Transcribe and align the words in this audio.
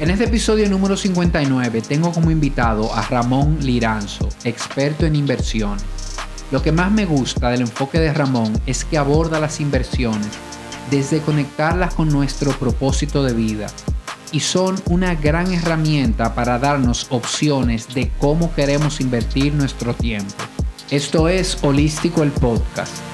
En 0.00 0.10
este 0.10 0.24
episodio 0.24 0.68
número 0.68 0.96
59 0.96 1.80
tengo 1.82 2.10
como 2.12 2.32
invitado 2.32 2.92
a 2.92 3.02
Ramón 3.02 3.58
Liranzo, 3.60 4.28
experto 4.42 5.06
en 5.06 5.14
inversión. 5.14 5.76
Lo 6.50 6.62
que 6.62 6.72
más 6.72 6.90
me 6.90 7.06
gusta 7.06 7.48
del 7.50 7.60
enfoque 7.60 8.00
de 8.00 8.12
Ramón 8.12 8.60
es 8.66 8.84
que 8.84 8.98
aborda 8.98 9.38
las 9.38 9.60
inversiones 9.60 10.30
desde 10.90 11.20
conectarlas 11.20 11.94
con 11.94 12.08
nuestro 12.08 12.50
propósito 12.58 13.22
de 13.22 13.34
vida 13.34 13.68
y 14.32 14.40
son 14.40 14.74
una 14.86 15.14
gran 15.14 15.52
herramienta 15.52 16.34
para 16.34 16.58
darnos 16.58 17.06
opciones 17.10 17.94
de 17.94 18.10
cómo 18.18 18.52
queremos 18.52 19.00
invertir 19.00 19.54
nuestro 19.54 19.94
tiempo. 19.94 20.34
Esto 20.90 21.28
es 21.28 21.56
Holístico 21.62 22.24
el 22.24 22.32
Podcast. 22.32 23.13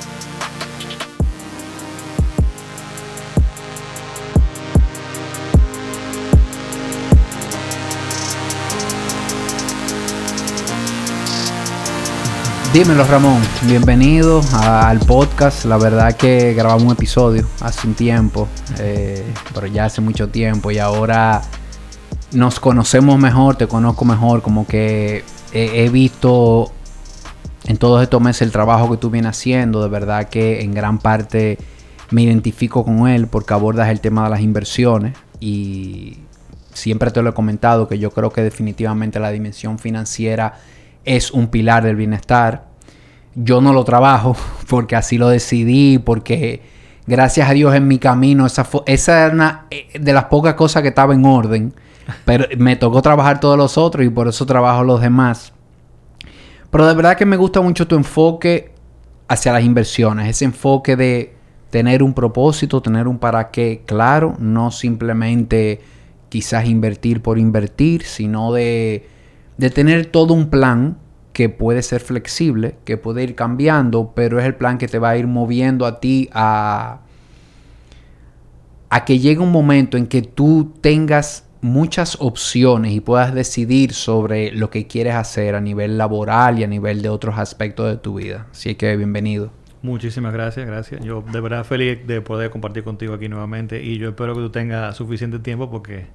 Dímelo 12.72 13.02
Ramón, 13.02 13.42
bienvenido 13.66 14.42
al 14.52 15.00
podcast. 15.00 15.64
La 15.64 15.76
verdad 15.76 16.16
que 16.16 16.54
grabamos 16.54 16.84
un 16.84 16.92
episodio 16.92 17.44
hace 17.60 17.88
un 17.88 17.94
tiempo, 17.94 18.46
eh, 18.78 19.24
pero 19.52 19.66
ya 19.66 19.86
hace 19.86 20.00
mucho 20.00 20.28
tiempo 20.28 20.70
y 20.70 20.78
ahora 20.78 21.42
nos 22.30 22.60
conocemos 22.60 23.18
mejor, 23.18 23.56
te 23.56 23.66
conozco 23.66 24.04
mejor, 24.04 24.40
como 24.42 24.68
que 24.68 25.24
he, 25.52 25.88
visto 25.88 26.70
en 27.64 27.76
todos 27.76 28.04
estos 28.04 28.22
meses 28.22 28.42
el 28.42 28.52
trabajo 28.52 28.88
que 28.88 28.98
tú 28.98 29.10
vienes 29.10 29.30
haciendo, 29.30 29.82
de 29.82 29.88
verdad 29.88 30.28
que 30.28 30.60
en 30.60 30.72
gran 30.72 30.98
parte 30.98 31.58
me 32.12 32.22
identifico 32.22 32.84
con 32.84 33.08
él 33.08 33.26
porque 33.26 33.52
abordas 33.52 33.88
el 33.88 33.98
tema 34.00 34.22
de 34.22 34.30
las 34.30 34.42
inversiones 34.42 35.18
y 35.40 36.18
siempre 36.72 37.10
te 37.10 37.20
lo 37.20 37.30
he 37.30 37.34
comentado 37.34 37.88
que 37.88 37.98
yo 37.98 38.12
creo 38.12 38.30
que 38.30 38.42
definitivamente 38.42 39.18
la 39.18 39.32
dimensión 39.32 39.80
financiera 39.80 40.54
es 41.04 41.30
un 41.30 41.48
pilar 41.48 41.82
del 41.82 41.96
bienestar. 41.96 42.66
Yo 43.34 43.60
no 43.60 43.72
lo 43.72 43.84
trabajo 43.84 44.36
porque 44.68 44.96
así 44.96 45.18
lo 45.18 45.28
decidí, 45.28 45.98
porque 45.98 46.62
gracias 47.06 47.48
a 47.48 47.52
Dios 47.52 47.74
en 47.74 47.88
mi 47.88 47.98
camino, 47.98 48.46
esa, 48.46 48.66
esa 48.86 49.26
era 49.26 49.34
una 49.34 49.66
eh, 49.70 49.98
de 49.98 50.12
las 50.12 50.24
pocas 50.24 50.54
cosas 50.54 50.82
que 50.82 50.88
estaba 50.88 51.14
en 51.14 51.24
orden, 51.24 51.74
pero 52.24 52.46
me 52.58 52.76
tocó 52.76 53.02
trabajar 53.02 53.40
todos 53.40 53.56
los 53.56 53.78
otros 53.78 54.04
y 54.04 54.10
por 54.10 54.28
eso 54.28 54.46
trabajo 54.46 54.84
los 54.84 55.00
demás. 55.00 55.52
Pero 56.70 56.86
de 56.86 56.94
verdad 56.94 57.16
que 57.16 57.26
me 57.26 57.36
gusta 57.36 57.60
mucho 57.60 57.88
tu 57.88 57.96
enfoque 57.96 58.72
hacia 59.26 59.52
las 59.52 59.64
inversiones, 59.64 60.28
ese 60.28 60.44
enfoque 60.44 60.96
de 60.96 61.34
tener 61.70 62.02
un 62.02 62.14
propósito, 62.14 62.80
tener 62.82 63.08
un 63.08 63.18
para 63.18 63.50
qué 63.50 63.82
claro, 63.86 64.34
no 64.38 64.70
simplemente 64.70 65.80
quizás 66.28 66.66
invertir 66.66 67.22
por 67.22 67.38
invertir, 67.38 68.04
sino 68.04 68.52
de 68.52 69.08
de 69.60 69.68
tener 69.68 70.06
todo 70.06 70.32
un 70.32 70.48
plan 70.48 70.96
que 71.34 71.50
puede 71.50 71.82
ser 71.82 72.00
flexible, 72.00 72.76
que 72.86 72.96
puede 72.96 73.22
ir 73.22 73.34
cambiando, 73.34 74.12
pero 74.16 74.40
es 74.40 74.46
el 74.46 74.54
plan 74.54 74.78
que 74.78 74.88
te 74.88 74.98
va 74.98 75.10
a 75.10 75.16
ir 75.18 75.26
moviendo 75.26 75.84
a 75.84 76.00
ti 76.00 76.30
a, 76.32 77.00
a 78.88 79.04
que 79.04 79.18
llegue 79.18 79.40
un 79.40 79.52
momento 79.52 79.98
en 79.98 80.06
que 80.06 80.22
tú 80.22 80.72
tengas 80.80 81.46
muchas 81.60 82.16
opciones 82.20 82.92
y 82.92 83.00
puedas 83.00 83.34
decidir 83.34 83.92
sobre 83.92 84.50
lo 84.50 84.70
que 84.70 84.86
quieres 84.86 85.14
hacer 85.14 85.54
a 85.54 85.60
nivel 85.60 85.98
laboral 85.98 86.58
y 86.58 86.64
a 86.64 86.66
nivel 86.66 87.02
de 87.02 87.10
otros 87.10 87.38
aspectos 87.38 87.86
de 87.90 87.98
tu 87.98 88.14
vida. 88.14 88.46
Así 88.50 88.76
que 88.76 88.96
bienvenido. 88.96 89.50
Muchísimas 89.82 90.32
gracias, 90.32 90.66
gracias. 90.66 91.04
Yo 91.04 91.22
de 91.30 91.40
verdad 91.40 91.64
feliz 91.64 92.06
de 92.06 92.22
poder 92.22 92.50
compartir 92.50 92.82
contigo 92.82 93.12
aquí 93.12 93.28
nuevamente 93.28 93.82
y 93.82 93.98
yo 93.98 94.08
espero 94.08 94.34
que 94.34 94.40
tú 94.40 94.50
tengas 94.50 94.96
suficiente 94.96 95.38
tiempo 95.38 95.70
porque 95.70 96.06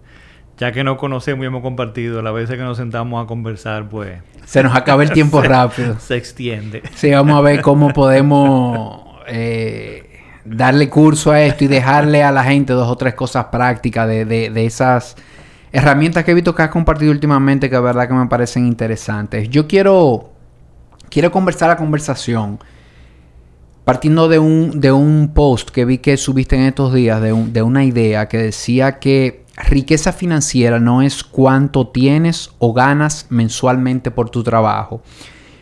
ya 0.58 0.72
que 0.72 0.84
nos 0.84 0.98
conocemos 0.98 1.44
y 1.44 1.48
hemos 1.48 1.61
compartido, 1.61 2.22
la 2.22 2.31
vez 2.31 2.50
que 2.50 2.58
nos 2.58 2.78
sentamos 2.78 3.23
a 3.23 3.28
conversar, 3.28 3.89
pues... 3.89 4.20
Se 4.45 4.64
nos 4.64 4.75
acaba 4.75 5.03
el 5.03 5.12
tiempo 5.12 5.42
rápido. 5.44 6.00
Se 6.00 6.16
extiende. 6.16 6.84
Sí, 6.94 7.12
vamos 7.12 7.38
a 7.38 7.42
ver 7.42 7.62
cómo 7.62 7.90
podemos 7.90 9.02
eh, 9.28 10.22
darle 10.46 10.90
curso 10.90 11.31
a 11.31 11.41
esto 11.41 11.66
y 11.66 11.68
dejarle 11.68 12.24
a 12.24 12.31
la 12.31 12.44
gente 12.44 12.74
dos 12.74 12.90
o 12.90 12.96
tres 12.96 13.16
cosas 13.16 13.46
prácticas 13.46 14.07
de, 14.07 14.25
de, 14.25 14.66
esas 14.66 15.16
herramientas 15.74 16.24
que 16.24 16.31
he 16.31 16.34
visto 16.34 16.56
que 16.56 16.62
has 16.62 16.69
compartido 16.69 17.12
últimamente 17.12 17.69
que 17.69 17.75
de 17.75 17.81
verdad 17.81 18.07
que 18.07 18.13
me 18.13 18.28
parecen 18.28 18.66
interesantes. 18.66 19.50
Yo 19.50 19.68
quiero, 19.68 20.31
quiero 21.09 21.31
conversar 21.31 21.69
la 21.69 21.78
conversación 21.78 22.59
partiendo 23.84 24.30
de 24.30 24.40
un, 24.40 24.80
de 24.80 24.91
un 24.91 25.31
post 25.34 25.69
que 25.69 25.85
vi 25.85 25.97
que 25.97 26.16
subiste 26.18 26.56
en 26.56 26.63
estos 26.63 26.94
días, 26.94 27.22
de, 27.22 27.34
de 27.34 27.62
una 27.62 27.84
idea 27.84 28.28
que 28.28 28.38
decía 28.38 29.00
que 29.00 29.44
riqueza 29.58 30.12
financiera 30.12 30.80
no 30.80 31.02
es 31.02 31.24
cuánto 31.24 31.88
tienes 31.88 32.52
o 32.60 32.74
ganas 32.74 33.28
mensualmente 33.30 34.12
por 34.12 34.30
tu 34.30 34.44
trabajo, 34.44 35.02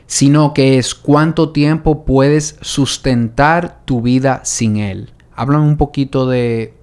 sino 0.06 0.54
que 0.54 0.78
es 0.78 0.96
cuánto 0.96 1.52
tiempo 1.52 2.06
puedes 2.06 2.58
sustentar 2.62 3.86
tu 3.86 4.02
vida 4.02 4.42
sin 4.44 4.78
él. 4.78 5.12
Háblame 5.36 5.66
un 5.66 5.78
poquito 5.78 6.28
de 6.28 6.74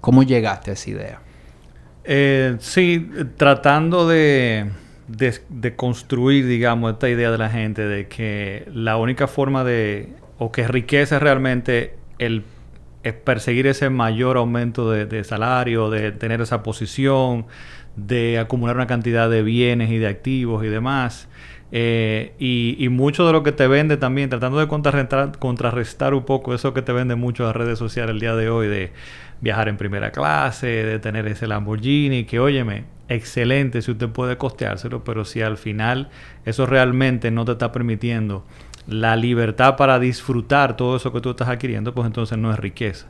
cómo 0.00 0.22
llegaste 0.22 0.70
a 0.70 0.74
esa 0.74 0.90
idea. 0.90 1.20
Eh, 2.04 2.56
sí, 2.58 3.08
tratando 3.36 4.06
de, 4.06 4.70
de, 5.08 5.76
construir, 5.76 6.46
digamos, 6.46 6.92
esta 6.92 7.08
idea 7.08 7.30
de 7.30 7.38
la 7.38 7.48
gente 7.48 7.82
de 7.86 8.08
que 8.08 8.68
la 8.72 8.98
única 8.98 9.26
forma 9.26 9.64
de, 9.64 10.12
o 10.38 10.52
que 10.52 10.68
riqueza 10.68 11.16
es 11.16 11.22
realmente 11.22 11.96
el 12.18 12.44
es 13.04 13.12
perseguir 13.12 13.66
ese 13.66 13.90
mayor 13.90 14.38
aumento 14.38 14.90
de, 14.90 15.24
salario, 15.24 15.90
de 15.90 16.10
tener 16.10 16.40
esa 16.40 16.62
posición, 16.62 17.46
de 17.96 18.38
acumular 18.38 18.74
una 18.76 18.86
cantidad 18.86 19.30
de 19.30 19.42
bienes 19.42 19.90
y 19.90 19.98
de 19.98 20.08
activos 20.08 20.64
y 20.64 20.68
demás. 20.68 21.28
Eh, 21.70 22.34
y, 22.38 22.88
mucho 22.88 23.26
de 23.26 23.32
lo 23.32 23.42
que 23.42 23.52
te 23.52 23.68
vende 23.68 23.96
también, 23.96 24.30
tratando 24.30 24.58
de 24.58 24.68
contrarrestar, 24.68 25.38
contrarrestar 25.38 26.14
un 26.14 26.24
poco 26.24 26.54
eso 26.54 26.72
que 26.72 26.82
te 26.82 26.92
vende 26.92 27.14
mucho 27.14 27.44
las 27.44 27.54
redes 27.54 27.78
sociales 27.78 28.14
el 28.14 28.20
día 28.20 28.34
de 28.34 28.48
hoy, 28.48 28.68
de 28.68 28.92
viajar 29.40 29.68
en 29.68 29.76
primera 29.76 30.10
clase, 30.10 30.66
de 30.66 30.98
tener 30.98 31.26
ese 31.26 31.46
Lamborghini, 31.46 32.24
que 32.24 32.40
óyeme, 32.40 32.84
excelente 33.08 33.82
si 33.82 33.90
usted 33.90 34.08
puede 34.08 34.38
costeárselo, 34.38 35.04
pero 35.04 35.24
si 35.24 35.42
al 35.42 35.58
final 35.58 36.08
eso 36.46 36.64
realmente 36.64 37.30
no 37.30 37.44
te 37.44 37.52
está 37.52 37.70
permitiendo 37.70 38.44
la 38.86 39.16
libertad 39.16 39.76
para 39.76 39.98
disfrutar 39.98 40.76
todo 40.76 40.96
eso 40.96 41.12
que 41.12 41.20
tú 41.20 41.30
estás 41.30 41.48
adquiriendo, 41.48 41.94
pues 41.94 42.06
entonces 42.06 42.38
no 42.38 42.52
es 42.52 42.58
riqueza. 42.58 43.06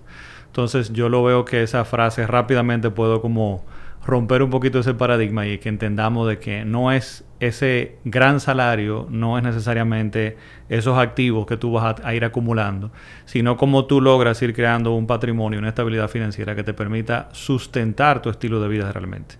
Entonces 0.46 0.92
yo 0.92 1.08
lo 1.08 1.24
veo 1.24 1.44
que 1.44 1.62
esa 1.62 1.84
frase 1.84 2.26
rápidamente 2.26 2.90
puedo 2.90 3.20
como 3.20 3.64
romper 4.06 4.42
un 4.42 4.50
poquito 4.50 4.78
ese 4.78 4.94
paradigma 4.94 5.46
y 5.46 5.58
que 5.58 5.68
entendamos 5.68 6.28
de 6.28 6.38
que 6.38 6.64
no 6.64 6.92
es 6.92 7.24
ese 7.40 7.96
gran 8.04 8.40
salario, 8.40 9.06
no 9.10 9.36
es 9.38 9.44
necesariamente 9.44 10.36
esos 10.68 10.98
activos 10.98 11.46
que 11.46 11.56
tú 11.56 11.72
vas 11.72 11.96
a, 12.02 12.14
ir 12.14 12.24
acumulando, 12.24 12.90
sino 13.24 13.56
como 13.56 13.86
tú 13.86 14.00
logras 14.00 14.40
ir 14.42 14.54
creando 14.54 14.94
un 14.94 15.06
patrimonio, 15.06 15.58
una 15.58 15.68
estabilidad 15.68 16.08
financiera 16.08 16.54
que 16.54 16.62
te 16.62 16.74
permita 16.74 17.28
sustentar 17.32 18.22
tu 18.22 18.30
estilo 18.30 18.60
de 18.60 18.68
vida 18.68 18.92
realmente. 18.92 19.36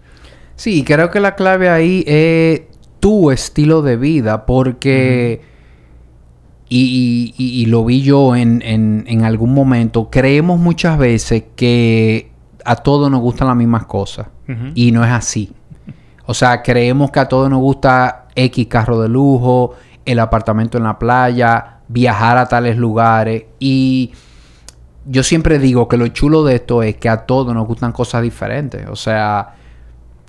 Sí, 0.57 0.85
creo 0.85 1.11
que 1.11 1.21
la 1.21 1.35
clave 1.35 1.69
ahí 1.69 2.05
es 2.07 2.63
tu 3.01 3.31
estilo 3.31 3.83
de 3.83 3.97
vida, 3.97 4.47
porque... 4.47 5.54
Y, 6.69 7.67
lo 7.69 7.85
vi 7.85 8.03
yo 8.03 8.35
en, 8.35 8.63
en, 8.65 9.25
algún 9.25 9.55
momento, 9.55 10.11
creemos 10.11 10.59
muchas 10.59 10.99
veces 10.99 11.45
que 11.57 12.31
a 12.65 12.77
todos 12.77 13.11
nos 13.11 13.21
gustan 13.21 13.49
las 13.49 13.57
mismas 13.57 13.87
cosas. 13.87 14.29
Y 14.75 14.93
no 14.93 15.05
es 15.05 15.11
así. 15.11 15.53
O 16.27 16.35
sea, 16.35 16.63
creemos 16.63 17.11
que 17.11 17.21
a 17.21 17.29
todos 17.29 17.49
nos 17.49 17.61
gusta 17.61 18.27
X 18.35 18.67
carro 18.67 19.01
de 19.01 19.09
lujo, 19.09 19.75
el 20.05 20.19
apartamento 20.19 20.79
en 20.79 20.85
la 20.85 20.99
playa, 20.99 21.79
viajar 21.89 22.37
a 22.37 22.47
tales 22.47 22.77
lugares. 22.77 23.45
Y 23.59 24.13
yo 25.07 25.23
siempre 25.23 25.59
digo 25.59 25.89
que 25.89 25.97
lo 25.97 26.07
chulo 26.09 26.45
de 26.45 26.57
esto 26.57 26.83
es 26.83 26.97
que 26.97 27.09
a 27.09 27.27
todos 27.27 27.55
nos 27.55 27.67
gustan 27.67 27.93
cosas 27.93 28.23
diferentes. 28.23 28.87
O 28.89 28.97
sea, 28.97 29.55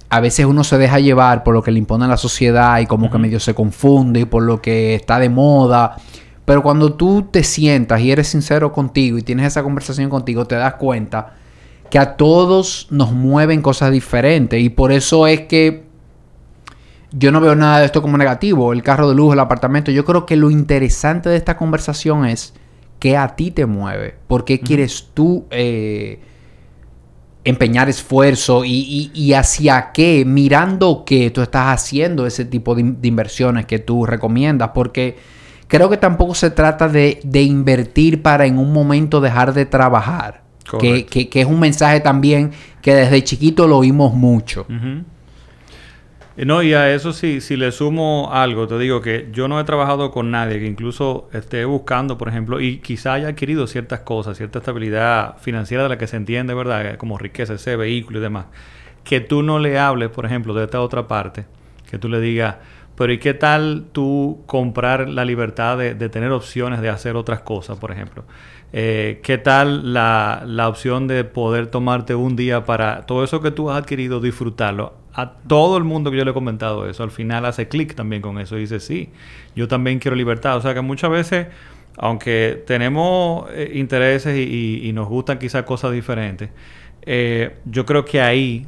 a 0.10 0.20
veces 0.20 0.46
uno 0.46 0.64
se 0.64 0.78
deja 0.78 1.00
llevar 1.00 1.44
por 1.44 1.54
lo 1.54 1.64
que 1.64 1.72
le 1.72 1.80
impone 1.80 2.08
la 2.08 2.18
sociedad 2.18 2.80
y 2.80 2.86
como 2.86 3.10
que 3.10 3.18
medio 3.18 3.40
se 3.40 3.54
confunde 3.54 4.22
y 4.22 4.26
por 4.26 4.44
lo 4.44 4.62
que 4.62 4.96
está 4.96 5.20
de 5.20 5.30
moda. 5.30 5.98
Pero 6.46 6.62
cuando 6.62 6.94
tú 6.94 7.28
te 7.32 7.44
sientas 7.44 8.00
y 8.02 8.12
eres 8.12 8.28
sincero 8.28 8.72
contigo 8.72 9.18
y 9.18 9.24
tienes 9.24 9.48
esa 9.48 9.64
conversación 9.64 10.10
contigo, 10.10 10.46
te 10.46 10.56
das 10.56 10.76
cuenta 10.76 11.36
que 11.90 11.98
a 11.98 12.16
todos 12.18 12.88
nos 12.92 13.12
mueven 13.12 13.62
cosas 13.62 13.92
diferentes. 13.92 14.62
Y 14.62 14.70
por 14.70 14.92
eso 14.92 15.26
es 15.26 15.42
que 15.42 15.86
yo 17.12 17.32
no 17.32 17.42
veo 17.42 17.56
nada 17.56 17.80
de 17.80 17.86
esto 17.86 18.02
como 18.02 18.18
negativo. 18.18 18.74
El 18.74 18.84
carro 18.84 19.10
de 19.10 19.16
lujo, 19.16 19.34
el 19.34 19.40
apartamento. 19.40 19.92
Yo 19.92 20.06
creo 20.06 20.26
que 20.26 20.36
lo 20.36 20.52
interesante 20.52 21.30
de 21.30 21.38
esta 21.38 21.58
conversación 21.58 22.26
es 22.26 22.54
que 23.00 23.18
a 23.18 23.36
ti 23.36 23.50
te 23.52 23.66
mueve. 23.66 24.16
¿Por 24.28 24.46
qué 24.46 24.60
quieres 24.60 25.10
tú 25.14 25.46
eh, 25.50 26.20
empeñar 27.44 27.90
esfuerzo? 27.90 28.64
Y, 28.66 29.34
hacia 29.34 29.92
qué? 29.94 30.26
Mirando 30.26 31.04
qué 31.06 31.32
tú 31.32 31.42
estás 31.42 31.74
haciendo 31.74 32.28
ese 32.28 32.46
tipo 32.46 32.76
de, 32.76 32.84
de 32.84 33.08
inversiones 33.08 33.66
que 33.66 33.80
tú 33.80 34.06
recomiendas. 34.06 34.72
Porque 34.76 35.18
Creo 35.68 35.90
que 35.90 35.98
tampoco 35.98 36.36
se 36.36 36.52
trata 36.52 36.88
de, 36.88 37.20
invertir 37.34 38.22
para 38.22 38.46
en 38.46 38.58
un 38.58 38.72
momento 38.72 39.22
dejar 39.22 39.54
de 39.54 39.66
trabajar. 39.66 40.44
Que, 40.80 41.06
que, 41.06 41.30
que, 41.30 41.42
es 41.42 41.48
un 41.48 41.60
mensaje 41.60 42.00
también 42.00 42.52
que 42.82 42.96
desde 42.96 43.24
chiquito 43.24 43.68
lo 43.68 43.78
oímos 43.78 44.14
mucho. 44.14 44.66
No, 46.38 46.62
y 46.62 46.74
a 46.74 46.94
eso 46.94 47.14
sí, 47.14 47.40
si 47.40 47.56
le 47.56 47.72
sumo 47.72 48.30
algo, 48.34 48.68
te 48.68 48.78
digo 48.78 49.00
que 49.00 49.30
yo 49.32 49.48
no 49.48 49.58
he 49.58 49.64
trabajado 49.64 50.12
con 50.12 50.32
nadie 50.32 50.60
que 50.60 50.66
incluso 50.66 51.30
esté 51.32 51.64
buscando, 51.64 52.18
por 52.18 52.28
ejemplo, 52.28 52.60
y 52.60 52.80
quizá 52.80 53.14
haya 53.14 53.30
adquirido 53.30 53.68
ciertas 53.68 54.02
cosas, 54.02 54.36
cierta 54.36 54.60
estabilidad 54.60 55.38
financiera 55.38 55.84
de 55.84 55.90
la 55.90 55.98
que 55.98 56.08
se 56.08 56.18
entiende, 56.18 56.54
¿verdad? 56.54 56.98
Como 56.98 57.18
riqueza, 57.18 57.54
ese 57.54 57.78
vehículo 57.78 58.20
y 58.20 58.22
demás. 58.22 58.48
Que 59.06 59.22
tú 59.22 59.44
no 59.44 59.60
le 59.60 59.80
hables, 59.80 60.10
por 60.10 60.26
ejemplo, 60.26 60.54
de 60.54 60.66
esta 60.66 60.82
otra 60.82 61.08
parte, 61.08 61.46
que 61.90 61.98
tú 61.98 62.10
le 62.10 62.20
digas, 62.20 62.58
pero 62.96 63.14
¿y 63.14 63.18
qué 63.20 63.34
tal 63.34 63.86
tú 63.92 64.44
comprar 64.46 65.10
la 65.10 65.26
libertad 65.26 65.78
de, 65.78 66.10
tener 66.10 66.32
opciones 66.32 66.82
de 66.82 66.90
hacer 66.90 67.16
otras 67.16 67.42
cosas, 67.42 67.78
por 67.78 67.92
ejemplo? 67.92 68.24
Eh, 68.74 69.22
¿Qué 69.24 69.38
tal 69.38 69.94
la, 69.94 70.44
la 70.46 70.68
opción 70.68 71.08
de 71.08 71.24
poder 71.24 71.68
tomarte 71.68 72.16
un 72.16 72.36
día 72.36 72.66
para 72.66 73.06
todo 73.06 73.24
eso 73.24 73.42
que 73.42 73.52
tú 73.52 73.70
has 73.70 73.78
adquirido, 73.78 74.20
disfrutarlo? 74.20 75.06
a 75.16 75.32
todo 75.48 75.78
el 75.78 75.86
mundo 75.86 76.12
que 76.12 76.18
yo 76.18 76.26
le 76.26 76.32
he 76.32 76.34
comentado 76.34 76.90
eso, 76.90 77.02
al 77.02 77.12
final 77.12 77.46
hace 77.46 77.70
clic 77.70 77.96
también 77.96 78.22
con 78.22 78.38
eso 78.38 78.58
y 78.58 78.62
dice, 78.62 78.82
sí, 78.82 79.10
yo 79.56 79.68
también 79.68 80.00
quiero 80.00 80.16
libertad. 80.16 80.58
O 80.58 80.62
sea 80.62 80.74
que 80.74 80.82
muchas 80.82 81.10
veces, 81.10 81.48
aunque 81.98 82.62
tenemos 82.68 83.50
eh, 83.52 83.72
intereses 83.76 84.38
y, 84.38 84.92
nos 84.94 85.08
gustan 85.08 85.40
quizás 85.40 85.64
cosas 85.64 85.94
diferentes, 85.94 86.50
eh, 87.04 87.56
yo 87.64 87.86
creo 87.86 88.04
que 88.04 88.22
ahí 88.22 88.68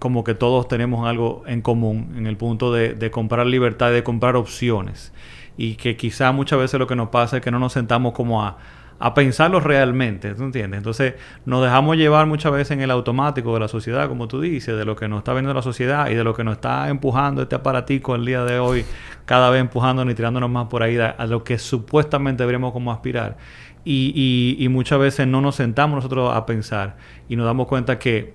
como 0.00 0.24
que 0.24 0.34
todos 0.34 0.66
tenemos 0.66 1.06
algo 1.06 1.44
en 1.46 1.62
común 1.62 2.14
en 2.16 2.26
el 2.26 2.36
punto 2.36 2.72
de, 2.72 2.94
de 2.94 3.10
comprar 3.12 3.46
libertad, 3.46 3.92
de 3.92 4.02
comprar 4.02 4.34
opciones. 4.34 5.12
Y 5.56 5.76
que 5.76 5.96
quizá 5.96 6.32
muchas 6.32 6.58
veces 6.58 6.80
lo 6.80 6.88
que 6.88 6.96
nos 6.96 7.10
pasa 7.10 7.36
es 7.36 7.42
que 7.42 7.52
no 7.52 7.60
nos 7.60 7.74
sentamos 7.74 8.12
como 8.12 8.42
a 8.42 8.58
a 9.00 9.14
pensarlo 9.14 9.60
realmente, 9.60 10.34
¿tú 10.34 10.44
entiendes? 10.44 10.76
Entonces 10.76 11.14
nos 11.46 11.64
dejamos 11.64 11.96
llevar 11.96 12.26
muchas 12.26 12.52
veces 12.52 12.72
en 12.72 12.82
el 12.82 12.90
automático 12.90 13.54
de 13.54 13.60
la 13.60 13.66
sociedad, 13.66 14.06
como 14.08 14.28
tú 14.28 14.42
dices, 14.42 14.76
de 14.76 14.84
lo 14.84 14.94
que 14.94 15.08
nos 15.08 15.20
está 15.20 15.32
viendo 15.32 15.52
la 15.54 15.62
sociedad 15.62 16.10
y 16.10 16.14
de 16.14 16.22
lo 16.22 16.34
que 16.34 16.44
nos 16.44 16.56
está 16.56 16.90
empujando 16.90 17.40
este 17.40 17.54
aparatico 17.54 18.14
el 18.14 18.26
día 18.26 18.44
de 18.44 18.58
hoy, 18.58 18.84
cada 19.24 19.48
vez 19.48 19.62
empujándonos 19.62 20.12
y 20.12 20.14
tirándonos 20.14 20.50
más 20.50 20.66
por 20.66 20.82
ahí 20.82 20.98
a, 20.98 21.16
lo 21.26 21.42
que 21.42 21.58
supuestamente 21.58 22.42
deberíamos 22.42 22.72
como 22.72 22.92
aspirar. 22.92 23.38
Y, 23.86 24.56
y, 24.58 24.68
muchas 24.68 24.98
veces 24.98 25.26
no 25.26 25.40
nos 25.40 25.56
sentamos 25.56 25.96
nosotros 25.96 26.36
a 26.36 26.44
pensar 26.44 26.98
y 27.30 27.36
nos 27.36 27.46
damos 27.46 27.66
cuenta 27.66 27.98
que 27.98 28.34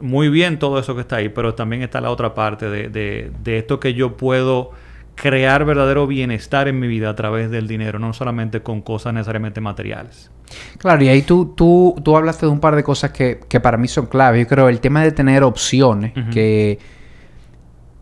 muy 0.00 0.28
bien 0.28 0.58
todo 0.58 0.78
eso 0.78 0.94
que 0.94 1.02
está 1.02 1.16
ahí, 1.16 1.28
pero 1.28 1.54
también 1.54 1.82
está 1.82 2.00
la 2.00 2.10
otra 2.10 2.34
parte 2.34 2.68
de, 2.68 2.88
de, 2.88 3.30
de 3.42 3.58
esto 3.58 3.80
que 3.80 3.94
yo 3.94 4.16
puedo 4.16 4.72
crear 5.14 5.64
verdadero 5.64 6.06
bienestar 6.06 6.68
en 6.68 6.78
mi 6.78 6.88
vida 6.88 7.10
a 7.10 7.14
través 7.14 7.50
del 7.50 7.66
dinero, 7.66 7.98
no 7.98 8.12
solamente 8.12 8.60
con 8.60 8.82
cosas 8.82 9.14
necesariamente 9.14 9.60
materiales. 9.60 10.30
Claro, 10.78 11.02
y 11.04 11.08
ahí 11.08 11.22
tú, 11.22 11.54
tú, 11.56 11.94
tú 12.02 12.16
hablaste 12.16 12.46
de 12.46 12.52
un 12.52 12.60
par 12.60 12.76
de 12.76 12.82
cosas 12.82 13.10
que, 13.10 13.38
para 13.62 13.76
mí 13.76 13.88
son 13.88 14.06
claves. 14.06 14.42
Yo 14.42 14.48
creo 14.48 14.68
el 14.68 14.80
tema 14.80 15.02
de 15.02 15.12
tener 15.12 15.42
opciones, 15.42 16.12
que 16.32 16.78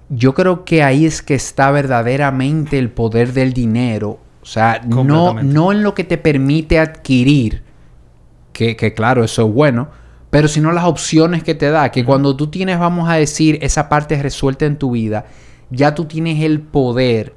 yo 0.09 0.35
creo 0.35 0.65
que 0.65 0.83
ahí 0.83 1.07
es 1.07 1.23
que 1.23 1.35
está 1.35 1.71
verdaderamente 1.71 2.79
el 2.79 2.91
poder 2.91 3.33
del 3.33 3.53
dinero. 3.53 4.19
O 4.43 4.47
sea, 4.47 4.81
no, 4.87 5.35
no 5.35 5.73
en 5.73 5.83
lo 5.83 5.95
que 5.95 6.05
te 6.05 6.19
permite 6.19 6.79
adquirir, 6.79 7.63
que, 8.53 8.77
que 8.77 8.93
claro, 8.93 9.23
eso 9.23 9.47
es 9.47 9.53
bueno, 9.53 9.89
pero 10.33 10.49
sino 10.49 10.73
las 10.73 10.85
opciones 10.85 11.45
que 11.45 11.55
te 11.55 11.71
da, 11.71 11.91
que 11.91 12.07
cuando 12.07 12.35
tú 12.35 12.47
tienes, 12.47 12.79
vamos 12.79 13.07
a 13.11 13.17
decir, 13.17 13.59
esa 13.61 13.91
parte 13.91 14.21
resuelta 14.23 14.65
en 14.65 14.79
tu 14.79 14.93
vida, 14.93 15.27
ya 15.69 15.95
tú 15.95 16.07
tienes 16.07 16.43
el 16.43 16.63
poder 16.63 17.35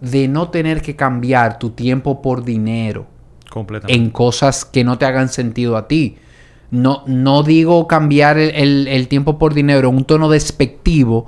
de 0.00 0.26
no 0.26 0.48
tener 0.48 0.80
que 0.80 0.96
cambiar 0.96 1.58
tu 1.58 1.72
tiempo 1.72 2.22
por 2.22 2.42
dinero 2.42 3.06
en 3.86 4.08
cosas 4.08 4.64
que 4.64 4.82
no 4.82 4.96
te 4.96 5.04
hagan 5.04 5.28
sentido 5.28 5.76
a 5.76 5.88
ti. 5.88 6.16
No, 6.70 7.02
no 7.06 7.42
digo 7.42 7.86
cambiar 7.86 8.38
el, 8.38 9.08
tiempo 9.08 9.38
por 9.38 9.52
dinero 9.52 9.90
en 9.90 9.96
un 9.96 10.04
tono 10.06 10.30
despectivo, 10.30 11.26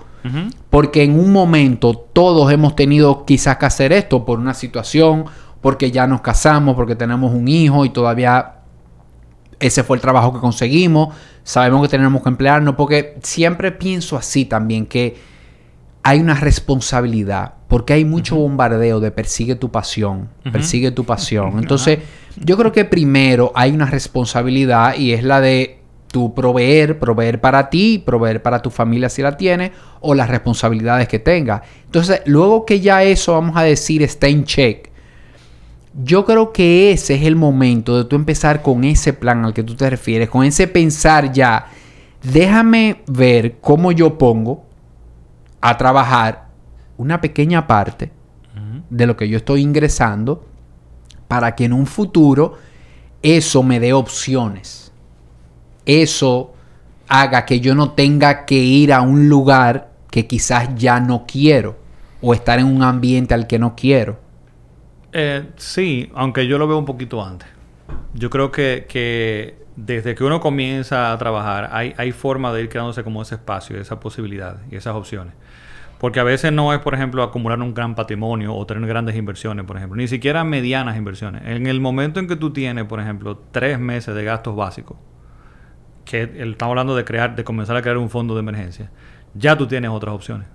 porque 0.71 1.03
en 1.03 1.21
un 1.21 1.35
momento 1.35 1.93
todos 1.93 2.51
hemos 2.51 2.75
tenido 2.77 3.27
quizás 3.27 3.59
que 3.59 3.67
hacer 3.67 3.93
esto 3.93 4.25
por 4.25 4.39
una 4.39 4.55
situación, 4.55 5.27
porque 5.61 5.91
ya 5.91 6.07
nos 6.07 6.23
casamos, 6.23 6.77
porque 6.77 6.97
tenemos 6.97 7.35
un 7.35 7.47
hijo 7.47 7.85
y 7.85 7.91
todavía 7.91 8.55
ese 9.61 9.83
fue 9.83 9.97
el 9.97 10.01
trabajo 10.01 10.33
que 10.33 10.41
conseguimos, 10.41 11.15
sabemos 11.43 11.83
que 11.83 11.89
tenemos 11.89 12.23
que 12.23 12.29
emplearnos, 12.29 12.75
porque 12.75 13.17
siempre 13.23 13.73
pienso 13.73 14.17
así 14.17 14.45
también, 14.45 14.87
que 14.87 15.17
hay 16.03 16.21
una 16.21 16.35
responsabilidad, 16.35 17.55
porque 17.67 17.93
hay 17.93 18.05
mucho 18.05 18.37
bombardeo 18.37 19.01
de 19.01 19.11
persigue 19.11 19.57
tu 19.57 19.71
pasión, 19.71 20.29
persigue 20.53 20.91
tu 20.91 21.05
pasión. 21.05 21.59
Entonces, 21.59 21.99
yo 22.37 22.57
creo 22.57 22.73
que 22.73 22.85
primero 22.85 23.53
hay 23.55 23.73
una 23.73 23.87
responsabilidad 23.87 24.97
y 24.97 25.13
es 25.13 25.23
la 25.23 25.41
de 25.41 25.79
tu 26.11 26.35
proveer, 26.35 26.99
proveer 26.99 27.41
para 27.41 27.69
ti, 27.69 28.03
proveer 28.05 28.43
para 28.43 28.63
tu 28.63 28.71
familia 28.71 29.09
si 29.09 29.23
la 29.23 29.37
tienes, 29.37 29.73
o 30.01 30.15
las 30.15 30.31
responsabilidades 30.31 31.09
que 31.09 31.19
tengas. 31.19 31.63
Entonces, 31.85 32.23
luego 32.25 32.65
que 32.65 32.81
ya 32.81 33.03
eso, 33.03 33.33
vamos 33.33 33.57
a 33.57 33.63
decir, 33.63 34.03
está 34.03 34.29
en 34.29 34.45
check, 34.45 34.88
yo 36.01 36.25
creo 36.25 36.53
que 36.53 36.93
ese 36.93 37.17
es 37.17 37.23
el 37.23 37.35
momento 37.35 37.97
de 37.97 38.05
tú 38.05 38.15
empezar 38.15 38.63
con 38.63 38.85
ese 38.85 39.13
plan 39.13 39.45
al 39.45 39.53
que 39.53 39.65
tú 39.65 39.75
te 39.75 39.91
refieres, 39.91 40.29
con 40.29 40.45
ese 40.45 40.69
pensar 40.69 41.33
ya, 41.33 41.67
déjame 42.23 43.03
ver 43.09 43.59
cómo 43.61 43.91
yo 43.91 44.17
pongo 44.17 44.65
a 45.61 45.77
trabajar 45.77 46.49
una 46.97 47.21
pequeña 47.21 47.67
parte 47.67 48.13
de 48.91 49.07
lo 49.07 49.17
que 49.17 49.29
yo 49.29 49.39
estoy 49.39 49.61
ingresando 49.61 50.47
para 51.27 51.55
que 51.55 51.65
en 51.65 51.73
un 51.73 51.87
futuro 51.87 52.57
eso 53.23 53.63
me 53.63 53.81
dé 53.81 53.93
opciones. 53.93 54.93
Eso 55.85 56.55
haga 57.09 57.45
que 57.45 57.61
yo 57.61 57.75
no 57.75 57.93
tenga 57.93 58.47
que 58.47 58.55
ir 58.55 58.93
a 58.93 59.01
un 59.03 59.29
lugar 59.29 59.93
que 60.11 60.27
quizás 60.27 60.75
ya 60.77 61.01
no 61.01 61.27
quiero 61.27 61.77
o 62.23 62.35
estar 62.35 62.59
en 62.59 62.67
un 62.67 62.83
ambiente 62.83 63.35
al 63.35 63.47
que 63.47 63.59
no 63.59 63.75
quiero. 63.75 64.28
Eh, 65.13 65.51
sí, 65.57 66.11
aunque 66.15 66.47
yo 66.47 66.59
lo 66.59 66.69
veo 66.69 66.79
un 66.79 66.85
poquito 66.85 67.25
antes. 67.25 67.49
Yo 68.15 68.31
creo 68.31 68.51
que, 68.51 68.87
que 68.89 69.67
desde 69.77 70.15
que 70.15 70.25
uno 70.25 70.41
comienza 70.41 71.13
a 71.13 71.19
trabajar 71.19 71.71
hay, 71.73 71.95
hay 71.97 72.13
forma 72.13 72.53
de 72.53 72.63
ir 72.63 72.69
creándose 72.69 73.05
como 73.05 73.23
ese 73.23 73.37
espacio, 73.37 73.81
esa 73.81 74.01
posibilidad 74.01 74.59
y 74.71 74.77
esas 74.77 74.95
opciones. 74.95 75.35
Porque 75.99 76.21
a 76.21 76.25
veces 76.25 76.53
no 76.53 76.73
es, 76.73 76.81
por 76.81 76.95
ejemplo, 76.95 77.23
acumular 77.23 77.61
un 77.61 77.75
gran 77.75 77.95
patrimonio 77.95 78.55
o 78.55 78.67
tener 78.67 78.87
grandes 78.87 79.17
inversiones, 79.17 79.65
por 79.65 79.77
ejemplo, 79.77 79.97
ni 79.97 80.07
siquiera 80.07 80.45
medianas 80.45 80.97
inversiones. 80.97 81.43
En 81.45 81.67
el 81.67 81.81
momento 81.81 82.21
en 82.21 82.29
que 82.29 82.37
tú 82.37 82.53
tienes, 82.53 82.85
por 82.85 83.01
ejemplo, 83.01 83.41
tres 83.51 83.81
meses 83.81 84.15
de 84.15 84.23
gastos 84.23 84.55
básicos, 84.55 84.97
que 86.05 86.23
estamos 86.23 86.73
hablando 86.73 86.95
de 86.95 87.05
crear, 87.05 87.35
de 87.35 87.43
comenzar 87.43 87.77
a 87.77 87.83
crear 87.83 87.99
un 87.99 88.11
fondo 88.11 88.35
de 88.35 88.41
emergencia, 88.41 88.91
ya 89.35 89.57
tú 89.59 89.67
tienes 89.67 89.91
otras 89.91 90.15
opciones 90.15 90.47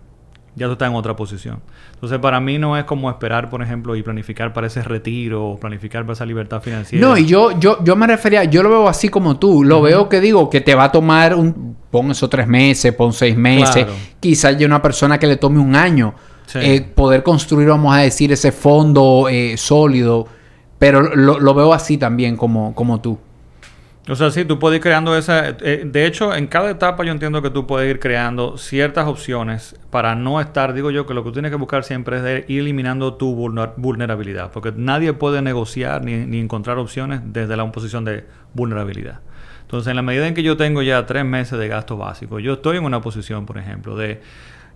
ya 0.55 0.67
tú 0.67 0.73
estás 0.73 0.89
en 0.89 0.95
otra 0.95 1.15
posición. 1.15 1.61
Entonces, 1.93 2.19
para 2.19 2.39
mí 2.39 2.59
no 2.59 2.77
es 2.77 2.83
como 2.83 3.09
esperar, 3.09 3.49
por 3.49 3.61
ejemplo, 3.61 3.95
y 3.95 4.03
planificar 4.03 4.53
para 4.53 4.67
ese 4.67 4.83
retiro 4.83 5.45
o 5.45 5.59
planificar 5.59 6.03
para 6.03 6.13
esa 6.13 6.25
libertad 6.25 6.61
financiera. 6.61 7.05
No, 7.05 7.17
y 7.17 7.25
yo, 7.25 7.57
yo, 7.59 7.83
yo 7.83 7.95
me 7.95 8.05
refería, 8.05 8.43
yo 8.43 8.61
lo 8.61 8.69
veo 8.69 8.87
así 8.87 9.09
como 9.09 9.37
tú. 9.37 9.63
Lo 9.63 9.81
veo 9.81 10.09
que 10.09 10.21
digo 10.21 10.49
que 10.49 10.61
te 10.61 10.75
va 10.75 10.85
a 10.85 10.91
tomar 10.91 11.35
un, 11.35 11.75
pon 11.89 12.11
esos 12.11 12.29
tres 12.29 12.47
meses, 12.47 12.93
pon 12.93 13.13
seis 13.13 13.35
meses. 13.35 13.87
Quizás 14.19 14.57
ya 14.57 14.65
una 14.65 14.81
persona 14.81 15.17
que 15.17 15.27
le 15.27 15.37
tome 15.37 15.59
un 15.59 15.75
año 15.75 16.13
eh, 16.55 16.81
poder 16.81 17.23
construir, 17.23 17.69
vamos 17.69 17.95
a 17.95 17.99
decir, 17.99 18.31
ese 18.31 18.51
fondo 18.51 19.27
eh, 19.29 19.57
sólido. 19.57 20.27
Pero 20.77 21.01
lo, 21.15 21.39
lo, 21.39 21.53
veo 21.53 21.73
así 21.73 21.97
también 21.97 22.35
como, 22.35 22.75
como 22.75 22.99
tú. 22.99 23.17
O 24.09 24.15
sea, 24.15 24.31
sí, 24.31 24.43
tú 24.43 24.59
puedes 24.59 24.77
ir 24.77 24.81
creando 24.81 25.15
esa... 25.15 25.49
Eh, 25.49 25.83
de 25.85 26.05
hecho, 26.05 26.35
en 26.35 26.47
cada 26.47 26.69
etapa 26.69 27.05
yo 27.05 27.11
entiendo 27.13 27.41
que 27.41 27.49
tú 27.49 27.65
puedes 27.65 27.89
ir 27.89 28.01
creando 28.01 28.57
ciertas 28.57 29.07
opciones 29.07 29.77
para 29.91 30.13
no 30.13 30.41
estar... 30.41 30.73
Digo 30.73 30.91
yo 30.91 31.05
que 31.05 31.13
lo 31.13 31.23
que 31.23 31.29
tú 31.29 31.33
tienes 31.33 31.51
que 31.51 31.57
buscar 31.57 31.85
siempre 31.85 32.17
es 32.17 32.49
ir 32.49 32.59
eliminando 32.59 33.13
tu 33.13 33.33
vulnerabilidad. 33.77 34.51
Porque 34.51 34.73
nadie 34.75 35.13
puede 35.13 35.41
negociar 35.41 36.03
ni, 36.03 36.17
ni 36.25 36.41
encontrar 36.41 36.79
opciones 36.79 37.21
desde 37.23 37.55
la 37.55 37.71
posición 37.71 38.03
de 38.03 38.25
vulnerabilidad. 38.53 39.21
Entonces, 39.61 39.89
en 39.89 39.95
la 39.95 40.01
medida 40.01 40.27
en 40.27 40.33
que 40.33 40.43
yo 40.43 40.57
tengo 40.57 40.81
ya 40.81 41.05
tres 41.05 41.23
meses 41.23 41.57
de 41.57 41.67
gasto 41.69 41.95
básico, 41.95 42.39
yo 42.39 42.53
estoy 42.53 42.77
en 42.77 42.83
una 42.83 43.01
posición, 43.01 43.45
por 43.45 43.57
ejemplo, 43.57 43.95
de 43.95 44.21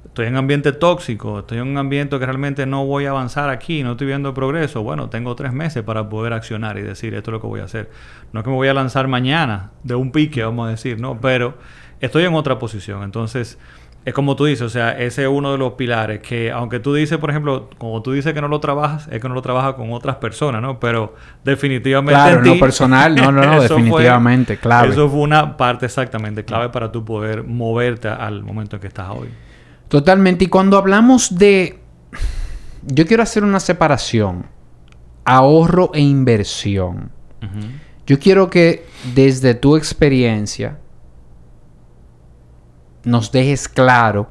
estoy 0.06 0.28
en 0.28 0.34
un 0.34 0.40
ambiente 0.40 0.72
tóxico, 0.72 1.40
estoy 1.40 1.60
en 1.60 1.68
un 1.68 1.78
ambiente 1.78 2.18
que 2.18 2.26
realmente 2.26 2.66
no 2.66 2.86
voy 2.86 3.06
a 3.06 3.12
avanzar 3.12 3.50
aquí, 3.50 3.84
no 3.84 3.92
estoy 3.92 4.08
viendo 4.08 4.34
progreso, 4.34 4.82
bueno, 4.82 5.10
tengo 5.10 5.36
tres 5.36 5.54
meses 5.54 5.84
para 5.84 6.10
poder 6.10 6.34
accionar 6.34 6.78
y 6.78 6.82
decir 6.82 7.14
esto 7.14 7.32
es 7.32 7.34
lo 7.34 7.42
que 7.42 7.48
voy 7.48 7.60
a 7.60 7.66
hacer. 7.66 7.90
No 8.34 8.40
es 8.40 8.44
que 8.44 8.50
me 8.50 8.56
voy 8.56 8.68
a 8.68 8.74
lanzar 8.74 9.08
mañana 9.08 9.72
de 9.84 9.96
un 9.96 10.12
pique, 10.12 10.44
vamos 10.44 10.68
a 10.68 10.72
decir, 10.72 11.00
¿no? 11.00 11.20
Pero 11.22 11.58
estoy 12.00 12.26
en 12.26 12.34
otra 12.34 12.58
posición. 12.58 13.04
Entonces, 13.04 13.60
es 14.06 14.14
como 14.14 14.38
tú 14.38 14.46
dices, 14.46 14.62
o 14.62 14.70
sea, 14.70 14.98
ese 14.98 15.24
es 15.24 15.28
uno 15.28 15.52
de 15.52 15.58
los 15.58 15.74
pilares 15.74 16.22
que, 16.22 16.50
aunque 16.50 16.80
tú 16.80 16.94
dices, 16.94 17.18
por 17.18 17.30
ejemplo, 17.30 17.70
como 17.78 18.02
tú 18.02 18.14
dices 18.14 18.34
que 18.34 18.40
no 18.40 18.48
lo 18.48 18.62
trabajas, 18.62 19.10
es 19.12 19.22
que 19.22 19.28
no 19.28 19.36
lo 19.36 19.42
trabajas 19.42 19.74
con 19.74 19.92
otras 19.92 20.16
personas, 20.16 20.62
¿no? 20.62 20.80
Pero 20.80 21.16
definitivamente. 21.44 22.14
Claro, 22.14 22.42
no 22.42 22.58
personal, 22.58 23.14
no, 23.16 23.32
no, 23.34 23.44
no, 23.44 23.62
definitivamente, 23.62 24.58
claro. 24.58 24.92
Eso 24.92 25.10
fue 25.10 25.20
una 25.20 25.58
parte 25.58 25.86
exactamente 25.86 26.46
clave 26.46 26.70
para 26.70 26.92
tú 26.92 27.04
poder 27.04 27.44
moverte 27.44 28.08
al 28.08 28.44
momento 28.44 28.78
en 28.78 28.82
que 28.82 28.88
estás 28.88 29.10
hoy. 29.10 29.28
Totalmente. 29.88 30.46
Y 30.46 30.48
cuando 30.48 30.78
hablamos 30.78 31.38
de... 31.38 31.80
Yo 32.84 33.06
quiero 33.06 33.24
hacer 33.24 33.44
una 33.44 33.60
separación. 33.60 34.46
Ahorro 35.26 35.92
e 35.94 36.02
inversión. 36.02 37.12
Yo 38.06 38.20
quiero 38.20 38.50
que 38.50 38.86
desde 39.14 39.54
tu 39.54 39.76
experiencia 39.76 40.80
nos 43.04 43.32
dejes 43.32 43.68
claro 43.68 44.30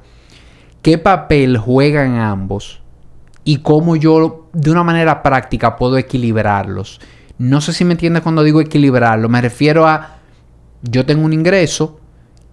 qué 0.83 0.99
papel 0.99 1.59
juegan 1.59 2.17
ambos 2.17 2.81
y 3.45 3.59
cómo 3.59 3.97
yo 3.97 4.49
de 4.53 4.71
una 4.71 4.83
manera 4.83 5.23
práctica 5.23 5.77
puedo 5.77 5.99
equilibrarlos. 5.99 7.01
No 7.39 7.61
sé 7.61 7.73
si 7.73 7.85
me 7.85 7.93
entiendes 7.93 8.23
cuando 8.23 8.43
digo 8.43 8.61
equilibrarlo. 8.61 9.29
Me 9.29 9.41
refiero 9.41 9.87
a 9.87 10.19
yo 10.83 11.05
tengo 11.05 11.25
un 11.25 11.33
ingreso, 11.33 12.01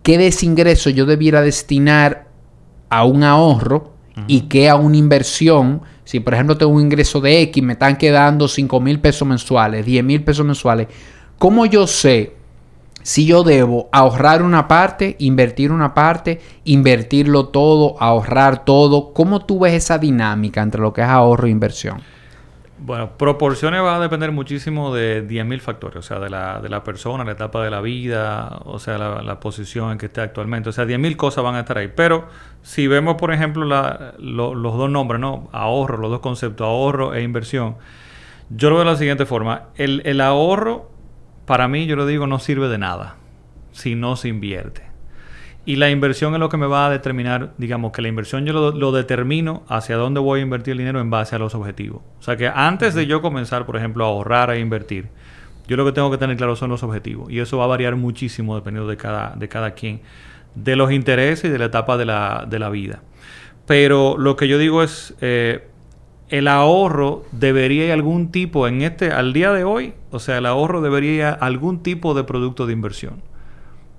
qué 0.01 0.17
de 0.17 0.27
ese 0.27 0.45
ingreso 0.45 0.89
yo 0.89 1.05
debiera 1.05 1.41
destinar 1.41 2.22
a 2.93 3.05
un 3.05 3.23
ahorro 3.23 3.91
y 4.27 4.41
qué 4.41 4.69
a 4.69 4.75
una 4.75 4.97
inversión. 4.97 5.81
Si 6.03 6.19
por 6.19 6.35
ejemplo 6.35 6.55
tengo 6.55 6.71
un 6.73 6.81
ingreso 6.81 7.19
de 7.21 7.41
X, 7.41 7.63
me 7.63 7.73
están 7.73 7.97
quedando 7.97 8.47
5 8.47 8.79
mil 8.79 8.99
pesos 8.99 9.27
mensuales, 9.27 9.83
10 9.83 10.03
mil 10.03 10.23
pesos 10.23 10.45
mensuales. 10.45 10.87
¿Cómo 11.39 11.65
yo 11.65 11.87
sé 11.87 12.35
si 13.01 13.25
yo 13.25 13.43
debo 13.43 13.89
ahorrar 13.91 14.43
una 14.43 14.67
parte, 14.67 15.15
invertir 15.17 15.71
una 15.71 15.95
parte, 15.95 16.39
invertirlo 16.65 17.47
todo, 17.47 17.95
ahorrar 17.99 18.63
todo? 18.63 19.11
¿Cómo 19.11 19.43
tú 19.43 19.61
ves 19.61 19.73
esa 19.73 19.97
dinámica 19.97 20.61
entre 20.61 20.79
lo 20.79 20.93
que 20.93 21.01
es 21.01 21.07
ahorro 21.07 21.47
e 21.47 21.51
inversión? 21.51 21.97
Bueno, 22.85 23.17
proporciones 23.17 23.81
va 23.81 23.95
a 23.95 23.99
depender 24.01 24.33
muchísimo 24.33 24.93
de 24.93 25.25
10.000 25.25 25.61
factores, 25.61 25.95
o 25.95 26.01
sea, 26.01 26.19
de 26.19 26.29
la, 26.29 26.59
de 26.59 26.67
la 26.67 26.83
persona, 26.83 27.23
la 27.23 27.31
etapa 27.31 27.63
de 27.63 27.71
la 27.71 27.79
vida, 27.79 28.59
o 28.65 28.77
sea, 28.77 28.97
la, 28.97 29.39
posición 29.39 29.93
en 29.93 29.97
que 29.97 30.07
esté 30.07 30.19
actualmente. 30.19 30.67
O 30.67 30.73
sea, 30.73 30.83
10.000 30.83 31.15
cosas 31.15 31.45
van 31.45 31.55
a 31.55 31.61
estar 31.61 31.77
ahí. 31.77 31.89
Pero 31.95 32.27
si 32.61 32.87
vemos, 32.87 33.15
por 33.15 33.31
ejemplo, 33.31 33.63
los 33.63 34.77
dos 34.77 34.89
nombres, 34.89 35.21
¿no? 35.21 35.47
Ahorro, 35.53 35.95
los 35.97 36.11
dos 36.11 36.19
conceptos, 36.19 36.65
ahorro 36.67 37.13
e 37.13 37.23
inversión. 37.23 37.77
Yo 38.49 38.69
lo 38.69 38.75
veo 38.75 38.83
de 38.83 38.91
la 38.91 38.97
siguiente 38.97 39.25
forma. 39.25 39.67
El, 39.75 40.01
el 40.03 40.19
ahorro, 40.19 40.91
para 41.45 41.69
mí, 41.69 41.85
yo 41.85 41.95
lo 41.95 42.05
digo, 42.05 42.27
no 42.27 42.37
sirve 42.39 42.67
de 42.67 42.79
nada 42.79 43.15
si 43.71 43.95
no 43.95 44.17
se 44.17 44.27
invierte. 44.27 44.92
Y 45.65 45.77
la 45.77 45.89
inversión 45.89 46.33
es 46.33 46.39
lo 46.41 46.49
que 46.49 46.57
me 46.57 46.67
va 46.67 46.87
a 46.87 46.89
determinar, 46.89 47.53
digamos 47.57 47.93
que 47.93 48.01
la 48.01 48.09
inversión 48.09 48.45
yo 48.45 48.71
lo, 48.71 48.91
determino 48.91 49.63
hacia 49.69 49.95
dónde 49.95 50.19
voy 50.19 50.41
a 50.41 50.43
invertir 50.43 50.73
el 50.73 50.79
dinero 50.79 50.99
en 50.99 51.09
base 51.09 51.35
a 51.35 51.39
los 51.39 51.55
objetivos. 51.55 52.01
O 52.19 52.21
sea 52.21 52.35
que 52.35 52.47
antes 52.47 52.93
de 52.93 53.07
yo 53.07 53.21
comenzar, 53.21 53.65
por 53.65 53.77
ejemplo, 53.77 54.03
a 54.03 54.09
ahorrar 54.09 54.51
e 54.51 54.59
invertir, 54.59 55.07
yo 55.67 55.77
lo 55.77 55.85
que 55.85 55.93
tengo 55.93 56.11
que 56.11 56.17
tener 56.17 56.35
claro 56.35 56.57
son 56.57 56.69
los 56.69 56.83
objetivos. 56.83 57.31
Y 57.31 57.39
eso 57.39 57.57
va 57.57 57.63
a 57.63 57.67
variar 57.67 57.95
muchísimo 57.95 58.55
dependiendo 58.55 58.89
de 58.89 58.97
cada, 58.97 59.35
de 59.37 59.47
cada 59.47 59.71
quien, 59.71 60.01
de 60.53 60.75
los 60.75 60.91
intereses 60.91 61.45
y 61.45 61.49
de 61.49 61.57
la 61.57 61.65
etapa 61.65 61.95
de 61.95 62.05
la, 62.05 62.45
de 62.45 62.59
la 62.59 62.69
vida. 62.69 63.01
Pero 63.65 64.17
lo 64.17 64.35
que 64.35 64.49
yo 64.49 64.57
digo 64.57 64.83
es, 64.83 65.15
eh, 65.21 65.65
el 66.27 66.49
ahorro 66.49 67.23
debería 67.31 67.85
ir 67.85 67.91
algún 67.93 68.31
tipo, 68.31 68.67
en 68.67 68.81
este, 68.81 69.11
al 69.11 69.31
día 69.31 69.53
de 69.53 69.63
hoy, 69.63 69.93
o 70.11 70.19
sea, 70.19 70.39
el 70.39 70.45
ahorro 70.45 70.81
debería 70.81 71.13
ir 71.13 71.37
algún 71.39 71.83
tipo 71.83 72.13
de 72.13 72.25
producto 72.25 72.65
de 72.65 72.73
inversión. 72.73 73.21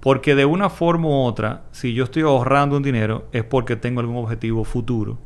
Porque 0.04 0.34
de 0.34 0.44
una 0.44 0.68
forma 0.68 1.08
u 1.08 1.22
otra, 1.22 1.62
si 1.70 1.94
yo 1.94 2.04
estoy 2.04 2.24
ahorrando 2.24 2.76
un 2.76 2.82
dinero, 2.82 3.24
es 3.32 3.42
porque 3.42 3.74
tengo 3.74 4.00
algún 4.00 4.18
objetivo 4.18 4.62
futuro 4.62 5.16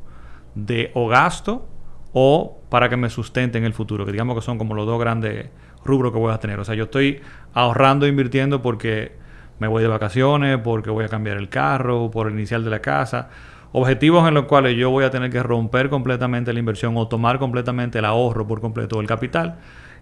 de 0.54 0.92
o 0.94 1.08
gasto 1.08 1.66
o 2.12 2.60
para 2.68 2.88
que 2.88 2.96
me 2.96 3.10
sustente 3.10 3.58
en 3.58 3.64
el 3.64 3.72
futuro, 3.72 4.06
que 4.06 4.12
digamos 4.12 4.36
que 4.36 4.40
son 4.40 4.56
como 4.56 4.74
los 4.74 4.86
dos 4.86 5.00
grandes 5.00 5.46
rubros 5.84 6.12
que 6.12 6.18
voy 6.20 6.32
a 6.32 6.38
tener. 6.38 6.60
O 6.60 6.64
sea, 6.64 6.76
yo 6.76 6.84
estoy 6.84 7.20
ahorrando 7.54 8.06
e 8.06 8.08
invirtiendo 8.08 8.62
porque 8.62 9.16
me 9.58 9.66
voy 9.66 9.82
de 9.82 9.88
vacaciones, 9.88 10.58
porque 10.62 10.90
voy 10.90 11.04
a 11.04 11.08
cambiar 11.08 11.38
el 11.38 11.48
carro, 11.48 12.08
por 12.12 12.28
el 12.28 12.34
inicial 12.34 12.62
de 12.62 12.70
la 12.70 12.78
casa. 12.78 13.30
Objetivos 13.72 14.28
en 14.28 14.34
los 14.34 14.44
cuales 14.44 14.76
yo 14.76 14.90
voy 14.90 15.04
a 15.04 15.10
tener 15.10 15.28
que 15.32 15.42
romper 15.42 15.90
completamente 15.90 16.52
la 16.52 16.60
inversión 16.60 16.96
o 16.96 17.08
tomar 17.08 17.40
completamente 17.40 17.98
el 17.98 18.04
ahorro 18.04 18.46
por 18.46 18.60
completo 18.60 18.98
del 18.98 19.08
capital 19.08 19.58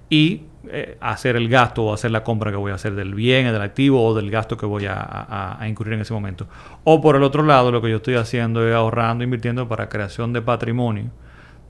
y 0.08 0.42
eh, 0.68 0.96
hacer 1.00 1.36
el 1.36 1.48
gasto 1.48 1.84
o 1.84 1.94
hacer 1.94 2.10
la 2.10 2.25
compra 2.25 2.50
que 2.50 2.56
voy 2.56 2.72
a 2.72 2.75
hacer 2.75 2.94
del 2.94 3.14
bien, 3.14 3.52
del 3.52 3.62
activo 3.62 4.04
o 4.04 4.14
del 4.14 4.30
gasto 4.30 4.56
que 4.56 4.66
voy 4.66 4.86
a, 4.88 5.58
incurrir 5.68 5.94
en 5.94 6.00
ese 6.00 6.12
momento. 6.12 6.48
O 6.84 7.00
por 7.00 7.16
el 7.16 7.22
otro 7.22 7.42
lado, 7.42 7.70
lo 7.70 7.80
que 7.80 7.90
yo 7.90 7.96
estoy 7.96 8.14
haciendo 8.14 8.66
es 8.66 8.75
ahorrando, 8.75 9.22
invirtiendo 9.22 9.68
para 9.68 9.88
creación 9.88 10.32
de 10.32 10.42
patrimonio, 10.42 11.10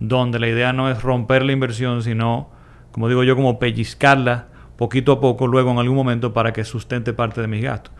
donde 0.00 0.38
la 0.38 0.48
idea 0.48 0.72
no 0.72 0.90
es 0.90 1.02
romper 1.02 1.44
la 1.44 1.52
inversión, 1.52 2.02
sino, 2.02 2.48
como 2.90 3.08
digo 3.08 3.22
yo, 3.22 3.36
como 3.36 3.58
pellizcarla 3.58 4.48
poquito 4.76 5.12
a 5.12 5.20
poco, 5.20 5.46
luego 5.46 5.70
en 5.72 5.78
algún 5.78 5.96
momento 5.96 6.32
para 6.32 6.52
que 6.52 6.64
sustente 6.64 7.12
parte 7.12 7.40
de 7.40 7.48
mis 7.48 7.62
gastos. 7.62 7.92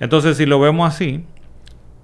Entonces, 0.00 0.36
si 0.36 0.46
lo 0.46 0.60
vemos 0.60 0.88
así, 0.88 1.24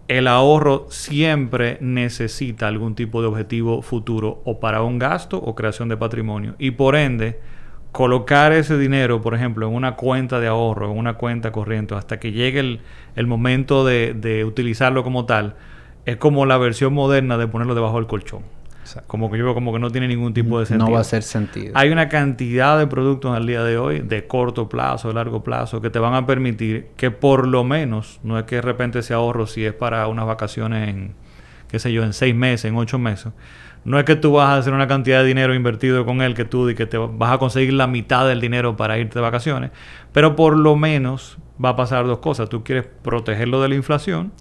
el 0.08 0.26
ahorro 0.26 0.86
siempre 0.90 1.78
necesita 1.80 2.68
algún 2.68 2.94
tipo 2.94 3.22
de 3.22 3.28
objetivo 3.28 3.80
futuro 3.80 4.42
o 4.44 4.60
para 4.60 4.82
un 4.82 4.98
gasto 4.98 5.38
o 5.38 5.54
creación 5.54 5.88
de 5.88 5.96
patrimonio. 5.96 6.56
Y 6.58 6.72
por 6.72 6.96
ende, 6.96 7.40
colocar 7.94 8.52
ese 8.52 8.76
dinero, 8.76 9.22
por 9.22 9.36
ejemplo, 9.36 9.68
en 9.68 9.72
una 9.72 9.94
cuenta 9.94 10.40
de 10.40 10.48
ahorro, 10.48 10.90
en 10.90 10.98
una 10.98 11.14
cuenta 11.14 11.52
corriente, 11.52 11.94
hasta 11.94 12.18
que 12.18 12.32
llegue 12.32 12.80
el, 13.14 13.26
momento 13.28 13.84
de, 13.86 14.44
utilizarlo 14.44 15.04
como 15.04 15.26
tal, 15.26 15.54
es 16.04 16.16
como 16.16 16.44
la 16.44 16.58
versión 16.58 16.92
moderna 16.92 17.38
de 17.38 17.46
ponerlo 17.46 17.76
debajo 17.76 17.98
del 17.98 18.08
colchón. 18.08 18.42
Como 19.06 19.30
que 19.30 19.38
yo 19.38 19.44
veo 19.44 19.54
como 19.54 19.72
que 19.72 19.78
no 19.78 19.90
tiene 19.90 20.08
ningún 20.08 20.34
tipo 20.34 20.58
de 20.58 20.66
sentido. 20.66 20.88
No 20.88 20.92
va 20.92 20.98
a 20.98 21.02
hacer 21.02 21.22
sentido. 21.22 21.70
Hay 21.76 21.90
una 21.90 22.08
cantidad 22.08 22.76
de 22.80 22.88
productos 22.88 23.34
al 23.36 23.46
día 23.46 23.62
de 23.62 23.78
hoy, 23.78 24.00
de 24.00 24.26
corto 24.26 24.68
plazo, 24.68 25.06
de 25.06 25.14
largo 25.14 25.44
plazo, 25.44 25.80
que 25.80 25.88
te 25.88 26.00
van 26.00 26.14
a 26.14 26.26
permitir 26.26 26.88
que 26.96 27.12
por 27.12 27.46
lo 27.46 27.62
menos, 27.62 28.18
no 28.24 28.36
es 28.40 28.44
que 28.44 28.56
de 28.56 28.62
repente 28.62 28.98
ese 28.98 29.14
ahorro 29.14 29.46
si 29.46 29.64
es 29.64 29.72
para 29.72 30.08
unas 30.08 30.26
vacaciones 30.26 30.88
en, 30.88 31.14
qué 31.68 31.78
sé 31.78 31.92
yo, 31.92 32.02
en 32.02 32.12
seis 32.12 32.34
meses, 32.34 32.64
en 32.64 32.76
ocho 32.76 32.98
meses, 32.98 33.32
no 33.84 33.98
es 33.98 34.04
que 34.04 34.16
tú 34.16 34.32
vas 34.32 34.48
a 34.48 34.56
hacer 34.56 34.72
una 34.72 34.86
cantidad 34.86 35.20
de 35.20 35.26
dinero 35.26 35.54
invertido 35.54 36.04
con 36.04 36.22
él 36.22 36.34
que 36.34 36.44
tú 36.44 36.68
y 36.70 36.74
que 36.74 36.86
te 36.86 36.96
vas 36.98 37.32
a 37.32 37.38
conseguir 37.38 37.74
la 37.74 37.86
mitad 37.86 38.26
del 38.26 38.40
dinero 38.40 38.76
para 38.76 38.98
irte 38.98 39.18
de 39.18 39.20
vacaciones, 39.20 39.70
pero 40.12 40.36
por 40.36 40.56
lo 40.56 40.76
menos 40.76 41.38
va 41.62 41.70
a 41.70 41.76
pasar 41.76 42.06
dos 42.06 42.18
cosas. 42.18 42.48
Tú 42.48 42.64
quieres 42.64 42.86
protegerlo 43.02 43.60
de 43.60 43.68
la 43.68 43.74
inflación 43.74 44.32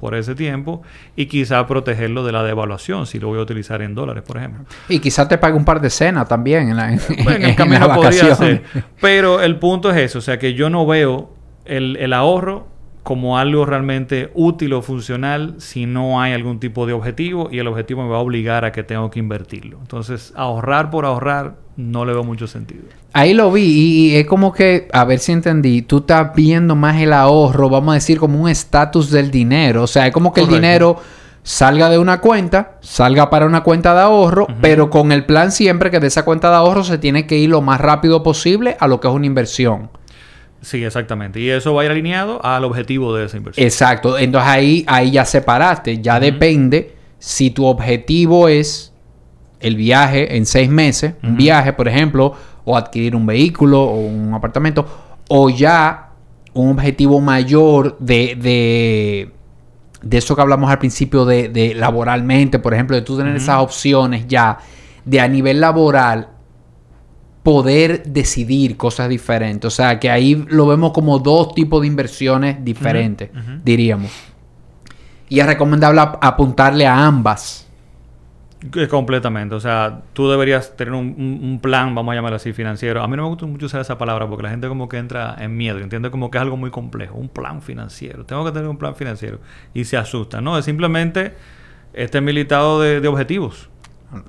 por 0.00 0.14
ese 0.14 0.34
tiempo 0.34 0.82
y 1.14 1.26
quizá 1.26 1.66
protegerlo 1.66 2.24
de 2.24 2.32
la 2.32 2.42
devaluación 2.42 3.06
si 3.06 3.18
lo 3.18 3.28
voy 3.28 3.38
a 3.38 3.42
utilizar 3.42 3.82
en 3.82 3.94
dólares, 3.94 4.22
por 4.26 4.38
ejemplo. 4.38 4.64
Y 4.88 4.98
quizá 4.98 5.28
te 5.28 5.38
pague 5.38 5.56
un 5.56 5.64
par 5.64 5.80
de 5.80 5.90
cenas 5.90 6.28
también 6.28 6.70
en 6.70 6.76
la, 6.76 6.92
en, 6.92 7.00
bueno, 7.24 7.48
camino 7.56 7.94
podría 7.94 8.34
ser. 8.34 8.64
Pero 9.00 9.40
el 9.40 9.58
punto 9.58 9.90
es 9.90 9.96
eso, 9.96 10.18
o 10.18 10.22
sea 10.22 10.38
que 10.38 10.54
yo 10.54 10.70
no 10.70 10.86
veo 10.86 11.34
el, 11.64 11.96
el 11.96 12.12
ahorro 12.12 12.68
como 13.06 13.38
algo 13.38 13.64
realmente 13.64 14.32
útil 14.34 14.72
o 14.72 14.82
funcional 14.82 15.54
si 15.58 15.86
no 15.86 16.20
hay 16.20 16.32
algún 16.32 16.58
tipo 16.58 16.86
de 16.86 16.92
objetivo 16.92 17.48
y 17.52 17.60
el 17.60 17.68
objetivo 17.68 18.02
me 18.02 18.08
va 18.08 18.16
a 18.16 18.18
obligar 18.18 18.64
a 18.64 18.72
que 18.72 18.82
tengo 18.82 19.10
que 19.12 19.20
invertirlo. 19.20 19.78
Entonces, 19.80 20.32
ahorrar 20.34 20.90
por 20.90 21.06
ahorrar 21.06 21.54
no 21.76 22.04
le 22.04 22.12
veo 22.12 22.24
mucho 22.24 22.48
sentido. 22.48 22.82
Ahí 23.12 23.32
lo 23.32 23.52
vi 23.52 23.62
y 23.62 24.16
es 24.16 24.26
como 24.26 24.52
que, 24.52 24.88
a 24.92 25.04
ver 25.04 25.20
si 25.20 25.30
entendí, 25.30 25.82
tú 25.82 25.98
estás 25.98 26.34
viendo 26.34 26.74
más 26.74 27.00
el 27.00 27.12
ahorro, 27.12 27.70
vamos 27.70 27.92
a 27.92 27.94
decir, 27.94 28.18
como 28.18 28.42
un 28.42 28.48
estatus 28.48 29.08
del 29.12 29.30
dinero. 29.30 29.84
O 29.84 29.86
sea, 29.86 30.08
es 30.08 30.12
como 30.12 30.32
que 30.32 30.40
el 30.40 30.48
dinero 30.48 30.96
salga 31.44 31.88
de 31.88 31.98
una 31.98 32.20
cuenta, 32.20 32.78
salga 32.80 33.30
para 33.30 33.46
una 33.46 33.62
cuenta 33.62 33.94
de 33.94 34.00
ahorro, 34.00 34.48
pero 34.60 34.90
con 34.90 35.12
el 35.12 35.24
plan 35.26 35.52
siempre 35.52 35.92
que 35.92 36.00
de 36.00 36.08
esa 36.08 36.24
cuenta 36.24 36.50
de 36.50 36.56
ahorro 36.56 36.82
se 36.82 36.98
tiene 36.98 37.24
que 37.28 37.38
ir 37.38 37.50
lo 37.50 37.62
más 37.62 37.80
rápido 37.80 38.24
posible 38.24 38.76
a 38.80 38.88
lo 38.88 38.98
que 38.98 39.06
es 39.06 39.14
una 39.14 39.26
inversión. 39.26 39.90
Sí, 40.66 40.84
exactamente. 40.84 41.38
Y 41.38 41.48
eso 41.48 41.74
va 41.74 41.82
a 41.82 41.84
ir 41.84 41.92
alineado 41.92 42.44
al 42.44 42.64
objetivo 42.64 43.14
de 43.14 43.26
esa 43.26 43.36
inversión. 43.36 43.64
Exacto. 43.64 44.18
Entonces 44.18 44.50
ahí, 44.50 44.84
ahí 44.88 45.12
ya 45.12 45.24
separaste. 45.24 46.02
Ya 46.02 46.18
depende 46.18 46.96
si 47.20 47.50
tu 47.50 47.66
objetivo 47.66 48.48
es 48.48 48.92
el 49.60 49.76
viaje 49.76 50.36
en 50.36 50.44
seis 50.44 50.68
meses, 50.68 51.14
un 51.22 51.36
viaje, 51.36 51.72
por 51.72 51.86
ejemplo, 51.86 52.34
o 52.64 52.76
adquirir 52.76 53.14
un 53.14 53.26
vehículo 53.26 53.80
o 53.80 54.00
un 54.00 54.34
apartamento, 54.34 54.84
o 55.28 55.50
ya 55.50 56.08
un 56.52 56.70
objetivo 56.70 57.20
mayor 57.20 57.96
de, 58.00 58.34
de, 58.34 59.30
de 60.02 60.18
eso 60.18 60.34
que 60.34 60.42
hablamos 60.42 60.68
al 60.68 60.80
principio 60.80 61.24
de, 61.24 61.48
de 61.48 61.76
laboralmente, 61.76 62.58
por 62.58 62.74
ejemplo, 62.74 62.96
de 62.96 63.02
tú 63.02 63.16
tener 63.16 63.36
esas 63.36 63.60
opciones 63.60 64.26
ya 64.26 64.58
de 65.04 65.20
a 65.20 65.28
nivel 65.28 65.60
laboral 65.60 66.30
poder 67.46 68.02
decidir 68.02 68.76
cosas 68.76 69.08
diferentes. 69.08 69.68
O 69.68 69.70
sea, 69.70 70.00
que 70.00 70.10
ahí 70.10 70.34
lo 70.48 70.66
vemos 70.66 70.90
como 70.90 71.20
dos 71.20 71.54
tipos 71.54 71.80
de 71.80 71.86
inversiones 71.86 72.64
diferentes, 72.64 73.30
diríamos. 73.62 74.10
Y 75.28 75.38
es 75.38 75.46
recomendable 75.46 76.00
apuntarle 76.00 76.88
a 76.88 77.06
ambas. 77.06 77.70
Completamente. 78.90 79.54
O 79.54 79.60
sea, 79.60 80.02
tú 80.12 80.28
deberías 80.28 80.76
tener 80.76 80.92
un, 80.92 81.60
plan, 81.62 81.94
vamos 81.94 82.10
a 82.10 82.16
llamarlo 82.16 82.34
así, 82.34 82.52
financiero. 82.52 83.00
A 83.00 83.06
mí 83.06 83.16
no 83.16 83.22
me 83.22 83.28
gusta 83.28 83.46
mucho 83.46 83.66
usar 83.66 83.80
esa 83.80 83.96
palabra 83.96 84.26
porque 84.26 84.42
la 84.42 84.50
gente 84.50 84.66
como 84.66 84.88
que 84.88 84.98
entra 84.98 85.36
en 85.38 85.56
miedo, 85.56 85.78
entiende 85.78 86.10
como 86.10 86.32
que 86.32 86.38
es 86.38 86.42
algo 86.42 86.56
muy 86.56 86.72
complejo. 86.72 87.16
Un 87.16 87.28
plan 87.28 87.62
financiero. 87.62 88.26
Tengo 88.26 88.44
que 88.44 88.50
tener 88.50 88.66
un 88.66 88.76
plan 88.76 88.96
financiero. 88.96 89.38
Y 89.72 89.84
se 89.84 89.96
asusta. 89.96 90.40
No, 90.40 90.58
es 90.58 90.64
simplemente 90.64 91.34
este 91.92 92.20
militado 92.20 92.80
de, 92.80 93.00
de 93.00 93.06
objetivos 93.06 93.70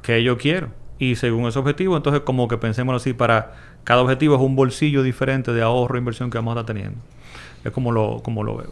que 0.03 0.21
yo 0.21 0.37
quiero. 0.37 0.69
Y 0.99 1.15
según 1.15 1.47
ese 1.47 1.59
objetivo, 1.59 1.95
entonces 1.95 2.21
como 2.21 2.47
que 2.47 2.57
pensemos 2.57 2.95
así, 2.95 3.13
para 3.13 3.53
cada 3.83 4.01
objetivo 4.01 4.35
es 4.35 4.41
un 4.41 4.55
bolsillo 4.55 5.03
diferente 5.03 5.53
de 5.53 5.61
ahorro 5.61 5.95
e 5.95 5.99
inversión 5.99 6.29
que 6.29 6.37
vamos 6.37 6.55
a 6.55 6.59
estar 6.59 6.75
teniendo. 6.75 6.99
Es 7.63 7.71
como 7.71 7.91
lo, 7.91 8.21
como 8.23 8.43
lo 8.43 8.57
veo. 8.57 8.71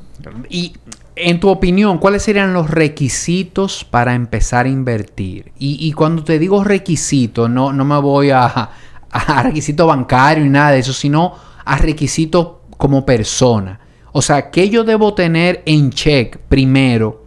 Y 0.50 0.74
en 1.15 1.39
tu 1.39 1.50
opinión, 1.50 1.98
¿cuáles 1.98 2.24
serían 2.24 2.53
los 2.53 2.70
requisitos 2.70 3.84
para 3.84 4.15
empezar 4.15 4.65
a 4.65 4.70
invertir? 4.70 5.51
Y, 5.58 5.91
cuando 5.94 6.24
te 6.24 6.39
digo 6.39 6.63
requisitos, 6.63 7.50
no, 7.50 7.74
no 7.74 7.86
me 7.86 8.00
voy 8.00 8.29
a, 8.29 8.70
a 9.12 9.44
requisito 9.44 9.88
bancario 9.88 10.46
y 10.46 10.50
nada 10.50 10.72
de 10.72 10.79
eso, 10.79 10.94
sino 10.94 11.34
a 11.63 11.77
requisitos 11.77 12.48
como 12.77 13.05
persona. 13.05 13.79
O 14.12 14.22
sea, 14.22 14.50
¿qué 14.50 14.70
yo 14.70 14.84
debo 14.84 15.13
tener 15.13 15.62
en 15.65 15.89
check 15.89 16.38
primero 16.48 17.25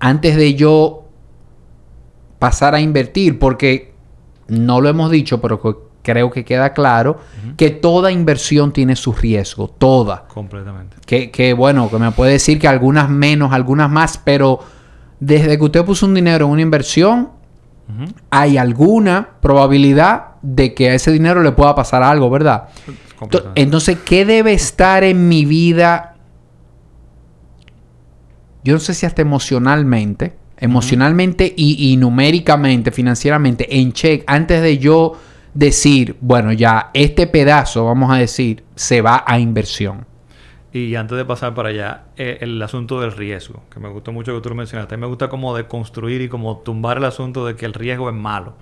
antes 0.00 0.36
de 0.36 0.54
yo 0.54 1.08
pasar 2.38 2.74
a 2.74 2.80
invertir? 2.80 3.38
Porque 3.38 3.93
no 4.48 4.80
lo 4.80 4.88
hemos 4.88 5.10
dicho, 5.10 5.40
pero 5.40 5.60
creo 6.02 6.30
que 6.30 6.44
queda 6.44 6.72
claro 6.72 7.18
que 7.56 7.70
toda 7.70 8.12
inversión 8.12 8.72
tiene 8.72 8.94
su 8.94 9.12
riesgo, 9.12 9.68
toda. 9.68 10.26
Completamente. 10.28 10.96
Que, 11.06 11.30
que, 11.30 11.54
bueno, 11.54 11.90
que 11.90 11.98
me 11.98 12.10
puede 12.12 12.32
decir 12.32 12.58
que 12.58 12.68
algunas 12.68 13.08
menos, 13.08 13.52
algunas 13.52 13.90
más, 13.90 14.18
pero 14.18 14.60
desde 15.20 15.56
que 15.56 15.64
usted 15.64 15.84
puso 15.84 16.06
un 16.06 16.14
dinero 16.14 16.46
en 16.46 16.52
una 16.52 16.62
inversión, 16.62 17.30
hay 18.30 18.56
alguna 18.56 19.28
probabilidad 19.40 20.36
de 20.42 20.74
que 20.74 20.90
a 20.90 20.94
ese 20.94 21.12
dinero 21.12 21.42
le 21.42 21.52
pueda 21.52 21.74
pasar 21.74 22.02
algo, 22.02 22.30
¿verdad? 22.30 22.68
Entonces, 23.54 23.98
¿qué 24.04 24.24
debe 24.24 24.52
estar 24.52 25.04
en 25.04 25.28
mi 25.28 25.44
vida? 25.44 26.16
Yo 28.62 28.74
no 28.74 28.80
sé 28.80 28.94
si 28.94 29.06
hasta 29.06 29.22
emocionalmente, 29.22 30.36
emocionalmente 30.58 31.52
y, 31.56 31.96
numéricamente, 31.96 32.90
financieramente, 32.90 33.78
en 33.80 33.92
check, 33.92 34.24
antes 34.26 34.62
de 34.62 34.78
yo 34.78 35.18
decir, 35.52 36.16
bueno, 36.20 36.52
ya 36.52 36.90
este 36.94 37.26
pedazo, 37.26 37.84
vamos 37.84 38.10
a 38.10 38.16
decir, 38.16 38.64
se 38.74 39.00
va 39.00 39.24
a 39.26 39.38
inversión. 39.38 40.06
Y 40.72 40.96
antes 40.96 41.16
de 41.16 41.24
pasar 41.24 41.54
para 41.54 41.68
allá, 41.68 42.06
eh, 42.16 42.38
el 42.40 42.60
asunto 42.60 43.00
del 43.00 43.12
riesgo, 43.12 43.62
que 43.72 43.78
me 43.78 43.88
gustó 43.88 44.10
mucho 44.10 44.34
que 44.34 44.40
tú 44.40 44.48
lo 44.48 44.56
mencionaste. 44.56 44.96
me 44.96 45.06
gusta 45.06 45.28
como 45.28 45.56
de 45.56 45.68
construir 45.68 46.20
y 46.20 46.28
como 46.28 46.58
tumbar 46.58 46.96
el 46.96 47.04
asunto 47.04 47.46
de 47.46 47.54
que 47.54 47.64
el 47.64 47.74
riesgo 47.74 48.08
es 48.08 48.16
malo. 48.16 48.54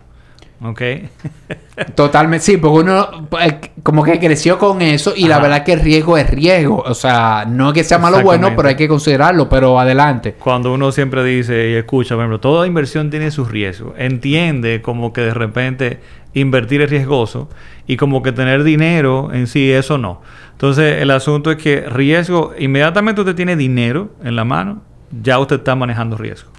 ¿Ok? 0.64 0.82
Totalmente, 1.94 2.44
sí, 2.44 2.56
porque 2.56 2.80
uno 2.80 3.28
eh, 3.40 3.72
como 3.82 4.04
que 4.04 4.18
creció 4.20 4.58
con 4.58 4.82
eso 4.82 5.12
y 5.16 5.26
la 5.26 5.38
verdad 5.38 5.64
que 5.64 5.72
el 5.72 5.80
riesgo 5.80 6.16
es 6.16 6.30
riesgo. 6.30 6.82
O 6.86 6.94
sea, 6.94 7.44
no 7.48 7.68
es 7.68 7.74
que 7.74 7.84
sea 7.84 7.98
malo 7.98 8.18
o 8.18 8.22
bueno, 8.22 8.52
pero 8.54 8.68
hay 8.68 8.76
que 8.76 8.86
considerarlo, 8.86 9.48
pero 9.48 9.80
adelante. 9.80 10.34
Cuando 10.38 10.72
uno 10.72 10.92
siempre 10.92 11.24
dice 11.24 11.70
y 11.70 11.74
escucha, 11.74 12.14
por 12.14 12.22
ejemplo, 12.22 12.40
toda 12.40 12.66
inversión 12.66 13.10
tiene 13.10 13.30
sus 13.30 13.50
riesgos. 13.50 13.94
Entiende 13.98 14.82
como 14.82 15.12
que 15.12 15.22
de 15.22 15.34
repente 15.34 16.00
invertir 16.34 16.82
es 16.82 16.90
riesgoso 16.90 17.48
y 17.86 17.96
como 17.96 18.22
que 18.22 18.32
tener 18.32 18.62
dinero 18.62 19.30
en 19.32 19.46
sí, 19.46 19.72
eso 19.72 19.98
no. 19.98 20.22
Entonces, 20.52 21.02
el 21.02 21.10
asunto 21.10 21.50
es 21.50 21.56
que 21.56 21.80
riesgo, 21.88 22.52
inmediatamente 22.58 23.20
usted 23.20 23.34
tiene 23.34 23.56
dinero 23.56 24.10
en 24.22 24.36
la 24.36 24.44
mano, 24.44 24.82
ya 25.22 25.38
usted 25.38 25.56
está 25.56 25.74
manejando 25.74 26.16
riesgo. 26.16 26.52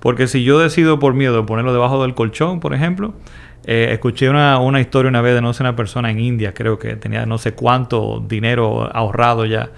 Porque 0.00 0.26
si 0.26 0.44
yo 0.44 0.58
decido 0.58 0.98
por 0.98 1.14
miedo 1.14 1.44
ponerlo 1.46 1.72
debajo 1.72 2.02
del 2.02 2.14
colchón, 2.14 2.60
por 2.60 2.74
ejemplo, 2.74 3.14
eh, 3.64 3.88
escuché 3.92 4.30
una, 4.30 4.58
una, 4.58 4.80
historia 4.80 5.08
una 5.08 5.20
vez 5.20 5.34
de 5.34 5.42
no 5.42 5.52
sé 5.52 5.62
una 5.62 5.76
persona 5.76 6.10
en 6.10 6.20
India, 6.20 6.54
creo 6.54 6.78
que 6.78 6.96
tenía 6.96 7.26
no 7.26 7.38
sé 7.38 7.52
cuánto 7.52 8.24
dinero 8.26 8.88
ahorrado 8.94 9.44
ya 9.44 9.70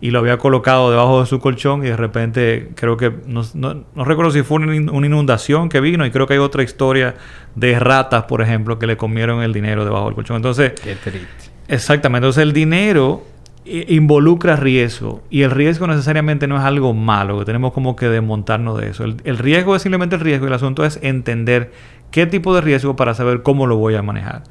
y 0.00 0.10
lo 0.10 0.18
había 0.18 0.38
colocado 0.38 0.90
debajo 0.90 1.20
de 1.20 1.26
su 1.26 1.40
colchón 1.40 1.84
y 1.84 1.88
de 1.88 1.96
repente 1.96 2.70
creo 2.74 2.96
que 2.96 3.12
no, 3.26 3.42
no, 3.54 4.04
recuerdo 4.04 4.30
si 4.30 4.42
fue 4.42 4.58
una 4.58 5.06
inundación 5.06 5.68
que 5.68 5.80
vino 5.80 6.04
y 6.04 6.10
creo 6.10 6.26
que 6.26 6.34
hay 6.34 6.38
otra 6.38 6.62
historia 6.62 7.14
de 7.54 7.78
ratas, 7.78 8.24
por 8.24 8.42
ejemplo, 8.42 8.78
que 8.78 8.86
le 8.86 8.96
comieron 8.96 9.42
el 9.42 9.52
dinero 9.52 9.84
debajo 9.84 10.06
del 10.06 10.14
colchón. 10.14 10.36
Entonces, 10.36 10.72
Qué 10.72 10.96
triste. 10.96 11.56
Exactamente. 11.68 12.26
Entonces 12.26 12.42
el 12.42 12.52
dinero 12.52 13.24
involucra 13.66 14.56
riesgo 14.56 15.22
y 15.30 15.42
el 15.42 15.50
riesgo 15.50 15.86
necesariamente 15.86 16.46
no 16.46 16.56
es 16.56 16.62
algo 16.62 16.94
malo, 16.94 17.38
que 17.38 17.44
tenemos 17.44 17.72
como 17.72 17.96
que 17.96 18.08
desmontarnos 18.08 18.78
de 18.78 18.90
eso. 18.90 19.04
El, 19.04 19.16
el, 19.24 19.38
riesgo 19.38 19.74
es 19.74 19.82
simplemente 19.82 20.16
el 20.16 20.20
riesgo 20.20 20.46
y 20.46 20.48
el 20.48 20.54
asunto 20.54 20.84
es 20.84 20.98
entender 21.02 21.72
qué 22.10 22.26
tipo 22.26 22.54
de 22.54 22.60
riesgo 22.60 22.96
para 22.96 23.14
saber 23.14 23.42
cómo 23.42 23.66
lo 23.66 23.76
voy 23.76 23.94
a 23.94 24.02
manejar. 24.02 24.44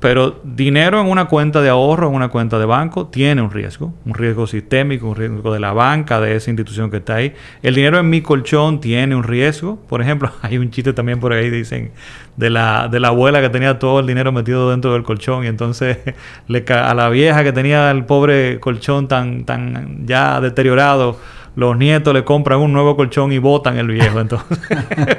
Pero 0.00 0.40
dinero 0.42 0.98
en 0.98 1.08
una 1.08 1.26
cuenta 1.26 1.60
de 1.60 1.68
ahorro, 1.68 2.08
en 2.08 2.14
una 2.14 2.30
cuenta 2.30 2.58
de 2.58 2.64
banco, 2.64 3.08
tiene 3.08 3.42
un 3.42 3.50
riesgo, 3.50 3.92
un 4.06 4.14
riesgo 4.14 4.46
sistémico, 4.46 5.06
un 5.06 5.14
riesgo 5.14 5.52
de 5.52 5.60
la 5.60 5.74
banca, 5.74 6.20
de 6.22 6.36
esa 6.36 6.50
institución 6.50 6.90
que 6.90 6.96
está 6.96 7.16
ahí. 7.16 7.34
El 7.62 7.74
dinero 7.74 7.98
en 7.98 8.08
mi 8.08 8.22
colchón 8.22 8.80
tiene 8.80 9.14
un 9.14 9.24
riesgo. 9.24 9.76
Por 9.88 10.00
ejemplo, 10.00 10.32
hay 10.42 10.56
un 10.56 10.70
chiste 10.70 10.94
también 10.94 11.20
por 11.20 11.34
ahí, 11.34 11.50
dicen, 11.50 11.92
de 12.36 12.48
la, 12.48 12.88
de 12.88 12.98
la 12.98 13.08
abuela 13.08 13.42
que 13.42 13.50
tenía 13.50 13.78
todo 13.78 14.00
el 14.00 14.06
dinero 14.06 14.32
metido 14.32 14.70
dentro 14.70 14.94
del 14.94 15.02
colchón 15.02 15.44
y 15.44 15.48
entonces 15.48 15.98
le 16.48 16.64
a 16.70 16.94
la 16.94 17.10
vieja 17.10 17.44
que 17.44 17.52
tenía 17.52 17.90
el 17.90 18.06
pobre 18.06 18.58
colchón 18.58 19.06
tan, 19.06 19.44
tan 19.44 20.06
ya 20.06 20.40
deteriorado, 20.40 21.18
los 21.56 21.76
nietos 21.76 22.14
le 22.14 22.24
compran 22.24 22.60
un 22.60 22.72
nuevo 22.72 22.96
colchón 22.96 23.32
y 23.32 23.38
botan 23.38 23.76
el 23.76 23.88
viejo. 23.88 24.18
Entonces, 24.20 24.58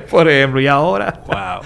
por 0.10 0.28
ejemplo, 0.28 0.60
y 0.60 0.66
ahora, 0.66 1.22
wow. 1.28 1.62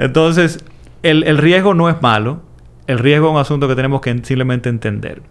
Entonces, 0.00 0.64
el, 1.04 1.22
el 1.22 1.38
riesgo 1.38 1.72
no 1.72 1.88
es 1.88 2.02
malo 2.02 2.45
el 2.86 2.98
riesgo 2.98 3.28
es 3.28 3.32
un 3.32 3.38
asunto 3.38 3.68
que 3.68 3.74
tenemos 3.74 4.00
que 4.00 4.10
simplemente 4.22 4.68
entender. 4.68 5.22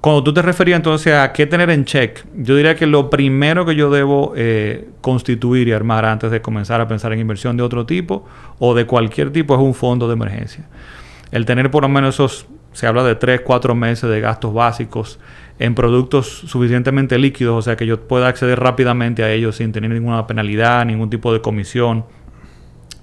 Cuando 0.00 0.24
tú 0.24 0.34
te 0.34 0.42
referías 0.42 0.76
entonces 0.76 1.14
a 1.14 1.32
qué 1.32 1.46
tener 1.46 1.70
en 1.70 1.84
check, 1.84 2.24
yo 2.34 2.56
diría 2.56 2.74
que 2.74 2.86
lo 2.86 3.08
primero 3.08 3.64
que 3.64 3.76
yo 3.76 3.88
debo 3.88 4.32
eh, 4.36 4.88
constituir 5.00 5.68
y 5.68 5.72
armar 5.72 6.04
antes 6.04 6.30
de 6.30 6.42
comenzar 6.42 6.80
a 6.80 6.88
pensar 6.88 7.12
en 7.12 7.20
inversión 7.20 7.56
de 7.56 7.62
otro 7.62 7.86
tipo 7.86 8.26
o 8.58 8.74
de 8.74 8.84
cualquier 8.84 9.30
tipo 9.30 9.54
es 9.54 9.60
un 9.60 9.74
fondo 9.74 10.08
de 10.08 10.14
emergencia. 10.14 10.68
El 11.30 11.46
tener 11.46 11.70
por 11.70 11.82
lo 11.84 11.88
menos 11.88 12.16
esos, 12.16 12.46
se 12.72 12.86
habla 12.86 13.04
de 13.04 13.14
3, 13.14 13.42
4 13.42 13.74
meses 13.76 14.10
de 14.10 14.20
gastos 14.20 14.52
básicos 14.52 15.20
en 15.60 15.76
productos 15.76 16.26
suficientemente 16.46 17.16
líquidos, 17.16 17.56
o 17.56 17.62
sea 17.62 17.76
que 17.76 17.86
yo 17.86 18.00
pueda 18.08 18.26
acceder 18.26 18.58
rápidamente 18.58 19.22
a 19.22 19.30
ellos 19.30 19.56
sin 19.56 19.70
tener 19.70 19.90
ninguna 19.90 20.26
penalidad, 20.26 20.84
ningún 20.84 21.10
tipo 21.10 21.32
de 21.32 21.40
comisión, 21.40 22.04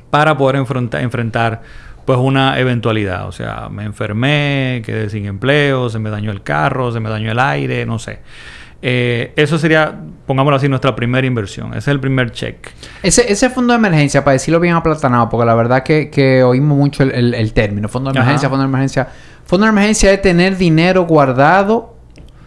para 0.10 0.36
poder 0.36 0.58
enfrentar 0.58 1.62
pues 2.10 2.18
una 2.18 2.58
eventualidad. 2.58 3.28
O 3.28 3.32
sea, 3.32 3.70
me 3.70 3.84
enfermé, 3.84 4.82
quedé 4.84 5.12
sin 5.12 5.28
empleo, 5.28 5.92
se 5.92 6.00
me 6.00 6.10
dañó 6.10 6.32
el 6.32 6.42
carro, 6.42 6.92
se 6.92 7.00
me 7.00 7.08
dañó 7.08 7.32
el 7.32 7.38
aire, 7.38 7.86
no 7.86 8.00
sé. 8.00 8.18
Eh, 8.82 9.32
eso 9.36 9.60
sería, 9.60 9.96
pongámoslo 10.26 10.56
así, 10.56 10.68
nuestra 10.68 10.96
primera 10.96 11.28
inversión. 11.28 11.68
Ese 11.68 11.78
es 11.78 11.88
el 11.90 12.00
primer 12.00 12.32
check. 12.32 12.68
Ese, 13.04 13.32
ese 13.32 13.52
fondo 13.52 13.74
de 13.74 13.78
emergencia, 13.78 14.24
para 14.24 14.34
decirlo 14.34 14.60
bien 14.60 14.74
aplatanado, 14.74 15.30
porque 15.30 15.46
la 15.46 15.54
verdad 15.54 15.84
que, 15.84 16.10
que 16.10 16.42
oímos 16.42 16.80
mucho 16.80 17.04
el, 17.04 17.54
término, 17.54 17.88
fondo 17.88 18.12
de 18.12 18.18
emergencia, 18.18 18.50
fondo 18.50 18.64
de 18.64 18.70
emergencia. 18.70 19.08
Fondo 19.46 19.68
de 19.68 19.70
emergencia 19.70 20.12
es 20.12 20.20
tener 20.20 20.58
dinero 20.58 21.06
guardado 21.06 21.94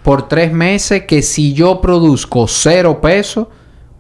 por 0.03 0.27
tres 0.27 0.53
meses 0.53 1.03
que 1.03 1.23
si 1.23 1.55
yo 1.55 1.81
produzco 1.81 2.49
cero 2.49 3.01
pesos, 3.01 3.47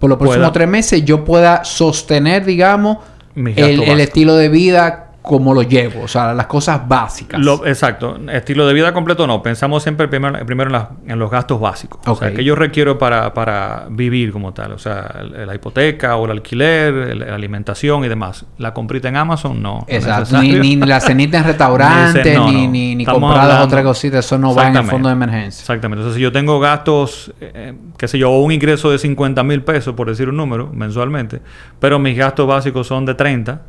por 0.00 0.10
los 0.10 0.18
próximos 0.18 0.52
tres 0.52 0.66
meses 0.66 1.04
yo 1.04 1.24
pueda 1.24 1.62
sostener, 1.62 2.44
digamos, 2.44 2.98
el, 3.36 3.84
el 3.84 4.00
estilo 4.00 4.34
de 4.34 4.48
vida 4.48 5.11
cómo 5.22 5.54
lo 5.54 5.62
llevo, 5.62 6.02
o 6.02 6.08
sea, 6.08 6.34
las 6.34 6.46
cosas 6.46 6.86
básicas. 6.86 7.40
exacto, 7.64 8.18
estilo 8.30 8.66
de 8.66 8.74
vida 8.74 8.92
completo 8.92 9.26
no, 9.26 9.40
pensamos 9.40 9.82
siempre 9.82 10.08
primero, 10.08 10.44
primero 10.44 10.90
en, 11.06 11.18
los 11.18 11.30
gastos 11.30 11.60
básicos, 11.60 12.00
o 12.06 12.16
sea, 12.16 12.34
que 12.34 12.42
yo 12.42 12.56
requiero 12.56 12.98
para, 12.98 13.32
para 13.32 13.86
vivir 13.88 14.32
como 14.32 14.52
tal, 14.52 14.72
o 14.72 14.78
sea, 14.78 15.22
la 15.22 15.54
hipoteca 15.54 16.16
o 16.16 16.24
el 16.24 16.32
alquiler, 16.32 17.16
la 17.16 17.34
alimentación 17.34 18.04
y 18.04 18.08
demás. 18.08 18.44
La 18.58 18.74
comprita 18.74 19.08
en 19.08 19.16
Amazon 19.16 19.62
no. 19.62 19.84
Exacto, 19.86 20.42
ni, 20.42 20.76
la 20.76 21.00
cenita 21.00 21.38
en 21.38 21.44
restaurante, 21.44 22.38
ni, 22.38 22.66
ni, 22.66 22.94
ni, 22.96 23.04
compradas 23.04 23.64
otra 23.64 23.82
cosita, 23.82 24.18
eso 24.18 24.38
no 24.38 24.54
va 24.54 24.68
en 24.68 24.76
el 24.76 24.84
fondo 24.84 25.08
de 25.08 25.14
emergencia. 25.14 25.60
Exactamente, 25.60 26.00
entonces 26.00 26.16
si 26.16 26.22
yo 26.22 26.32
tengo 26.32 26.58
gastos, 26.58 27.32
eh, 27.40 27.74
qué 27.96 28.08
sé 28.08 28.18
yo, 28.18 28.30
un 28.30 28.50
ingreso 28.50 28.90
de 28.90 28.98
50 28.98 29.42
mil 29.44 29.62
pesos, 29.62 29.94
por 29.94 30.08
decir 30.08 30.28
un 30.28 30.36
número, 30.36 30.70
mensualmente, 30.72 31.40
pero 31.78 32.00
mis 32.00 32.16
gastos 32.16 32.48
básicos 32.48 32.88
son 32.88 33.06
de 33.06 33.14
30, 33.14 33.62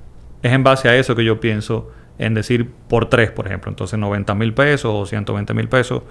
es 0.44 0.52
en 0.52 0.64
base 0.64 0.90
a 0.90 0.96
eso 0.96 1.16
que 1.16 1.24
yo 1.24 1.40
pienso 1.40 1.90
en 2.20 2.34
decir 2.34 2.70
por 2.88 3.10
tres, 3.10 3.32
por 3.32 3.48
ejemplo. 3.48 3.72
Entonces 3.72 3.98
90 3.98 4.36
mil 4.36 4.54
pesos 4.54 4.92
o 4.94 5.06
120 5.06 5.54
mil 5.54 5.68
pesos, 5.68 6.04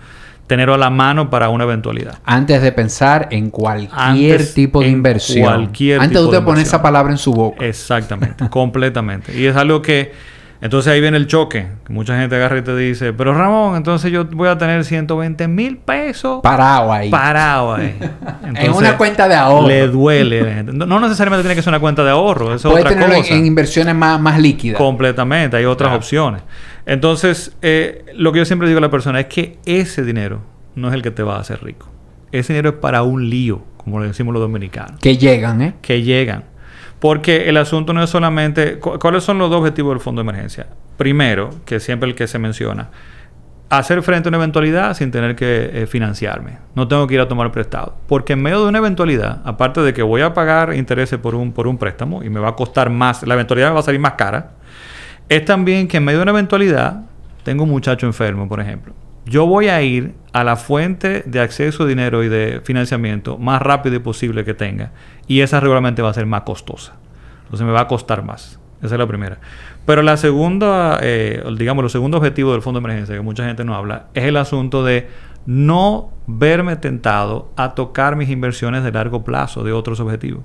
tenerlo 0.46 0.74
a 0.74 0.78
la 0.78 0.90
mano 0.90 1.30
para 1.30 1.48
una 1.50 1.64
eventualidad. 1.64 2.18
Antes 2.24 2.62
de 2.62 2.72
pensar 2.72 3.28
en 3.30 3.50
cualquier 3.50 4.52
tipo 4.52 4.80
de 4.80 4.88
inversión. 4.88 5.44
Cualquier 5.44 6.00
Antes 6.00 6.18
de 6.18 6.24
usted 6.24 6.42
poner 6.42 6.62
esa 6.62 6.82
palabra 6.82 7.12
en 7.12 7.18
su 7.18 7.32
boca. 7.32 7.64
Exactamente, 7.64 8.48
completamente. 8.50 9.38
Y 9.38 9.46
es 9.46 9.54
algo 9.54 9.82
que 9.82 10.12
entonces 10.62 10.92
ahí 10.92 11.00
viene 11.00 11.16
el 11.16 11.26
choque. 11.26 11.66
Mucha 11.88 12.16
gente 12.16 12.36
agarra 12.36 12.58
y 12.58 12.62
te 12.62 12.76
dice, 12.76 13.12
pero 13.12 13.34
Ramón, 13.34 13.74
entonces 13.74 14.12
yo 14.12 14.26
voy 14.26 14.48
a 14.48 14.56
tener 14.56 14.84
120 14.84 15.48
mil 15.48 15.76
pesos. 15.78 16.40
Parado 16.40 16.92
ahí. 16.92 17.10
Parado 17.10 17.74
ahí. 17.74 17.98
en 18.54 18.72
una 18.72 18.96
cuenta 18.96 19.26
de 19.26 19.34
ahorro. 19.34 19.66
Le 19.66 19.88
duele. 19.88 20.62
No, 20.62 21.00
necesariamente 21.00 21.42
tiene 21.42 21.56
que 21.56 21.62
ser 21.62 21.72
una 21.72 21.80
cuenta 21.80 22.04
de 22.04 22.10
ahorro. 22.10 22.54
Eso 22.54 22.70
Puede 22.70 22.84
tenerlo 22.84 23.16
En, 23.28 23.44
inversiones 23.44 23.92
más, 23.96 24.20
más 24.20 24.38
líquidas. 24.38 24.78
Completamente. 24.78 25.56
Hay 25.56 25.64
otras 25.64 25.96
opciones. 25.96 26.42
Entonces, 26.86 27.56
eh, 27.60 28.04
lo 28.14 28.30
que 28.30 28.38
yo 28.38 28.44
siempre 28.44 28.68
digo 28.68 28.78
a 28.78 28.82
la 28.82 28.90
persona 28.90 29.18
es 29.18 29.26
que 29.26 29.58
ese 29.66 30.04
dinero 30.04 30.42
no 30.76 30.86
es 30.86 30.94
el 30.94 31.02
que 31.02 31.10
te 31.10 31.24
va 31.24 31.38
a 31.38 31.40
hacer 31.40 31.60
rico. 31.64 31.88
Ese 32.30 32.52
dinero 32.52 32.70
es 32.70 32.76
para 32.76 33.02
un 33.02 33.28
lío, 33.28 33.64
como 33.78 33.98
le 33.98 34.06
decimos 34.06 34.32
los 34.32 34.40
dominicanos. 34.40 35.00
Que 35.00 35.16
llegan, 35.16 35.60
¿eh? 35.60 35.74
Que 35.82 36.02
llegan. 36.02 36.51
Porque 37.02 37.48
el 37.48 37.56
asunto 37.56 37.92
no 37.92 38.00
es 38.00 38.10
solamente... 38.10 38.78
¿Cuáles 38.78 39.24
son 39.24 39.36
los 39.36 39.50
dos 39.50 39.58
objetivos 39.58 39.90
del 39.90 39.98
fondo 39.98 40.22
de 40.22 40.30
emergencia? 40.30 40.68
Primero, 40.96 41.50
que 41.64 41.80
siempre 41.80 42.08
el 42.08 42.14
que 42.14 42.28
se 42.28 42.38
menciona, 42.38 42.90
hacer 43.70 44.04
frente 44.04 44.28
a 44.28 44.30
una 44.30 44.36
eventualidad 44.36 44.94
sin 44.94 45.10
tener 45.10 45.34
que 45.34 45.70
eh, 45.72 45.86
financiarme. 45.88 46.58
No 46.76 46.86
tengo 46.86 47.08
que 47.08 47.14
ir 47.14 47.20
a 47.20 47.26
tomar 47.26 47.50
prestado. 47.50 47.96
Porque 48.06 48.34
en 48.34 48.42
medio 48.42 48.62
de 48.62 48.68
una 48.68 48.78
eventualidad, 48.78 49.42
aparte 49.44 49.80
de 49.80 49.92
que 49.92 50.04
voy 50.04 50.20
a 50.20 50.32
pagar 50.32 50.74
intereses 50.74 51.18
por 51.18 51.34
un, 51.34 51.50
por 51.50 51.66
un 51.66 51.76
préstamo 51.76 52.22
y 52.22 52.30
me 52.30 52.38
va 52.38 52.50
a 52.50 52.54
costar 52.54 52.88
más, 52.88 53.24
la 53.24 53.34
eventualidad 53.34 53.74
va 53.74 53.80
a 53.80 53.82
salir 53.82 53.98
más 53.98 54.12
cara, 54.12 54.52
es 55.28 55.44
también 55.44 55.88
que 55.88 55.96
en 55.96 56.04
medio 56.04 56.20
de 56.20 56.22
una 56.22 56.30
eventualidad 56.30 57.02
tengo 57.42 57.64
un 57.64 57.70
muchacho 57.70 58.06
enfermo, 58.06 58.48
por 58.48 58.60
ejemplo. 58.60 58.94
Yo 59.24 59.46
voy 59.46 59.68
a 59.68 59.82
ir 59.82 60.14
a 60.32 60.44
la 60.44 60.56
fuente 60.56 61.22
de 61.26 61.40
acceso 61.40 61.84
a 61.84 61.86
dinero 61.86 62.22
y 62.24 62.28
de 62.28 62.60
financiamiento 62.64 63.38
más 63.38 63.62
rápido 63.62 64.02
posible 64.02 64.44
que 64.44 64.54
tenga. 64.54 64.92
Y 65.26 65.40
esa 65.40 65.60
regularmente 65.60 66.02
va 66.02 66.10
a 66.10 66.14
ser 66.14 66.26
más 66.26 66.42
costosa. 66.42 66.94
Entonces 67.44 67.66
me 67.66 67.72
va 67.72 67.82
a 67.82 67.88
costar 67.88 68.24
más. 68.24 68.58
Esa 68.82 68.94
es 68.94 68.98
la 68.98 69.06
primera. 69.06 69.38
Pero 69.86 70.02
la 70.02 70.16
segunda, 70.16 70.98
eh, 71.02 71.42
digamos, 71.56 71.84
el 71.84 71.90
segundo 71.90 72.18
objetivo 72.18 72.52
del 72.52 72.62
fondo 72.62 72.80
de 72.80 72.86
emergencia, 72.86 73.14
que 73.14 73.20
mucha 73.20 73.44
gente 73.44 73.64
no 73.64 73.74
habla, 73.74 74.06
es 74.14 74.24
el 74.24 74.36
asunto 74.36 74.84
de 74.84 75.08
no 75.46 76.10
verme 76.26 76.76
tentado 76.76 77.50
a 77.56 77.74
tocar 77.74 78.16
mis 78.16 78.30
inversiones 78.30 78.82
de 78.82 78.92
largo 78.92 79.22
plazo 79.24 79.62
de 79.62 79.72
otros 79.72 80.00
objetivos. 80.00 80.44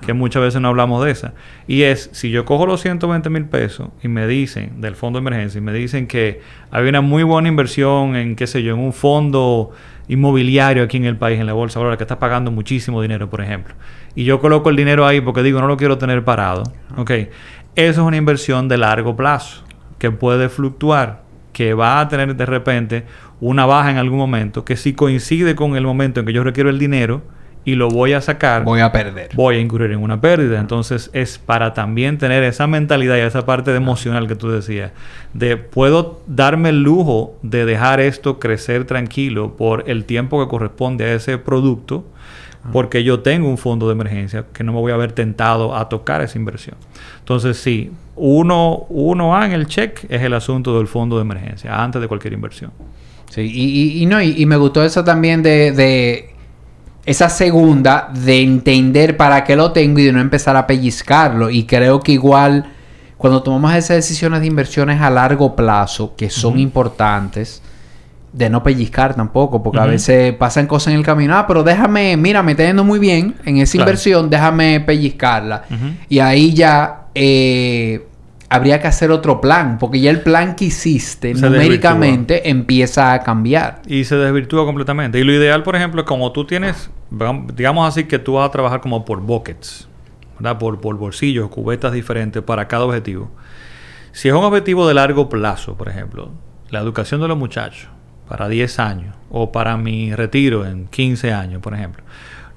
Que 0.00 0.12
muchas 0.12 0.42
veces 0.42 0.60
no 0.60 0.68
hablamos 0.68 1.04
de 1.04 1.10
esa. 1.10 1.34
Y 1.66 1.82
es, 1.82 2.08
si 2.12 2.30
yo 2.30 2.44
cojo 2.44 2.66
los 2.66 2.80
120 2.80 3.30
mil 3.30 3.44
pesos 3.46 3.88
y 4.02 4.08
me 4.08 4.26
dicen, 4.26 4.80
del 4.80 4.94
fondo 4.94 5.18
de 5.18 5.26
emergencia, 5.26 5.58
y 5.58 5.62
me 5.62 5.72
dicen 5.72 6.06
que 6.06 6.40
hay 6.70 6.88
una 6.88 7.00
muy 7.00 7.24
buena 7.24 7.48
inversión 7.48 8.16
en, 8.16 8.36
qué 8.36 8.46
sé 8.46 8.62
yo, 8.62 8.74
en 8.74 8.80
un 8.80 8.92
fondo 8.92 9.72
inmobiliario 10.08 10.82
aquí 10.82 10.96
en 10.96 11.04
el 11.04 11.16
país, 11.16 11.38
en 11.38 11.46
la 11.46 11.52
bolsa, 11.52 11.78
ahora 11.78 11.96
que 11.96 12.04
está 12.04 12.18
pagando 12.18 12.50
muchísimo 12.50 13.02
dinero, 13.02 13.28
por 13.28 13.40
ejemplo. 13.40 13.74
Y 14.14 14.24
yo 14.24 14.40
coloco 14.40 14.70
el 14.70 14.76
dinero 14.76 15.06
ahí 15.06 15.20
porque 15.20 15.42
digo, 15.42 15.60
no 15.60 15.66
lo 15.66 15.76
quiero 15.76 15.98
tener 15.98 16.24
parado. 16.24 16.62
Ok. 16.96 17.10
Eso 17.74 18.00
es 18.00 18.06
una 18.06 18.16
inversión 18.16 18.66
de 18.68 18.78
largo 18.78 19.14
plazo 19.14 19.62
que 19.98 20.10
puede 20.10 20.48
fluctuar, 20.48 21.22
que 21.52 21.74
va 21.74 22.00
a 22.00 22.08
tener 22.08 22.34
de 22.34 22.46
repente 22.46 23.04
una 23.40 23.66
baja 23.66 23.90
en 23.90 23.98
algún 23.98 24.18
momento, 24.18 24.64
que 24.64 24.76
si 24.76 24.94
coincide 24.94 25.54
con 25.54 25.76
el 25.76 25.84
momento 25.84 26.20
en 26.20 26.26
que 26.26 26.32
yo 26.32 26.42
requiero 26.42 26.70
el 26.70 26.78
dinero 26.78 27.22
y 27.68 27.74
lo 27.74 27.90
voy 27.90 28.14
a 28.14 28.22
sacar, 28.22 28.64
voy 28.64 28.80
a 28.80 28.90
perder. 28.92 29.28
Voy 29.34 29.56
a 29.56 29.60
incurrir 29.60 29.90
en 29.90 30.02
una 30.02 30.18
pérdida. 30.22 30.58
Entonces 30.58 31.10
es 31.12 31.36
para 31.36 31.74
también 31.74 32.16
tener 32.16 32.42
esa 32.42 32.66
mentalidad 32.66 33.18
y 33.18 33.20
esa 33.20 33.44
parte 33.44 33.74
emocional 33.74 34.26
que 34.26 34.36
tú 34.36 34.48
decías, 34.48 34.92
de 35.34 35.58
puedo 35.58 36.22
darme 36.26 36.70
el 36.70 36.82
lujo 36.82 37.36
de 37.42 37.66
dejar 37.66 38.00
esto 38.00 38.38
crecer 38.38 38.86
tranquilo 38.86 39.54
por 39.58 39.84
el 39.86 40.06
tiempo 40.06 40.42
que 40.42 40.48
corresponde 40.48 41.04
a 41.04 41.12
ese 41.12 41.36
producto 41.36 42.06
porque 42.72 43.04
yo 43.04 43.20
tengo 43.20 43.50
un 43.50 43.58
fondo 43.58 43.86
de 43.86 43.92
emergencia 43.92 44.46
que 44.50 44.64
no 44.64 44.72
me 44.72 44.80
voy 44.80 44.92
a 44.92 44.96
ver 44.96 45.12
tentado 45.12 45.76
a 45.76 45.90
tocar 45.90 46.22
esa 46.22 46.38
inversión. 46.38 46.76
Entonces, 47.18 47.58
sí, 47.58 47.92
uno, 48.16 48.86
uno 48.88 49.36
A 49.36 49.44
en 49.44 49.52
el 49.52 49.66
check 49.66 50.04
es 50.08 50.22
el 50.22 50.32
asunto 50.32 50.78
del 50.78 50.86
fondo 50.86 51.16
de 51.16 51.22
emergencia, 51.22 51.82
antes 51.82 52.00
de 52.00 52.08
cualquier 52.08 52.32
inversión. 52.32 52.72
Sí, 53.28 53.42
y, 53.42 54.02
y, 54.02 54.06
no, 54.06 54.22
y, 54.22 54.46
me 54.46 54.56
gustó 54.56 54.82
eso 54.82 55.04
también 55.04 55.42
de, 55.42 55.72
de, 55.72 56.30
esa 57.08 57.30
segunda, 57.30 58.10
de 58.12 58.42
entender 58.42 59.16
para 59.16 59.42
qué 59.42 59.56
lo 59.56 59.72
tengo 59.72 59.98
y 59.98 60.04
de 60.04 60.12
no 60.12 60.20
empezar 60.20 60.56
a 60.56 60.66
pellizcarlo. 60.66 61.48
Y 61.48 61.64
creo 61.64 62.00
que 62.00 62.12
igual, 62.12 62.66
cuando 63.16 63.42
tomamos 63.42 63.74
esas 63.74 63.96
decisiones 63.96 64.42
de 64.42 64.46
inversiones 64.46 65.00
a 65.00 65.08
largo 65.08 65.56
plazo, 65.56 66.14
que 66.16 66.28
son 66.28 66.58
importantes, 66.58 67.62
de 68.30 68.50
no 68.50 68.62
pellizcar 68.62 69.14
tampoco, 69.14 69.62
porque 69.62 69.80
a 69.80 69.86
veces 69.86 70.34
pasan 70.34 70.66
cosas 70.66 70.92
en 70.92 70.98
el 70.98 71.04
camino. 71.04 71.34
Ah, 71.34 71.46
pero 71.46 71.62
déjame, 71.62 72.14
mira, 72.18 72.42
me 72.42 72.52
está 72.52 72.66
yendo 72.66 72.84
muy 72.84 72.98
bien 72.98 73.36
en 73.46 73.56
esa 73.56 73.78
inversión, 73.78 74.28
déjame 74.28 74.80
pellizcarla. 74.80 75.62
Y 76.10 76.18
ahí 76.18 76.52
ya 76.52 77.06
eh, 77.14 78.06
habría 78.48 78.80
que 78.80 78.88
hacer 78.88 79.10
otro 79.10 79.40
plan, 79.40 79.78
porque 79.78 80.00
ya 80.00 80.10
el 80.10 80.22
plan 80.22 80.56
que 80.56 80.66
hiciste 80.66 81.34
numéricamente 81.34 82.48
empieza 82.48 83.12
a 83.12 83.22
cambiar. 83.22 83.82
Y 83.86 84.04
se 84.04 84.16
desvirtúa 84.16 84.64
completamente. 84.64 85.18
Y 85.18 85.24
lo 85.24 85.32
ideal, 85.32 85.62
por 85.62 85.76
ejemplo, 85.76 86.04
como 86.04 86.32
tú 86.32 86.44
tienes, 86.44 86.90
digamos 87.54 87.88
así, 87.88 88.04
que 88.04 88.18
tú 88.18 88.34
vas 88.34 88.48
a 88.48 88.52
trabajar 88.52 88.80
como 88.80 89.04
por 89.04 89.20
buckets, 89.20 89.88
¿verdad? 90.38 90.58
Por, 90.58 90.80
por 90.80 90.96
bolsillos, 90.96 91.48
cubetas 91.50 91.92
diferentes 91.92 92.42
para 92.42 92.68
cada 92.68 92.84
objetivo. 92.84 93.30
Si 94.12 94.28
es 94.28 94.34
un 94.34 94.44
objetivo 94.44 94.88
de 94.88 94.94
largo 94.94 95.28
plazo, 95.28 95.76
por 95.76 95.88
ejemplo, 95.88 96.30
la 96.70 96.80
educación 96.80 97.20
de 97.20 97.28
los 97.28 97.36
muchachos, 97.36 97.88
para 98.28 98.48
10 98.48 98.78
años 98.78 99.16
o 99.30 99.52
para 99.52 99.76
mi 99.76 100.14
retiro 100.14 100.66
en 100.66 100.86
15 100.86 101.32
años, 101.32 101.62
por 101.62 101.74
ejemplo. 101.74 102.02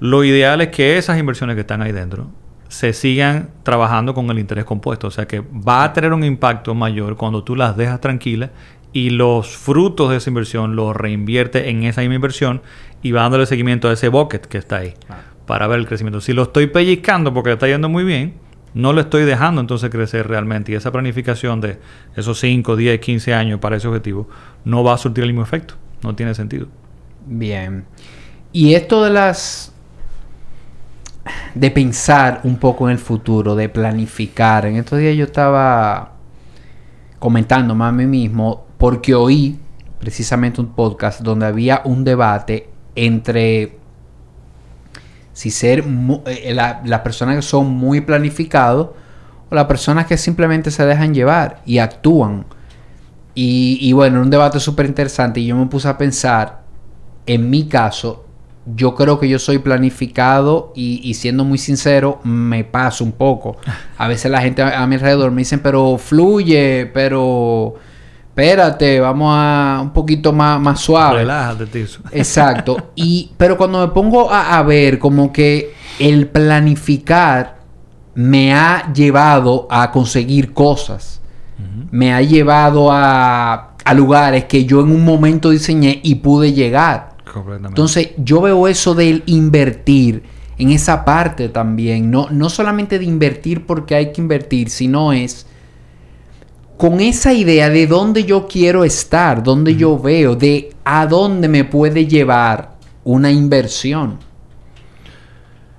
Lo 0.00 0.24
ideal 0.24 0.60
es 0.60 0.68
que 0.68 0.98
esas 0.98 1.18
inversiones 1.18 1.54
que 1.54 1.60
están 1.60 1.80
ahí 1.80 1.92
dentro 1.92 2.28
se 2.72 2.94
sigan 2.94 3.50
trabajando 3.64 4.14
con 4.14 4.30
el 4.30 4.38
interés 4.38 4.64
compuesto. 4.64 5.08
O 5.08 5.10
sea 5.10 5.26
que 5.26 5.40
va 5.40 5.84
a 5.84 5.92
tener 5.92 6.14
un 6.14 6.24
impacto 6.24 6.74
mayor 6.74 7.18
cuando 7.18 7.44
tú 7.44 7.54
las 7.54 7.76
dejas 7.76 8.00
tranquilas 8.00 8.48
y 8.94 9.10
los 9.10 9.54
frutos 9.58 10.10
de 10.10 10.16
esa 10.16 10.30
inversión 10.30 10.74
los 10.74 10.96
reinvierte 10.96 11.68
en 11.68 11.82
esa 11.82 12.00
misma 12.00 12.14
inversión 12.14 12.62
y 13.02 13.12
va 13.12 13.22
dándole 13.22 13.44
seguimiento 13.44 13.90
a 13.90 13.92
ese 13.92 14.08
bucket 14.08 14.46
que 14.46 14.56
está 14.56 14.78
ahí 14.78 14.94
ah. 15.10 15.18
para 15.46 15.66
ver 15.66 15.80
el 15.80 15.86
crecimiento. 15.86 16.22
Si 16.22 16.32
lo 16.32 16.44
estoy 16.44 16.66
pellizcando 16.66 17.34
porque 17.34 17.52
está 17.52 17.66
yendo 17.66 17.90
muy 17.90 18.04
bien, 18.04 18.36
no 18.72 18.94
lo 18.94 19.02
estoy 19.02 19.24
dejando 19.24 19.60
entonces 19.60 19.90
crecer 19.90 20.26
realmente. 20.26 20.72
Y 20.72 20.74
esa 20.74 20.90
planificación 20.90 21.60
de 21.60 21.78
esos 22.16 22.40
5, 22.40 22.74
10, 22.74 23.00
15 23.00 23.34
años 23.34 23.60
para 23.60 23.76
ese 23.76 23.86
objetivo 23.86 24.30
no 24.64 24.82
va 24.82 24.94
a 24.94 24.98
surtir 24.98 25.24
el 25.24 25.30
mismo 25.30 25.42
efecto. 25.42 25.74
No 26.02 26.14
tiene 26.14 26.34
sentido. 26.34 26.68
Bien. 27.26 27.84
Y 28.50 28.72
esto 28.74 29.04
de 29.04 29.10
las... 29.10 29.71
de 31.54 31.70
pensar 31.70 32.40
un 32.44 32.56
poco 32.56 32.88
en 32.88 32.92
el 32.92 32.98
futuro, 32.98 33.54
de 33.54 33.68
planificar. 33.68 34.66
En 34.66 34.76
estos 34.76 34.98
días 34.98 35.16
yo 35.16 35.24
estaba 35.24 36.12
comentando 37.18 37.74
más 37.74 37.90
a 37.90 37.92
mí 37.92 38.06
mismo 38.06 38.66
porque 38.78 39.14
oí 39.14 39.58
precisamente 39.98 40.60
un 40.60 40.74
podcast 40.74 41.20
donde 41.20 41.46
había 41.46 41.82
un 41.84 42.02
debate 42.02 42.68
entre 42.96 43.78
si 45.32 45.50
ser 45.50 45.80
eh, 45.80 46.22
eh, 46.26 46.54
las 46.54 47.00
personas 47.00 47.36
que 47.36 47.42
son 47.42 47.70
muy 47.70 48.00
planificados 48.00 48.88
o 49.48 49.54
las 49.54 49.66
personas 49.66 50.06
que 50.06 50.18
simplemente 50.18 50.70
se 50.70 50.84
dejan 50.84 51.14
llevar 51.14 51.62
y 51.64 51.78
actúan. 51.78 52.44
Y, 53.34 53.78
y 53.80 53.92
bueno, 53.92 54.20
un 54.20 54.28
debate 54.28 54.60
súper 54.60 54.86
interesante 54.86 55.40
y 55.40 55.46
yo 55.46 55.56
me 55.56 55.66
puse 55.66 55.88
a 55.88 55.96
pensar, 55.96 56.62
en 57.24 57.48
mi 57.48 57.66
caso, 57.66 58.26
yo 58.66 58.94
creo 58.94 59.18
que 59.18 59.28
yo 59.28 59.38
soy 59.38 59.58
planificado 59.58 60.72
y, 60.74 61.00
y, 61.02 61.14
siendo 61.14 61.44
muy 61.44 61.58
sincero, 61.58 62.20
me 62.24 62.64
paso 62.64 63.04
un 63.04 63.12
poco. 63.12 63.56
A 63.98 64.08
veces 64.08 64.30
la 64.30 64.40
gente 64.40 64.62
a, 64.62 64.82
a 64.82 64.86
mi 64.86 64.94
alrededor 64.94 65.30
me 65.32 65.40
dicen, 65.40 65.60
pero 65.60 65.98
fluye, 65.98 66.90
pero 66.92 67.74
espérate, 68.32 68.98
vamos 68.98 69.34
a 69.36 69.80
un 69.82 69.90
poquito 69.90 70.32
más, 70.32 70.58
más 70.58 70.80
suave. 70.80 71.18
Relájate, 71.18 71.66
tío. 71.66 71.84
Exacto. 72.12 72.92
Y, 72.94 73.32
pero 73.36 73.58
cuando 73.58 73.86
me 73.86 73.92
pongo 73.92 74.32
a, 74.32 74.62
ver 74.62 74.98
como 74.98 75.30
que 75.30 75.74
el 75.98 76.28
planificar 76.28 77.58
me 78.14 78.54
ha 78.54 78.90
llevado 78.92 79.66
a 79.70 79.90
conseguir 79.90 80.52
cosas. 80.52 81.20
Me 81.90 82.12
ha 82.12 82.22
llevado 82.22 82.90
a, 82.90 83.74
a, 83.84 83.94
lugares 83.94 84.46
que 84.46 84.64
yo 84.64 84.80
en 84.80 84.90
un 84.90 85.04
momento 85.04 85.50
diseñé 85.50 86.00
y 86.02 86.16
pude 86.16 86.54
llegar. 86.54 87.11
Entonces, 87.66 88.10
yo 88.16 88.40
veo 88.40 88.68
eso 88.68 88.94
del 88.94 89.22
invertir 89.26 90.22
en 90.58 90.70
esa 90.70 91.04
parte 91.04 91.48
también. 91.48 92.10
No, 92.10 92.28
no 92.30 92.48
solamente 92.48 92.98
de 92.98 93.04
invertir 93.04 93.66
porque 93.66 93.94
hay 93.94 94.12
que 94.12 94.20
invertir, 94.20 94.70
sino 94.70 95.12
es 95.12 95.46
con 96.76 97.00
esa 97.00 97.32
idea 97.32 97.70
de 97.70 97.86
dónde 97.86 98.24
yo 98.24 98.46
quiero 98.48 98.84
estar, 98.84 99.42
dónde 99.42 99.76
yo 99.76 99.98
veo, 99.98 100.34
de 100.34 100.70
a 100.84 101.06
dónde 101.06 101.48
me 101.48 101.64
puede 101.64 102.06
llevar 102.06 102.72
una 103.04 103.30
inversión. 103.30 104.18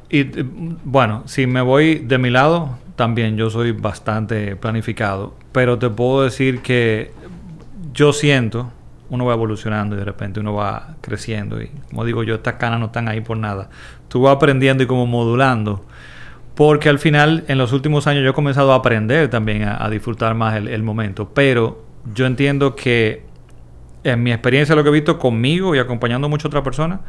Y 0.10 0.20
eh, 0.20 0.46
bueno, 0.84 1.24
si 1.26 1.48
me 1.48 1.62
voy 1.62 1.96
de 1.96 2.18
mi 2.18 2.30
lado, 2.30 2.78
también 2.96 3.36
yo 3.36 3.50
soy 3.50 3.72
bastante 3.72 4.56
planificado, 4.56 5.34
pero 5.52 5.78
te 5.80 5.90
puedo 5.90 6.24
decir 6.24 6.62
que 6.62 7.12
yo 7.94 8.14
siento, 8.14 8.72
uno 9.10 9.26
va 9.26 9.34
evolucionando 9.34 9.96
y 9.96 10.00
de 10.00 10.06
repente 10.06 10.40
uno 10.40 10.54
va 10.54 10.96
creciendo 11.02 11.62
y 11.62 11.70
como 11.90 12.06
digo 12.06 12.24
yo, 12.24 12.36
estas 12.36 12.56
canas 12.56 12.80
no 12.80 12.88
están 12.88 13.08
ahí 13.08 13.22
por 13.22 13.38
nada. 13.38 13.70
Tú 14.08 14.22
vas 14.22 14.36
aprendiendo 14.36 14.84
y 14.84 14.88
como 14.88 15.06
modulando 15.06 15.86
porque 16.56 16.90
al 16.90 17.00
final, 17.00 17.46
en 17.48 17.58
los 17.58 17.74
últimos 17.74 18.06
años, 18.06 18.24
yo 18.24 18.30
he 18.30 18.34
comenzado 18.34 18.74
a 18.74 18.76
aprender 18.76 19.28
también 19.30 19.64
a, 19.64 19.90
disfrutar 19.90 20.36
más 20.36 20.56
el, 20.56 20.84
momento. 20.84 21.32
Pero 21.34 21.84
yo 22.14 22.28
entiendo 22.28 22.76
que, 22.76 23.26
en 24.04 24.22
mi 24.22 24.32
experiencia, 24.32 24.76
lo 24.76 24.84
que 24.84 24.90
he 24.90 24.94
visto 24.94 25.18
conmigo 25.18 25.74
y 25.74 25.80
acompañando 25.80 26.28
a 26.28 26.30
muchas 26.30 26.46
otras 26.46 26.64
personas, 26.64 27.00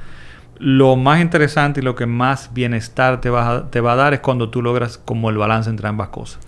lo 0.58 0.96
más 0.96 1.20
interesante 1.20 1.80
y 1.80 1.82
lo 1.82 1.94
que 1.94 2.06
más 2.06 2.54
bienestar 2.54 3.20
te 3.20 3.28
va, 3.28 3.70
te 3.70 3.80
va 3.80 3.92
a 3.92 3.96
dar 3.96 4.14
es 4.14 4.20
cuando 4.20 4.48
tú 4.48 4.62
logras 4.62 4.96
como 4.96 5.28
el 5.28 5.36
balance 5.36 5.68
entre 5.68 5.88
ambas 5.88 6.08
cosas 6.08 6.40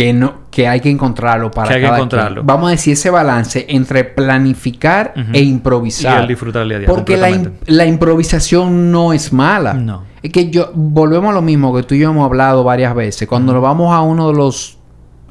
que 0.00 0.12
no 0.12 0.34
que 0.50 0.66
hay 0.66 0.80
que 0.80 0.90
encontrarlo 0.90 1.50
para 1.50 1.68
que 1.68 1.74
hay 1.74 1.80
que 1.80 1.86
encontrarlo. 1.86 2.42
Vamos 2.42 2.68
a 2.68 2.70
decir 2.72 2.94
ese 2.94 3.10
balance 3.10 3.66
entre 3.68 4.04
planificar 4.04 5.14
e 5.32 5.40
improvisar. 5.42 6.18
Y 6.18 6.22
el 6.22 6.28
disfrutar 6.28 6.66
día 6.66 6.76
a 6.76 6.78
día. 6.80 6.88
Porque 6.88 7.16
la, 7.66 7.86
improvisación 7.86 8.90
no 8.90 9.12
es 9.12 9.32
mala. 9.32 9.74
No. 9.74 10.04
Es 10.22 10.32
que 10.32 10.50
yo 10.50 10.72
volvemos 10.74 11.30
a 11.30 11.34
lo 11.34 11.42
mismo 11.42 11.74
que 11.74 11.82
tú 11.82 11.94
y 11.94 12.00
yo 12.00 12.10
hemos 12.10 12.24
hablado 12.24 12.64
varias 12.64 12.94
veces. 12.94 13.28
Cuando 13.28 13.52
nos 13.52 13.62
vamos 13.62 13.94
a 13.94 14.00
uno 14.00 14.28
de 14.28 14.34
los 14.34 14.78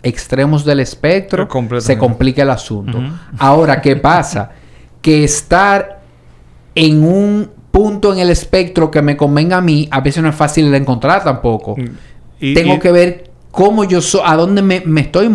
extremos 0.03 0.63
del 0.63 0.79
espectro, 0.79 1.47
se 1.79 1.97
complica 1.97 2.43
el 2.43 2.49
asunto. 2.49 2.99
Ahora, 3.38 3.82
¿qué 3.82 3.95
pasa? 3.97 4.51
que 5.01 5.23
estar 5.23 6.01
en 6.75 7.03
un 7.03 7.49
punto 7.71 8.13
en 8.13 8.19
el 8.19 8.29
espectro 8.29 8.91
que 8.91 9.01
me 9.01 9.15
convenga 9.15 9.58
a 9.58 9.62
mí, 9.62 9.88
a 9.91 10.01
veces 10.01 10.21
no 10.21 10.29
es 10.29 10.36
fácil 10.36 10.71
de 10.71 10.77
encontrar 10.77 11.23
tampoco. 11.23 11.75
Tengo 12.39 12.79
que 12.79 12.91
ver 12.91 13.29
cómo 13.60 13.84
yo 13.84 14.00
soy, 14.00 14.22
a 14.24 14.38
dónde 14.38 14.62
me, 14.62 14.82
estoy 15.02 15.28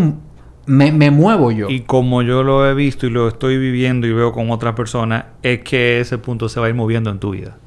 me, 0.65 0.93
me 0.93 1.11
muevo 1.11 1.53
yo. 1.53 1.69
Y 1.69 1.81
como 1.81 2.23
yo 2.23 2.43
lo 2.43 2.67
he 2.67 2.73
visto 2.73 3.07
y 3.07 3.11
lo 3.11 3.29
estoy 3.29 3.59
viviendo 3.59 4.07
y 4.07 4.15
veo 4.15 4.33
con 4.33 4.51
otras 4.51 4.73
personas, 4.73 5.27
es 5.43 5.61
que 5.61 6.01
ese 6.01 6.17
punto 6.17 6.49
se 6.49 6.59
va 6.59 6.65
a 6.65 6.69
ir 6.71 6.75
moviendo 6.75 7.11
en 7.11 7.19
tu 7.19 7.33
vida. 7.33 7.59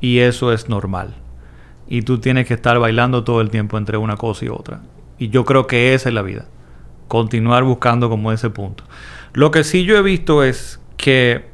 Y 0.00 0.20
eso 0.20 0.52
es 0.52 0.68
normal. 0.68 1.16
Y 1.88 2.02
tú 2.02 2.18
tienes 2.18 2.46
que 2.46 2.54
estar 2.54 2.78
bailando 2.78 3.24
todo 3.24 3.40
el 3.40 3.50
tiempo 3.50 3.78
entre 3.78 3.96
una 3.96 4.16
cosa 4.16 4.44
y 4.44 4.48
otra. 4.48 4.82
Y 5.18 5.30
yo 5.30 5.44
creo 5.44 5.66
que 5.66 5.92
esa 5.92 6.08
es 6.08 6.14
la 6.14 6.22
vida. 6.22 6.46
Continuar 7.08 7.64
buscando 7.64 8.08
como 8.08 8.30
ese 8.30 8.48
punto. 8.48 8.84
Lo 9.32 9.50
que 9.50 9.64
sí 9.64 9.82
yo 9.82 9.96
he 9.96 10.02
visto 10.02 10.44
es 10.44 10.80
que 10.96 11.46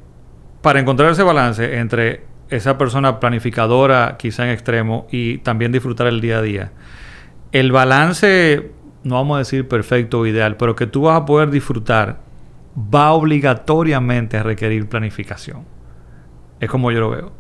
para 0.61 0.79
encontrar 0.79 1.11
ese 1.11 1.23
balance 1.23 1.79
entre 1.79 2.27
esa 2.51 2.77
persona 2.77 3.19
planificadora, 3.19 4.19
quizá 4.19 4.45
en 4.45 4.51
extremo, 4.51 5.07
y 5.11 5.39
también 5.39 5.73
disfrutar 5.73 6.07
el 6.07 6.21
día 6.21 6.37
a 6.37 6.43
día, 6.43 6.73
el 7.53 7.71
balance, 7.71 8.73
no 9.05 9.17
vamos 9.17 9.37
a 9.37 9.39
decir 9.39 9.69
perfecto 9.69 10.21
o 10.21 10.27
ideal, 10.27 10.57
pero 10.57 10.75
que 10.75 10.87
tú 10.87 11.03
vas 11.03 11.21
a 11.21 11.25
poder 11.27 11.51
disfrutar, 11.51 12.21
va 12.77 13.13
obligatoriamente 13.13 14.39
a 14.39 14.43
requerir 14.43 14.89
planificación. 14.89 15.65
Es 16.61 16.71
como 16.71 16.91
yo 16.91 17.01
lo 17.01 17.11
veo. 17.11 17.33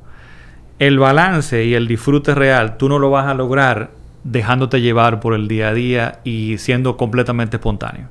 El 0.78 0.98
balance 0.98 1.64
y 1.64 1.74
el 1.74 1.88
disfrute 1.88 2.34
real, 2.34 2.76
tú 2.76 2.88
no 2.88 2.98
lo 2.98 3.10
vas 3.10 3.26
a 3.26 3.34
lograr 3.34 3.90
dejándote 4.24 4.80
llevar 4.80 5.20
por 5.20 5.34
el 5.34 5.48
día 5.48 5.68
a 5.68 5.74
día 5.74 6.20
y 6.24 6.58
siendo 6.58 6.96
completamente 6.96 7.56
espontáneo. 7.56 8.08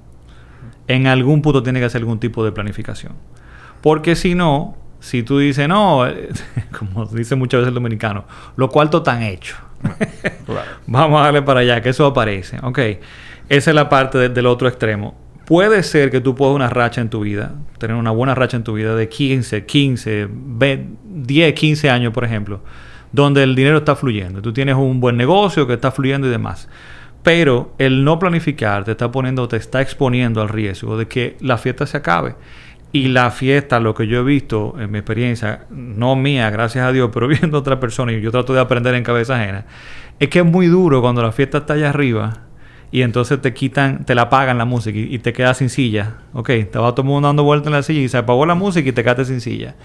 En 0.87 1.07
algún 1.07 1.41
punto 1.41 1.63
tiene 1.63 1.79
que 1.79 1.85
hacer 1.85 2.01
algún 2.01 2.19
tipo 2.19 2.43
de 2.43 2.51
planificación. 2.51 3.13
Porque 3.81 4.15
si 4.15 4.35
no, 4.35 4.75
si 4.99 5.23
tú 5.23 5.39
dices, 5.39 5.67
no, 5.67 6.05
como 6.77 7.05
dice 7.05 7.35
muchas 7.35 7.59
veces 7.59 7.69
el 7.69 7.75
dominicano, 7.75 8.25
lo 8.55 8.69
cuarto 8.69 8.99
están 8.99 9.23
hecho. 9.23 9.55
Vamos 10.87 11.21
a 11.21 11.25
darle 11.25 11.41
para 11.41 11.61
allá, 11.61 11.81
que 11.81 11.89
eso 11.89 12.05
aparece. 12.05 12.57
Ok, 12.61 12.79
esa 13.49 13.71
es 13.71 13.75
la 13.75 13.89
parte 13.89 14.29
del 14.29 14.45
otro 14.45 14.67
extremo. 14.67 15.15
Puede 15.45 15.83
ser 15.83 16.11
que 16.11 16.21
tú 16.21 16.35
puedas 16.35 16.55
una 16.55 16.69
racha 16.69 17.01
en 17.01 17.09
tu 17.09 17.21
vida, 17.21 17.55
tener 17.77 17.95
una 17.95 18.11
buena 18.11 18.35
racha 18.35 18.57
en 18.57 18.63
tu 18.63 18.73
vida 18.73 18.95
de 18.95 19.09
15, 19.09 19.65
15, 19.65 20.29
10, 21.03 21.53
15 21.53 21.89
años, 21.89 22.13
por 22.13 22.23
ejemplo, 22.23 22.61
donde 23.11 23.43
el 23.43 23.55
dinero 23.55 23.79
está 23.79 23.95
fluyendo. 23.95 24.41
Tú 24.41 24.53
tienes 24.53 24.75
un 24.75 24.99
buen 24.99 25.17
negocio 25.17 25.67
que 25.67 25.73
está 25.73 25.91
fluyendo 25.91 26.27
y 26.27 26.29
demás. 26.29 26.69
Pero 27.23 27.73
el 27.77 28.03
no 28.03 28.17
planificar 28.17 28.83
te 28.83 28.91
está 28.91 29.11
poniendo, 29.11 29.47
te 29.47 29.57
está 29.57 29.81
exponiendo 29.81 30.41
al 30.41 30.49
riesgo 30.49 30.97
de 30.97 31.07
que 31.07 31.37
la 31.39 31.57
fiesta 31.57 31.85
se 31.85 31.97
acabe. 31.97 32.35
Y 32.93 33.07
la 33.07 33.31
fiesta, 33.31 33.79
lo 33.79 33.93
que 33.93 34.07
yo 34.07 34.19
he 34.19 34.23
visto 34.23 34.75
en 34.79 34.91
mi 34.91 34.97
experiencia, 34.99 35.65
no 35.69 36.15
mía, 36.15 36.49
gracias 36.49 36.85
a 36.85 36.91
Dios, 36.91 37.09
pero 37.13 37.27
viendo 37.29 37.57
a 37.57 37.59
otra 37.61 37.79
persona, 37.79 38.11
y 38.11 38.21
yo 38.21 38.31
trato 38.31 38.53
de 38.53 38.59
aprender 38.59 38.95
en 38.95 39.03
cabeza 39.03 39.35
ajena, 39.35 39.65
es 40.19 40.29
que 40.29 40.39
es 40.39 40.45
muy 40.45 40.67
duro 40.67 41.01
cuando 41.01 41.21
la 41.21 41.31
fiesta 41.31 41.59
está 41.59 41.73
allá 41.73 41.89
arriba 41.89 42.33
y 42.91 43.03
entonces 43.03 43.41
te 43.41 43.53
quitan, 43.53 44.03
te 44.03 44.13
la 44.13 44.23
apagan 44.23 44.57
la 44.57 44.65
música 44.65 44.99
y, 44.99 45.17
te 45.19 45.31
quedas 45.31 45.57
sin 45.57 45.69
silla. 45.69 46.17
Ok, 46.33 46.49
va 46.75 46.91
todo 46.91 47.01
el 47.01 47.07
mundo 47.07 47.29
dando 47.29 47.43
vueltas 47.43 47.67
en 47.67 47.73
la 47.73 47.83
silla 47.83 48.01
y 48.01 48.09
se 48.09 48.17
apagó 48.17 48.45
la 48.45 48.53
música 48.53 48.87
y 48.89 48.91
te 48.91 49.01
quedaste 49.01 49.25
sin 49.25 49.39
silla. 49.39 49.75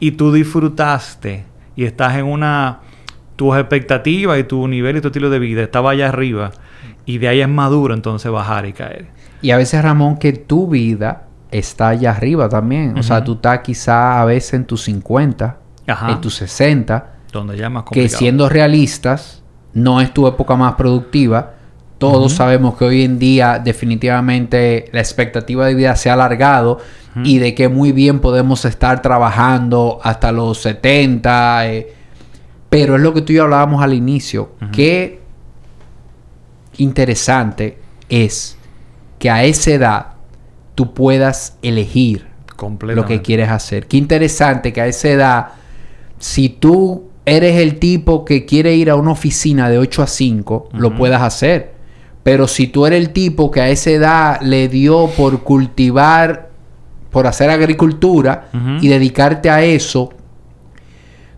Y 0.00 0.12
tú 0.12 0.32
disfrutaste 0.32 1.44
y 1.76 1.84
estás 1.84 2.16
en 2.16 2.26
una. 2.26 2.80
Tus 3.36 3.56
expectativas 3.56 4.38
y 4.38 4.44
tu 4.44 4.66
nivel 4.66 4.96
y 4.96 5.00
tu 5.02 5.08
estilo 5.08 5.28
de 5.28 5.38
vida 5.38 5.62
estaba 5.62 5.90
allá 5.90 6.08
arriba 6.08 6.52
y 7.04 7.18
de 7.18 7.28
ahí 7.28 7.42
es 7.42 7.48
maduro 7.48 7.92
entonces 7.92 8.32
bajar 8.32 8.66
y 8.66 8.72
caer. 8.72 9.06
Y 9.42 9.50
a 9.50 9.58
veces, 9.58 9.82
Ramón, 9.82 10.18
que 10.18 10.32
tu 10.32 10.68
vida 10.68 11.26
está 11.58 11.88
allá 11.88 12.10
arriba 12.10 12.48
también. 12.48 12.98
O 12.98 13.02
sea, 13.02 13.22
tú 13.22 13.34
estás 13.34 13.60
quizá 13.60 14.20
a 14.20 14.24
veces 14.24 14.54
en 14.54 14.64
tus 14.64 14.82
50, 14.84 15.58
en 16.08 16.20
tus 16.20 16.36
60. 16.36 17.14
Donde 17.32 17.56
ya 17.56 17.68
más 17.68 17.84
Que 17.90 18.08
siendo 18.08 18.48
realistas, 18.48 19.42
no 19.72 20.00
es 20.00 20.12
tu 20.12 20.26
época 20.26 20.56
más 20.56 20.74
productiva. 20.74 21.52
Todos 21.98 22.34
sabemos 22.34 22.76
que 22.76 22.84
hoy 22.84 23.04
en 23.04 23.18
día 23.18 23.58
definitivamente 23.58 24.90
la 24.92 25.00
expectativa 25.00 25.66
de 25.66 25.74
vida 25.74 25.96
se 25.96 26.10
ha 26.10 26.12
alargado 26.12 26.78
y 27.24 27.38
de 27.38 27.54
que 27.54 27.68
muy 27.68 27.92
bien 27.92 28.20
podemos 28.20 28.66
estar 28.66 29.00
trabajando 29.00 29.98
hasta 30.02 30.32
los 30.32 30.58
70. 30.58 31.68
Eh, 31.68 31.94
pero 32.68 32.96
es 32.96 33.02
lo 33.02 33.14
que 33.14 33.22
tú 33.22 33.32
y 33.32 33.36
yo 33.36 33.44
hablábamos 33.44 33.82
al 33.82 33.94
inicio. 33.94 34.50
Qué 34.72 35.22
interesante 36.76 37.78
es 38.08 38.58
que 39.18 39.30
a 39.30 39.44
esa 39.44 39.70
edad 39.70 40.15
tú 40.76 40.92
puedas 40.92 41.56
elegir 41.62 42.26
lo 42.80 43.06
que 43.06 43.22
quieres 43.22 43.48
hacer. 43.48 43.86
Qué 43.86 43.96
interesante 43.96 44.72
que 44.72 44.80
a 44.80 44.86
esa 44.86 45.08
edad, 45.08 45.46
si 46.18 46.48
tú 46.48 47.08
eres 47.24 47.56
el 47.56 47.78
tipo 47.78 48.24
que 48.24 48.44
quiere 48.44 48.74
ir 48.74 48.90
a 48.90 48.94
una 48.94 49.10
oficina 49.10 49.68
de 49.68 49.78
8 49.78 50.02
a 50.02 50.06
5, 50.06 50.68
lo 50.74 50.94
puedas 50.94 51.22
hacer. 51.22 51.74
Pero 52.22 52.46
si 52.46 52.66
tú 52.66 52.86
eres 52.86 53.00
el 53.00 53.10
tipo 53.10 53.50
que 53.50 53.60
a 53.60 53.68
esa 53.70 53.90
edad 53.90 54.40
le 54.42 54.68
dio 54.68 55.08
por 55.16 55.42
cultivar, 55.42 56.50
por 57.10 57.26
hacer 57.26 57.50
agricultura 57.50 58.48
y 58.80 58.88
dedicarte 58.88 59.48
a 59.48 59.62
eso, 59.62 60.10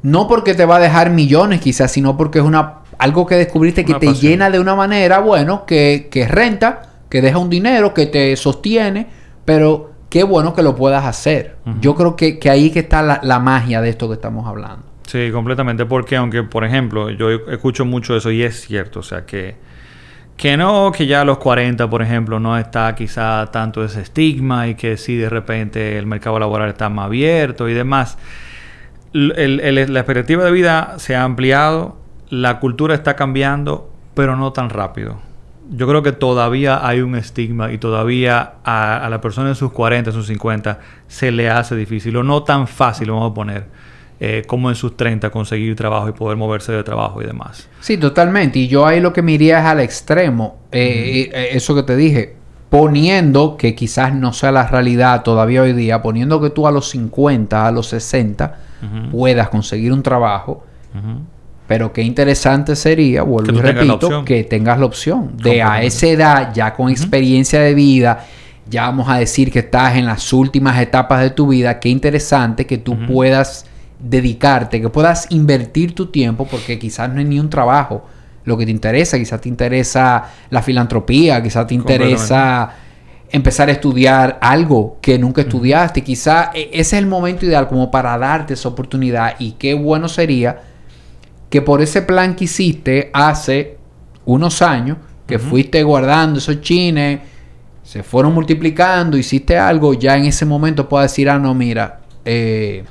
no 0.02 0.26
porque 0.26 0.54
te 0.54 0.64
va 0.64 0.76
a 0.76 0.80
dejar 0.80 1.10
millones 1.10 1.60
quizás, 1.60 1.92
sino 1.92 2.16
porque 2.16 2.40
es 2.40 2.44
una 2.44 2.74
algo 2.98 3.26
que 3.26 3.36
descubriste 3.36 3.84
que 3.84 3.94
te 3.94 4.12
llena 4.14 4.50
de 4.50 4.58
una 4.58 4.74
manera, 4.74 5.20
bueno, 5.20 5.64
que, 5.64 6.08
que 6.10 6.26
renta, 6.26 6.82
que 7.08 7.22
deja 7.22 7.38
un 7.38 7.48
dinero, 7.48 7.94
que 7.94 8.06
te 8.06 8.34
sostiene 8.34 9.17
pero 9.48 9.92
qué 10.10 10.24
bueno 10.24 10.52
que 10.52 10.62
lo 10.62 10.76
puedas 10.76 11.06
hacer. 11.06 11.56
Yo 11.80 11.94
creo 11.94 12.16
que, 12.16 12.38
que, 12.38 12.50
ahí 12.50 12.70
que 12.70 12.80
está 12.80 13.00
la, 13.22 13.38
magia 13.38 13.80
de 13.80 13.88
esto 13.88 14.06
que 14.06 14.12
estamos 14.12 14.46
hablando. 14.46 14.84
Sí, 15.06 15.30
completamente. 15.32 15.86
Porque 15.86 16.16
aunque, 16.16 16.42
por 16.42 16.66
ejemplo, 16.66 17.08
yo 17.08 17.30
escucho 17.30 17.86
mucho 17.86 18.14
eso 18.14 18.30
y 18.30 18.42
es 18.42 18.60
cierto. 18.60 19.00
O 19.00 19.02
sea, 19.02 19.24
que, 19.24 19.56
que 20.36 20.58
no, 20.58 20.92
que 20.92 21.06
ya 21.06 21.22
a 21.22 21.24
los 21.24 21.38
40, 21.38 21.88
por 21.88 22.02
ejemplo, 22.02 22.38
no 22.38 22.58
está 22.58 22.94
quizá 22.94 23.46
tanto 23.50 23.82
ese 23.82 24.02
estigma 24.02 24.68
y 24.68 24.74
que 24.74 24.98
sí 24.98 25.16
de 25.16 25.30
repente 25.30 25.96
el 25.96 26.04
mercado 26.04 26.38
laboral 26.38 26.68
está 26.68 26.90
más 26.90 27.06
abierto 27.06 27.70
y 27.70 27.72
demás. 27.72 28.18
la 29.14 29.80
expectativa 29.80 30.44
de 30.44 30.50
vida 30.50 30.96
se 30.98 31.16
ha 31.16 31.24
ampliado, 31.24 31.96
la 32.28 32.60
cultura 32.60 32.94
está 32.94 33.16
cambiando, 33.16 33.90
pero 34.12 34.36
no 34.36 34.52
tan 34.52 34.68
rápido 34.68 35.26
yo 35.70 35.86
creo 35.86 36.02
que 36.02 36.12
todavía 36.12 36.86
hay 36.86 37.00
un 37.00 37.14
estigma 37.14 37.72
y 37.72 37.78
todavía 37.78 38.54
a, 38.64 39.06
la 39.10 39.20
persona 39.20 39.50
en 39.50 39.54
sus 39.54 39.72
40, 39.72 40.10
en 40.10 40.16
sus 40.16 40.26
50, 40.26 40.78
se 41.06 41.30
le 41.30 41.50
hace 41.50 41.76
difícil 41.76 42.16
o 42.16 42.22
no 42.22 42.42
tan 42.42 42.66
fácil, 42.66 43.10
vamos 43.10 43.30
a 43.30 43.34
poner, 43.34 43.66
eh, 44.20 44.44
como 44.46 44.70
en 44.70 44.76
sus 44.76 44.96
30 44.96 45.30
conseguir 45.30 45.76
trabajo 45.76 46.08
y 46.08 46.12
poder 46.12 46.36
moverse 46.36 46.72
de 46.72 46.82
trabajo 46.82 47.22
y 47.22 47.26
demás. 47.26 47.68
Sí, 47.80 47.98
totalmente. 47.98 48.58
Y 48.58 48.68
yo 48.68 48.86
ahí 48.86 49.00
lo 49.00 49.12
que 49.12 49.22
me 49.22 49.32
iría 49.32 49.60
es 49.60 49.64
al 49.66 49.80
extremo. 49.80 50.58
Eh, 50.72 51.30
eh, 51.32 51.48
eso 51.52 51.74
que 51.74 51.82
te 51.82 51.96
dije, 51.96 52.36
poniendo 52.70 53.56
que 53.56 53.74
quizás 53.74 54.14
no 54.14 54.32
sea 54.32 54.52
la 54.52 54.66
realidad 54.66 55.22
todavía 55.22 55.62
hoy 55.62 55.72
día, 55.72 56.02
poniendo 56.02 56.40
que 56.40 56.50
tú 56.50 56.66
a 56.66 56.72
los 56.72 56.88
50, 56.88 57.66
a 57.66 57.70
los 57.70 57.88
60, 57.88 58.58
puedas 59.10 59.48
conseguir 59.50 59.92
un 59.92 60.02
trabajo. 60.02 60.64
Pero 61.68 61.92
qué 61.92 62.02
interesante 62.02 62.74
sería, 62.74 63.22
vuelvo 63.22 63.58
y 63.58 63.60
repito, 63.60 64.24
que 64.24 64.42
tengas 64.42 64.80
la 64.80 64.86
opción 64.86 65.36
de 65.36 65.62
a 65.62 65.82
esa 65.82 66.06
edad, 66.06 66.54
ya 66.54 66.72
con 66.72 66.88
experiencia 66.88 67.60
de 67.60 67.74
vida, 67.74 68.24
ya 68.70 68.82
vamos 68.82 69.06
a 69.08 69.18
decir 69.18 69.52
que 69.52 69.58
estás 69.58 69.96
en 69.96 70.06
las 70.06 70.32
últimas 70.32 70.80
etapas 70.80 71.20
de 71.20 71.30
tu 71.30 71.48
vida, 71.48 71.78
qué 71.78 71.90
interesante 71.90 72.66
que 72.66 72.78
tú 72.78 72.96
puedas 73.06 73.66
dedicarte, 73.98 74.80
que 74.80 74.88
puedas 74.88 75.26
invertir 75.28 75.94
tu 75.94 76.06
tiempo, 76.06 76.46
porque 76.46 76.78
quizás 76.78 77.12
no 77.12 77.20
es 77.20 77.26
ni 77.26 77.38
un 77.38 77.50
trabajo 77.50 78.02
lo 78.44 78.56
que 78.56 78.64
te 78.64 78.70
interesa, 78.70 79.18
quizás 79.18 79.38
te 79.40 79.50
interesa 79.50 80.24
la 80.48 80.62
filantropía, 80.62 81.42
quizás 81.42 81.66
te 81.66 81.74
interesa 81.74 82.72
empezar 83.30 83.68
a 83.68 83.72
estudiar 83.72 84.38
algo 84.40 84.96
que 85.02 85.18
nunca 85.18 85.42
estudiaste, 85.42 86.02
quizás 86.02 86.48
e, 86.54 86.70
ese 86.72 86.80
es 86.80 86.92
el 86.94 87.06
momento 87.06 87.44
ideal 87.44 87.68
como 87.68 87.90
para 87.90 88.16
darte 88.16 88.54
esa 88.54 88.70
oportunidad 88.70 89.34
y 89.38 89.52
qué 89.52 89.74
bueno 89.74 90.08
sería 90.08 90.62
que 91.50 91.62
por 91.62 91.80
ese 91.80 92.02
plan 92.02 92.36
que 92.36 92.44
hiciste 92.44 93.10
hace 93.12 93.78
unos 94.24 94.62
años, 94.62 94.98
que 95.26 95.38
fuiste 95.38 95.82
guardando 95.82 96.38
esos 96.38 96.60
chines, 96.60 97.20
se 97.82 98.02
fueron 98.02 98.34
multiplicando, 98.34 99.16
hiciste 99.16 99.56
algo, 99.58 99.94
ya 99.94 100.16
en 100.16 100.26
ese 100.26 100.44
momento 100.44 100.88
puedes 100.88 101.10
decir, 101.10 101.30
ah, 101.30 101.38
no, 101.38 101.54
mira, 101.54 102.00
eh, 102.24 102.84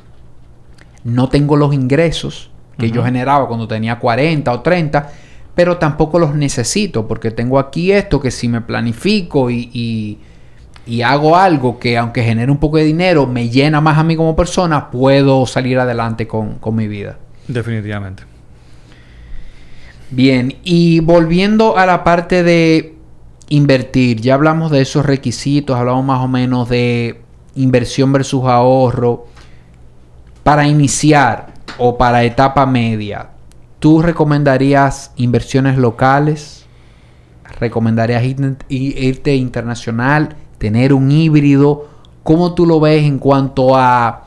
no 1.03 1.29
tengo 1.29 1.55
los 1.55 1.73
ingresos 1.73 2.49
que 2.77 2.91
yo 2.91 3.03
generaba 3.03 3.47
cuando 3.47 3.67
tenía 3.67 3.97
40 3.97 4.51
o 4.51 4.61
30, 4.61 5.11
pero 5.55 5.77
tampoco 5.77 6.19
los 6.19 6.35
necesito 6.35 7.07
porque 7.07 7.31
tengo 7.31 7.57
aquí 7.57 7.91
esto 7.91 8.19
que 8.19 8.29
si 8.29 8.47
me 8.47 8.61
planifico 8.61 9.49
y, 9.49 10.19
y 10.87 11.01
hago 11.01 11.35
algo 11.35 11.77
que 11.77 11.97
aunque 11.97 12.23
genere 12.23 12.51
un 12.51 12.57
poco 12.57 12.77
de 12.77 12.85
dinero, 12.85 13.27
me 13.27 13.49
llena 13.49 13.81
más 13.81 13.97
a 13.97 14.03
mí 14.03 14.15
como 14.15 14.35
persona, 14.35 14.89
puedo 14.89 15.45
salir 15.45 15.77
adelante 15.77 16.27
con, 16.27 16.55
con 16.55 16.75
mi 16.75 16.87
vida. 16.87 17.17
Definitivamente. 17.47 18.23
Bien, 20.09 20.55
y 20.63 20.99
volviendo 21.01 21.77
a 21.77 21.85
la 21.85 22.03
parte 22.03 22.43
de 22.43 22.95
invertir, 23.49 24.21
ya 24.21 24.35
hablamos 24.35 24.71
de 24.71 24.81
esos 24.81 25.05
requisitos, 25.05 25.77
hablamos 25.77 26.05
más 26.05 26.23
o 26.23 26.27
menos 26.27 26.69
de 26.69 27.21
inversión 27.55 28.11
versus 28.13 28.45
ahorro. 28.45 29.25
Para 30.43 30.67
iniciar 30.67 31.53
o 31.77 31.97
para 31.97 32.23
etapa 32.23 32.65
media, 32.65 33.29
¿tú 33.79 34.01
recomendarías 34.01 35.11
inversiones 35.17 35.77
locales? 35.77 36.65
¿Recomendarías 37.59 38.23
irte 38.69 39.35
internacional? 39.35 40.35
tener 40.57 40.93
un 40.93 41.11
híbrido. 41.11 41.87
¿Cómo 42.23 42.53
tú 42.53 42.65
lo 42.65 42.79
ves 42.79 43.03
en 43.03 43.19
cuanto 43.19 43.75
a, 43.75 44.23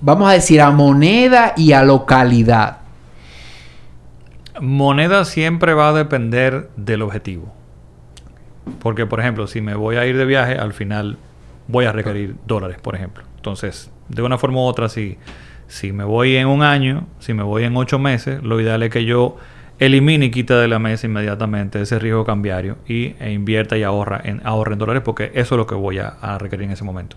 vamos 0.00 0.28
a 0.28 0.32
decir, 0.32 0.60
a 0.60 0.70
moneda 0.70 1.54
y 1.56 1.72
a 1.72 1.82
localidad? 1.82 2.78
Moneda 4.60 5.24
siempre 5.24 5.74
va 5.74 5.90
a 5.90 5.92
depender 5.92 6.68
del 6.76 7.02
objetivo. 7.02 7.52
Porque, 8.80 9.06
por 9.06 9.20
ejemplo, 9.20 9.46
si 9.46 9.60
me 9.60 9.74
voy 9.74 9.96
a 9.96 10.06
ir 10.06 10.16
de 10.16 10.24
viaje, 10.24 10.54
al 10.54 10.72
final 10.72 11.18
voy 11.66 11.86
a 11.86 11.92
requerir 11.92 12.36
dólares, 12.46 12.78
por 12.80 12.94
ejemplo. 12.94 13.24
Entonces, 13.36 13.90
de 14.08 14.22
una 14.22 14.38
forma 14.38 14.58
u 14.58 14.62
otra, 14.62 14.88
si, 14.88 15.18
si 15.66 15.92
me 15.92 16.04
voy 16.04 16.36
en 16.36 16.48
un 16.48 16.62
año, 16.62 17.06
si 17.18 17.34
me 17.34 17.42
voy 17.42 17.64
en 17.64 17.76
ocho 17.76 17.98
meses, 17.98 18.42
lo 18.42 18.60
ideal 18.60 18.82
es 18.82 18.90
que 18.90 19.04
yo 19.04 19.36
elimine 19.78 20.26
y 20.26 20.30
quite 20.30 20.54
de 20.54 20.68
la 20.68 20.78
mesa 20.78 21.06
inmediatamente 21.06 21.80
ese 21.80 21.98
riesgo 21.98 22.24
cambiario 22.24 22.78
y, 22.86 23.14
e 23.20 23.30
invierta 23.32 23.78
y 23.78 23.84
ahorra 23.84 24.20
en, 24.24 24.40
ahorre 24.44 24.72
en 24.72 24.80
dólares 24.80 25.02
porque 25.04 25.30
eso 25.34 25.54
es 25.54 25.58
lo 25.58 25.66
que 25.68 25.76
voy 25.76 25.98
a, 25.98 26.38
requerir 26.38 26.64
en 26.64 26.72
ese 26.72 26.84
momento. 26.84 27.16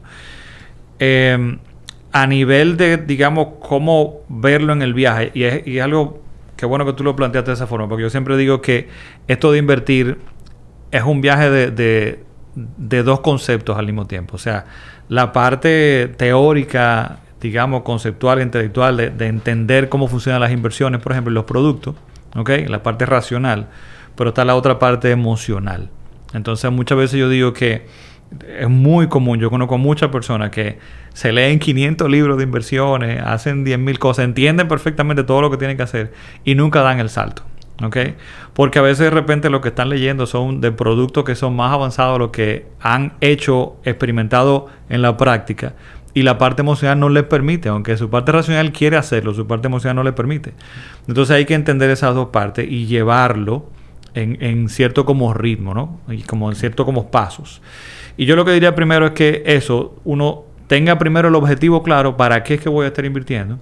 Em, 0.99 1.57
a 2.11 2.27
nivel 2.27 2.77
de, 2.77 2.97
digamos, 2.97 3.47
cómo 3.61 4.19
verlo 4.27 4.73
en 4.73 4.81
el 4.81 4.93
viaje, 4.93 5.31
y 5.33 5.43
es 5.43 5.81
algo 5.81 6.20
que 6.61 6.67
bueno 6.67 6.85
que 6.85 6.93
tú 6.93 7.03
lo 7.03 7.15
planteaste 7.15 7.49
de 7.49 7.55
esa 7.55 7.65
forma, 7.65 7.89
porque 7.89 8.03
yo 8.03 8.11
siempre 8.11 8.37
digo 8.37 8.61
que 8.61 8.87
esto 9.27 9.51
de 9.51 9.57
invertir 9.57 10.19
es 10.91 11.01
un 11.01 11.19
viaje 11.19 11.49
de, 11.49 12.23
dos 13.03 13.21
conceptos 13.21 13.79
al 13.79 13.87
mismo 13.87 14.05
tiempo. 14.05 14.35
O 14.35 14.37
sea, 14.37 14.65
la 15.09 15.33
parte 15.33 16.13
teórica, 16.17 17.17
digamos, 17.41 17.81
conceptual, 17.81 18.43
intelectual, 18.43 18.95
de, 18.95 19.25
entender 19.25 19.89
cómo 19.89 20.07
funcionan 20.07 20.39
las 20.39 20.51
inversiones, 20.51 21.01
por 21.01 21.13
ejemplo, 21.13 21.33
los 21.33 21.45
productos, 21.45 21.95
¿ok? 22.35 22.51
La 22.67 22.83
parte 22.83 23.07
racional, 23.07 23.69
pero 24.15 24.29
está 24.29 24.45
la 24.45 24.55
otra 24.55 24.77
parte 24.77 25.09
emocional. 25.09 25.89
Entonces, 26.35 26.71
muchas 26.71 26.95
veces 26.95 27.19
yo 27.19 27.27
digo 27.27 27.53
que 27.53 27.87
es 28.59 28.69
muy 28.69 29.07
común, 29.07 29.39
yo 29.39 29.49
conozco 29.49 29.77
muchas 29.77 30.09
personas 30.09 30.51
que 30.51 30.77
se 31.13 31.31
leen 31.31 31.59
500 31.59 32.09
libros 32.09 32.37
de 32.37 32.43
inversiones, 32.43 33.21
hacen 33.21 33.65
10.000 33.65 33.97
cosas, 33.97 34.25
entienden 34.25 34.67
perfectamente 34.67 35.23
todo 35.23 35.41
lo 35.41 35.51
que 35.51 35.57
tienen 35.57 35.77
que 35.77 35.83
hacer 35.83 36.13
y 36.45 36.55
nunca 36.55 36.81
dan 36.81 36.99
el 36.99 37.09
salto. 37.09 37.43
¿ok? 37.83 37.97
Porque 38.53 38.79
a 38.79 38.81
veces 38.81 39.05
de 39.05 39.09
repente 39.09 39.49
lo 39.49 39.61
que 39.61 39.69
están 39.69 39.89
leyendo 39.89 40.25
son 40.25 40.61
de 40.61 40.71
productos 40.71 41.23
que 41.23 41.35
son 41.35 41.55
más 41.55 41.73
avanzados 41.73 42.19
lo 42.19 42.31
que 42.31 42.67
han 42.79 43.13
hecho, 43.21 43.77
experimentado 43.83 44.67
en 44.89 45.01
la 45.01 45.17
práctica. 45.17 45.73
Y 46.13 46.23
la 46.23 46.37
parte 46.37 46.61
emocional 46.61 46.99
no 46.99 47.09
les 47.09 47.23
permite, 47.23 47.69
aunque 47.69 47.95
su 47.95 48.09
parte 48.09 48.33
racional 48.33 48.73
quiere 48.73 48.97
hacerlo, 48.97 49.33
su 49.33 49.47
parte 49.47 49.67
emocional 49.67 49.95
no 49.95 50.03
le 50.03 50.11
permite. 50.11 50.53
Entonces 51.07 51.35
hay 51.35 51.45
que 51.45 51.53
entender 51.53 51.89
esas 51.89 52.13
dos 52.15 52.27
partes 52.29 52.69
y 52.69 52.85
llevarlo 52.85 53.69
en, 54.13 54.37
en 54.41 54.67
cierto 54.67 55.05
como 55.05 55.33
ritmo, 55.33 55.73
¿no? 55.73 56.01
Y 56.09 56.23
como 56.23 56.49
en 56.49 56.55
cierto 56.55 56.85
como 56.85 57.09
pasos. 57.09 57.61
Y 58.21 58.27
yo 58.27 58.35
lo 58.35 58.45
que 58.45 58.51
diría 58.51 58.75
primero 58.75 59.07
es 59.07 59.11
que 59.13 59.41
eso, 59.47 59.95
uno 60.03 60.43
tenga 60.67 60.99
primero 60.99 61.29
el 61.29 61.33
objetivo 61.33 61.81
claro, 61.81 62.17
para 62.17 62.43
qué 62.43 62.53
es 62.53 62.61
que 62.61 62.69
voy 62.69 62.85
a 62.85 62.89
estar 62.89 63.03
invirtiendo. 63.03 63.57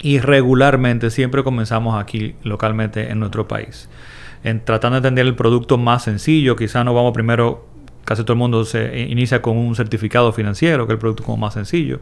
Y 0.00 0.18
regularmente 0.18 1.10
siempre 1.10 1.44
comenzamos 1.44 1.94
aquí 1.96 2.34
localmente 2.42 3.12
en 3.12 3.20
nuestro 3.20 3.46
país. 3.46 3.88
En 4.42 4.64
tratando 4.64 4.94
de 5.00 5.06
entender 5.06 5.26
el 5.26 5.36
producto 5.36 5.78
más 5.78 6.02
sencillo, 6.02 6.56
quizás 6.56 6.84
no 6.84 6.92
vamos 6.92 7.12
primero, 7.12 7.64
casi 8.04 8.24
todo 8.24 8.32
el 8.32 8.40
mundo 8.40 8.64
se 8.64 9.06
inicia 9.08 9.40
con 9.40 9.56
un 9.56 9.76
certificado 9.76 10.32
financiero, 10.32 10.88
que 10.88 10.94
es 10.94 10.96
el 10.96 10.98
producto 10.98 11.22
como 11.22 11.36
más 11.36 11.54
sencillo. 11.54 12.00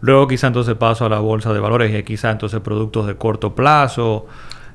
Luego 0.00 0.28
quizá 0.28 0.46
entonces 0.46 0.76
paso 0.76 1.06
a 1.06 1.08
la 1.08 1.18
bolsa 1.18 1.52
de 1.52 1.58
valores 1.58 1.92
y 1.92 2.04
quizá 2.04 2.30
entonces 2.30 2.60
productos 2.60 3.08
de 3.08 3.16
corto 3.16 3.56
plazo. 3.56 4.28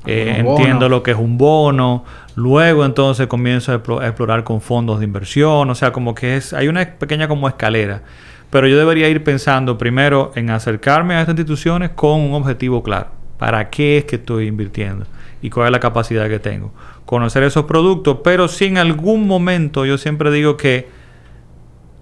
Eh, 0.05 0.35
entiendo 0.37 0.89
lo 0.89 1.03
que 1.03 1.11
es 1.11 1.17
un 1.17 1.37
bono. 1.37 2.05
Luego 2.35 2.85
entonces 2.85 3.27
comienzo 3.27 3.71
a, 3.71 3.75
explorar 4.05 4.43
con 4.43 4.61
fondos 4.61 4.99
de 4.99 5.05
inversión. 5.05 5.69
O 5.69 5.75
sea, 5.75 5.91
como 5.91 6.15
que 6.15 6.37
es, 6.37 6.53
hay 6.53 6.67
una 6.67 6.85
pequeña 6.85 7.27
como 7.27 7.47
escalera. 7.47 8.01
Pero 8.49 8.67
yo 8.67 8.77
debería 8.77 9.09
ir 9.09 9.23
pensando 9.23 9.77
primero 9.77 10.31
en 10.35 10.49
acercarme 10.49 11.15
a 11.15 11.21
estas 11.21 11.33
instituciones 11.33 11.91
con 11.91 12.21
un 12.21 12.33
objetivo 12.33 12.83
claro. 12.83 13.07
¿Para 13.37 13.69
qué 13.69 13.97
es 13.97 14.05
que 14.05 14.15
estoy 14.15 14.47
invirtiendo? 14.47 15.05
¿Y 15.41 15.49
cuál 15.49 15.67
es 15.67 15.71
la 15.71 15.79
capacidad 15.79 16.29
que 16.29 16.39
tengo? 16.39 16.71
Conocer 17.05 17.43
esos 17.43 17.65
productos, 17.65 18.19
pero 18.23 18.47
si 18.47 18.65
en 18.65 18.77
algún 18.77 19.27
momento 19.27 19.85
yo 19.85 19.97
siempre 19.97 20.31
digo 20.31 20.57
que 20.57 20.87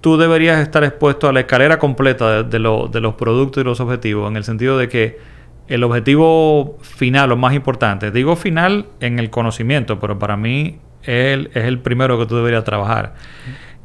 tú 0.03 0.17
deberías 0.17 0.61
estar 0.61 0.83
expuesto 0.83 1.27
a 1.27 1.33
la 1.33 1.39
escalera 1.39 1.79
completa 1.79 2.43
de, 2.43 2.59
los 2.59 3.13
productos 3.15 3.61
y 3.61 3.63
los 3.63 3.79
objetivos, 3.79 4.29
en 4.29 4.37
el 4.37 4.43
sentido 4.43 4.77
de 4.77 4.89
que 4.89 5.17
el 5.67 5.83
objetivo 5.83 6.77
final, 6.81 7.29
lo 7.29 7.37
más 7.37 7.53
importante, 7.53 8.11
digo 8.11 8.35
final 8.35 8.87
en 8.99 9.19
el 9.19 9.29
conocimiento, 9.29 9.99
pero 9.99 10.19
para 10.19 10.37
mí 10.37 10.79
es 11.03 11.47
el 11.53 11.79
primero 11.79 12.17
que 12.19 12.25
tú 12.25 12.35
deberías 12.35 12.63
trabajar, 12.63 13.15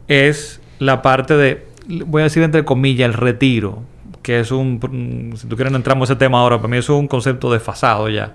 es 0.06 0.60
la 0.78 1.02
parte 1.02 1.36
de 1.36 1.68
voy 1.88 2.20
a 2.20 2.24
decir 2.24 2.42
entre 2.42 2.64
comillas, 2.64 3.06
el 3.06 3.14
retiro, 3.14 3.82
que 4.22 4.40
es 4.40 4.52
un, 4.52 5.32
si 5.36 5.46
tú 5.46 5.56
quieres 5.56 5.72
no 5.72 5.78
entramos 5.78 6.08
en 6.08 6.12
ese 6.12 6.18
tema 6.18 6.40
ahora, 6.40 6.58
para 6.58 6.68
mí 6.68 6.76
es 6.76 6.88
un 6.88 7.08
concepto 7.08 7.50
desfasado 7.52 8.08
ya. 8.08 8.34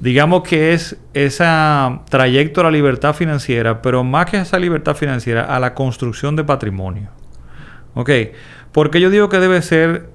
Digamos 0.00 0.42
que 0.42 0.72
es 0.72 0.96
esa 1.12 2.00
trayecto 2.08 2.62
a 2.62 2.64
la 2.64 2.70
libertad 2.70 3.14
financiera, 3.14 3.82
pero 3.82 4.02
más 4.02 4.26
que 4.26 4.38
esa 4.38 4.58
libertad 4.58 4.96
financiera, 4.96 5.44
a 5.44 5.60
la 5.60 5.74
construcción 5.74 6.36
de 6.36 6.44
patrimonio. 6.44 7.10
¿Ok? 7.94 8.10
Porque 8.72 9.00
yo 9.00 9.10
digo 9.10 9.28
que 9.28 9.38
debe 9.38 9.60
ser 9.62 10.08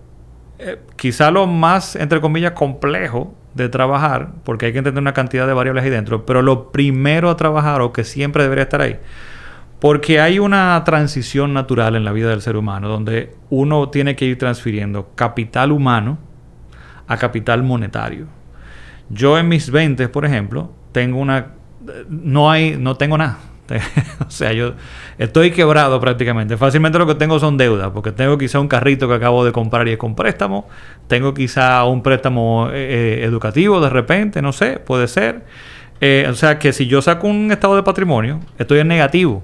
eh, 0.60 0.80
quizá 0.96 1.32
lo 1.32 1.48
más, 1.48 1.96
entre 1.96 2.22
comillas, 2.22 2.54
complejo 2.54 3.36
de 3.54 3.70
trabajar, 3.70 4.34
porque 4.44 4.68
hay 4.68 4.72
que 4.72 4.80
entender 4.80 5.02
una 5.02 5.14
cantidad 5.14 5.48
de 5.48 5.54
variables 5.54 5.84
ahí 5.84 5.90
dentro, 5.90 6.26
pero 6.26 6.42
lo 6.42 6.72
primero 6.72 7.30
a 7.30 7.38
trabajar 7.38 7.82
o 7.82 7.94
que 7.94 8.04
siempre 8.04 8.44
debería 8.44 8.64
estar 8.64 8.82
ahí, 8.82 8.98
porque 9.80 10.20
hay 10.20 10.40
una 10.40 10.82
transición 10.86 11.54
natural 11.54 11.96
en 11.96 12.04
la 12.04 12.12
vida 12.12 12.30
del 12.30 12.42
ser 12.42 12.58
humano 12.58 12.88
donde 12.90 13.34
uno 13.50 13.90
tiene 13.90 14.16
que 14.16 14.26
ir 14.26 14.38
transfiriendo 14.38 15.12
capital 15.16 15.72
humano 15.72 16.18
a 17.08 17.18
capital 17.18 17.64
monetario. 17.64 18.28
Yo 19.10 19.38
en 19.38 19.48
mis 19.48 19.70
20, 19.70 20.10
por 20.10 20.26
ejemplo, 20.26 20.72
tengo 20.92 21.20
una 21.20 21.54
no 22.10 22.50
hay 22.50 22.78
no 22.78 22.96
tengo 22.96 23.18
nada. 23.18 23.38
o 24.28 24.30
sea, 24.30 24.54
yo 24.54 24.74
estoy 25.18 25.52
quebrado 25.52 26.00
prácticamente. 26.00 26.58
Fácilmente 26.58 27.00
lo 27.00 27.08
que 27.08 27.16
tengo 27.16 27.40
son 27.40 27.58
deudas, 27.58 27.92
porque 27.94 28.12
tengo 28.12 28.38
quizá 28.38 28.60
un 28.60 28.68
carrito 28.68 29.08
que 29.08 29.16
acabo 29.16 29.44
de 29.46 29.52
comprar 29.52 29.88
y 29.88 29.92
es 29.92 29.98
con 29.98 30.16
préstamo. 30.16 30.68
Tengo 31.08 31.34
quizá 31.34 31.84
un 31.86 32.04
préstamo 32.04 32.70
eh, 32.72 33.22
eh, 33.22 33.24
educativo 33.24 33.82
de 33.82 33.90
repente, 33.90 34.42
no 34.42 34.52
sé, 34.52 34.80
puede 34.80 35.08
ser. 35.08 35.44
Eh, 36.02 36.28
o 36.30 36.34
sea 36.34 36.60
que 36.60 36.74
si 36.74 36.88
yo 36.88 37.02
saco 37.02 37.28
un 37.28 37.52
estado 37.52 37.76
de 37.76 37.84
patrimonio, 37.84 38.40
estoy 38.58 38.80
en 38.80 38.88
negativo. 38.88 39.44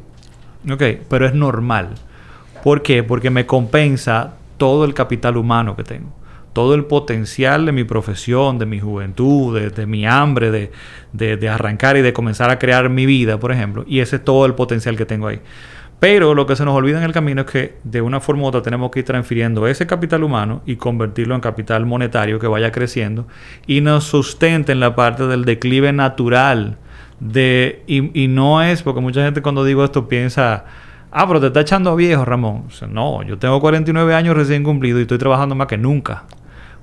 Ok, 0.70 0.84
pero 1.10 1.26
es 1.26 1.34
normal. 1.34 1.90
¿Por 2.64 2.84
qué? 2.84 3.04
Porque 3.04 3.30
me 3.30 3.46
compensa 3.46 4.34
todo 4.58 4.86
el 4.86 4.94
capital 4.94 5.38
humano 5.38 5.76
que 5.76 5.84
tengo. 5.84 6.21
Todo 6.54 6.76
el 6.76 6.86
potencial 6.86 7.66
de 7.66 7.72
mi 7.72 7.84
profesión, 7.84 8.60
de 8.60 8.66
mi 8.66 8.80
juventud, 8.80 9.60
de, 9.60 9.86
mi 9.86 10.06
hambre 10.06 10.52
de, 10.52 10.72
de, 11.14 11.50
arrancar 11.50 11.98
y 11.98 12.02
de 12.02 12.14
comenzar 12.14 12.50
a 12.50 12.60
crear 12.60 12.90
mi 12.90 13.06
vida, 13.06 13.40
por 13.40 13.52
ejemplo. 13.52 13.86
Y 13.88 14.00
ese 14.00 14.18
es 14.18 14.24
todo 14.24 14.46
el 14.46 14.54
potencial 14.54 14.98
que 14.98 15.06
tengo 15.06 15.28
ahí. 15.28 15.40
Pero 16.02 16.34
lo 16.34 16.48
que 16.48 16.56
se 16.56 16.66
nos 16.66 16.76
olvida 16.76 16.98
en 16.98 17.04
el 17.04 17.14
camino 17.14 17.42
es 17.42 17.48
que 17.48 17.76
de 17.84 18.02
una 18.02 18.20
forma 18.20 18.42
u 18.42 18.46
otra 18.48 18.64
tenemos 18.64 18.90
que 18.90 19.02
ir 19.02 19.06
transfiriendo 19.06 19.68
ese 19.68 19.86
capital 19.86 20.24
humano 20.24 20.64
y 20.66 20.76
convertirlo 20.76 21.36
en 21.36 21.42
capital 21.42 21.86
monetario 21.86 22.40
que 22.40 22.48
vaya 22.48 22.72
creciendo 22.72 23.28
y 23.68 23.82
nos 23.82 24.06
sustente 24.06 24.72
en 24.72 24.80
la 24.80 24.96
parte 24.96 25.28
del 25.28 25.46
declive 25.46 25.94
natural 25.94 26.80
de, 27.20 27.84
y, 27.86 28.28
no 28.28 28.64
es, 28.64 28.82
porque 28.82 29.00
mucha 29.00 29.24
gente 29.24 29.44
cuando 29.44 29.64
digo 29.64 29.86
esto 29.86 30.08
piensa, 30.08 30.66
ah, 31.12 31.28
pero 31.28 31.40
te 31.40 31.48
está 31.48 31.62
echando 31.62 31.96
viejo, 31.96 32.26
Ramón. 32.26 32.64
no, 32.90 33.22
yo 33.22 33.38
tengo 33.38 33.62
49 33.62 34.16
años 34.16 34.36
recién 34.36 34.64
cumplido 34.64 34.98
y 34.98 35.04
estoy 35.04 35.20
trabajando 35.20 35.54
más 35.54 35.68
que 35.68 35.78
nunca. 35.78 36.24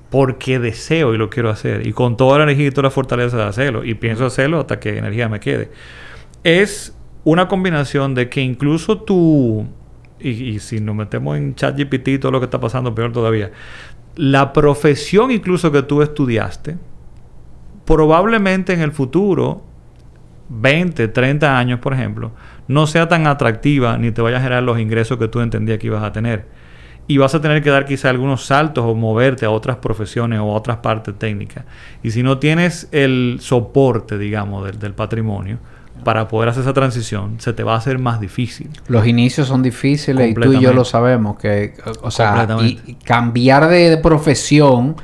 Porque 0.09 0.59
deseo 0.59 1.13
y 1.13 1.17
lo 1.17 1.29
quiero 1.29 1.49
hacer. 1.49 1.85
Y 1.85 1.93
con 1.93 2.17
toda 2.17 2.39
la 2.39 2.45
energía 2.45 2.67
y 2.67 2.71
toda 2.71 2.83
la 2.83 2.91
fortaleza 2.91 3.37
de 3.37 3.43
hacerlo. 3.43 3.83
Y 3.83 3.93
pienso 3.93 4.25
hacerlo 4.25 4.59
hasta 4.59 4.79
que 4.79 4.97
energía 4.97 5.29
me 5.29 5.39
quede. 5.39 5.71
Es 6.43 6.95
una 7.23 7.47
combinación 7.47 8.15
de 8.15 8.29
que 8.29 8.41
incluso 8.41 9.01
tú, 9.01 9.67
y, 10.19 10.29
y 10.29 10.59
si 10.59 10.79
nos 10.79 10.95
metemos 10.95 11.37
en 11.37 11.55
ChatGPT 11.55 12.19
todo 12.19 12.31
lo 12.31 12.39
que 12.39 12.45
está 12.45 12.59
pasando, 12.59 12.95
peor 12.95 13.11
todavía, 13.11 13.51
la 14.15 14.51
profesión 14.53 15.31
incluso 15.31 15.71
que 15.71 15.83
tú 15.83 16.01
estudiaste, 16.01 16.77
probablemente 17.85 18.73
en 18.73 18.81
el 18.81 18.91
futuro 18.91 19.63
20, 20.49 21.07
30 21.07 21.57
años, 21.57 21.79
por 21.79 21.93
ejemplo, 21.93 22.31
no 22.67 22.87
sea 22.87 23.07
tan 23.07 23.27
atractiva 23.27 23.97
ni 23.97 24.11
te 24.11 24.21
vaya 24.21 24.37
a 24.37 24.41
generar 24.41 24.63
los 24.63 24.79
ingresos 24.79 25.17
que 25.17 25.27
tú 25.27 25.39
entendías 25.39 25.79
que 25.79 25.87
ibas 25.87 26.03
a 26.03 26.11
tener. 26.11 26.45
Y 27.09 27.17
vas 27.17 27.35
a 27.35 27.41
tener 27.41 27.61
que 27.61 27.69
dar 27.69 27.85
quizá 27.85 28.09
algunos 28.09 28.45
saltos 28.45 28.85
o 28.85 28.95
moverte 28.95 29.45
a 29.45 29.49
otras 29.49 29.77
profesiones 29.77 30.39
o 30.39 30.43
a 30.43 30.53
otras 30.53 30.77
partes 30.77 31.17
técnicas. 31.17 31.65
Y 32.03 32.11
si 32.11 32.23
no 32.23 32.37
tienes 32.37 32.87
el 32.91 33.39
soporte, 33.41 34.17
digamos, 34.17 34.63
del, 34.63 34.79
del 34.79 34.93
patrimonio, 34.93 35.57
para 36.03 36.27
poder 36.27 36.49
hacer 36.49 36.63
esa 36.63 36.73
transición, 36.73 37.35
se 37.39 37.53
te 37.53 37.63
va 37.63 37.73
a 37.73 37.77
hacer 37.77 37.99
más 37.99 38.19
difícil. 38.19 38.69
Los 38.87 39.05
inicios 39.05 39.47
son 39.47 39.61
difíciles 39.61 40.31
y 40.31 40.33
tú 40.33 40.53
y 40.53 40.61
yo 40.61 40.73
lo 40.73 40.85
sabemos. 40.85 41.37
Que, 41.37 41.73
o 42.01 42.11
sea, 42.11 42.47
y 42.61 42.95
cambiar 43.03 43.67
de 43.67 43.97
profesión 43.97 44.95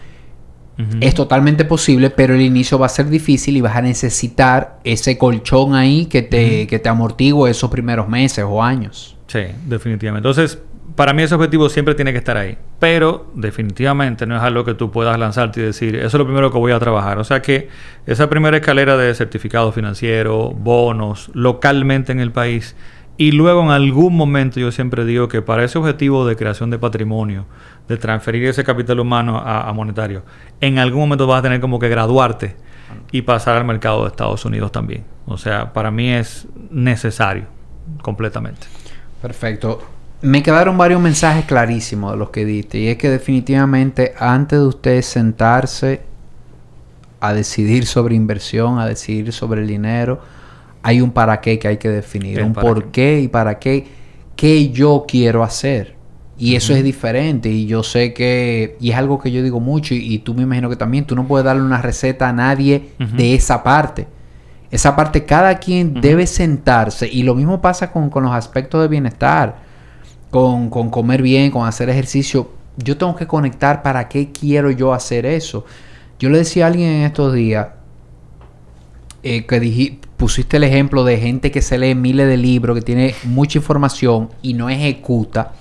es 0.99 1.13
totalmente 1.13 1.63
posible, 1.63 2.09
pero 2.09 2.33
el 2.33 2.41
inicio 2.41 2.77
va 2.77 2.87
a 2.87 2.89
ser 2.89 3.09
difícil 3.09 3.55
y 3.55 3.61
vas 3.61 3.75
a 3.75 3.81
necesitar 3.81 4.79
ese 4.83 5.17
colchón 5.17 5.73
ahí 5.73 6.05
que 6.05 6.21
te, 6.21 6.67
que 6.67 6.79
te 6.79 6.89
amortigue 6.89 7.49
esos 7.49 7.69
primeros 7.71 8.09
meses 8.09 8.43
o 8.47 8.61
años. 8.61 9.17
Sí, 9.27 9.39
definitivamente. 9.65 10.27
Entonces, 10.27 10.59
para 10.95 11.13
mí 11.13 11.23
ese 11.23 11.35
objetivo 11.35 11.69
siempre 11.69 11.93
tiene 11.93 12.11
que 12.11 12.19
estar 12.19 12.37
ahí. 12.37 12.57
Pero 12.79 13.31
definitivamente 13.35 14.25
no 14.25 14.35
es 14.35 14.41
algo 14.41 14.63
que 14.63 14.73
tú 14.73 14.91
puedas 14.91 15.17
lanzarte 15.19 15.59
y 15.59 15.63
decir, 15.63 15.95
eso 15.95 16.07
es 16.07 16.13
lo 16.13 16.25
primero 16.25 16.51
que 16.51 16.57
voy 16.57 16.71
a 16.71 16.79
trabajar. 16.79 17.19
O 17.19 17.23
sea 17.23 17.41
que 17.41 17.69
esa 18.05 18.29
primera 18.29 18.57
escalera 18.57 18.95
de 18.97 19.13
certificado 19.13 19.71
financiero, 19.71 20.51
bonos, 20.51 21.29
localmente 21.33 22.11
en 22.11 22.19
el 22.19 22.31
país, 22.31 22.75
y 23.17 23.31
luego 23.31 23.61
en 23.61 23.69
algún 23.69 24.15
momento 24.15 24.59
yo 24.59 24.71
siempre 24.71 25.05
digo 25.05 25.29
que 25.29 25.41
para 25.41 25.63
ese 25.63 25.77
objetivo 25.77 26.25
de 26.27 26.35
creación 26.35 26.69
de 26.69 26.79
patrimonio, 26.79 27.45
de 27.87 27.97
transferir 27.97 28.45
ese 28.45 28.63
capital 28.63 28.99
humano 28.99 29.37
a, 29.37 29.71
monetario, 29.71 30.23
en 30.59 30.79
algún 30.79 31.01
momento 31.01 31.25
vas 31.25 31.39
a 31.39 31.43
tener 31.43 31.61
como 31.61 31.79
que 31.79 31.87
graduarte 31.87 32.57
y 33.11 33.21
pasar 33.21 33.57
al 33.57 33.65
mercado 33.65 34.03
de 34.03 34.09
Estados 34.09 34.43
Unidos 34.43 34.71
también. 34.71 35.05
O 35.27 35.37
sea, 35.37 35.71
para 35.71 35.91
mí 35.91 36.09
es 36.09 36.47
necesario 36.69 37.45
completamente. 38.01 38.67
Perfecto. 39.21 39.94
Me 40.21 40.41
quedaron 40.41 40.77
varios 40.77 41.01
mensajes 41.01 41.45
clarísimos 41.45 42.11
de 42.13 42.17
los 42.17 42.29
que 42.29 42.45
diste. 42.45 42.79
Y 42.79 42.87
es 42.87 42.97
que 42.97 43.09
definitivamente 43.09 44.13
antes 44.17 44.59
de 44.59 44.65
usted 44.65 45.01
sentarse 45.01 46.01
a 47.19 47.33
decidir 47.33 47.85
sobre 47.85 48.15
inversión, 48.15 48.79
a 48.79 48.85
decidir 48.85 49.31
sobre 49.33 49.61
el 49.61 49.67
dinero, 49.67 50.19
hay 50.83 51.01
un 51.01 51.11
para 51.11 51.41
qué 51.41 51.59
que 51.59 51.67
hay 51.67 51.77
que 51.77 51.89
definir. 51.89 52.41
Un 52.43 52.53
por 52.53 52.85
qué. 52.91 53.19
y 53.21 53.27
para 53.27 53.59
qué. 53.59 53.87
¿Qué 54.35 54.69
yo 54.69 55.05
quiero 55.07 55.43
hacer? 55.43 55.95
Y 56.37 56.55
eso 56.55 56.73
es 56.73 56.83
diferente. 56.83 57.49
Y 57.49 57.65
yo 57.65 57.83
sé 57.83 58.13
que... 58.13 58.75
Y 58.81 58.91
es 58.91 58.97
algo 58.97 59.19
que 59.19 59.31
yo 59.31 59.41
digo 59.41 59.59
mucho. 59.61 59.93
Y, 59.93 60.19
tú 60.19 60.33
me 60.33 60.43
imagino 60.43 60.69
que 60.69 60.75
también. 60.75 61.05
Tú 61.05 61.15
no 61.15 61.25
puedes 61.27 61.45
darle 61.45 61.63
una 61.63 61.81
receta 61.81 62.27
a 62.27 62.33
nadie 62.33 62.89
de 62.99 63.33
esa 63.33 63.63
parte. 63.63 64.07
Esa 64.71 64.95
parte 64.95 65.23
cada 65.23 65.59
quien 65.59 66.01
debe 66.01 66.27
sentarse. 66.27 67.07
Y 67.07 67.23
lo 67.23 67.35
mismo 67.35 67.61
pasa 67.61 67.91
con, 67.91 68.09
con 68.09 68.23
los 68.23 68.33
aspectos 68.33 68.81
de 68.81 68.87
bienestar 68.89 69.64
con, 70.35 70.89
comer 70.89 71.21
bien, 71.21 71.49
con 71.49 71.65
hacer 71.65 71.89
ejercicio. 71.89 72.51
Yo 72.75 72.97
tengo 72.97 73.15
que 73.15 73.25
conectar 73.25 73.81
para 73.81 74.09
qué 74.09 74.31
quiero 74.33 74.69
yo 74.69 74.93
hacer 74.93 75.25
eso. 75.25 75.65
Yo 76.19 76.29
le 76.29 76.39
decía 76.39 76.65
a 76.65 76.67
alguien 76.67 76.89
en 76.89 77.03
estos 77.03 77.33
días 77.33 77.67
eh, 79.23 79.45
que 79.45 79.99
pusiste 80.17 80.57
el 80.57 80.65
ejemplo 80.65 81.05
de 81.05 81.17
gente 81.17 81.51
que 81.51 81.61
se 81.61 81.77
lee 81.77 81.95
miles 81.95 82.27
de 82.27 82.35
libros, 82.35 82.75
que 82.75 82.81
tiene 82.81 83.15
mucha 83.23 83.59
información 83.59 84.29
y 84.41 84.53
no 84.53 84.69
ejecuta. 84.69 85.53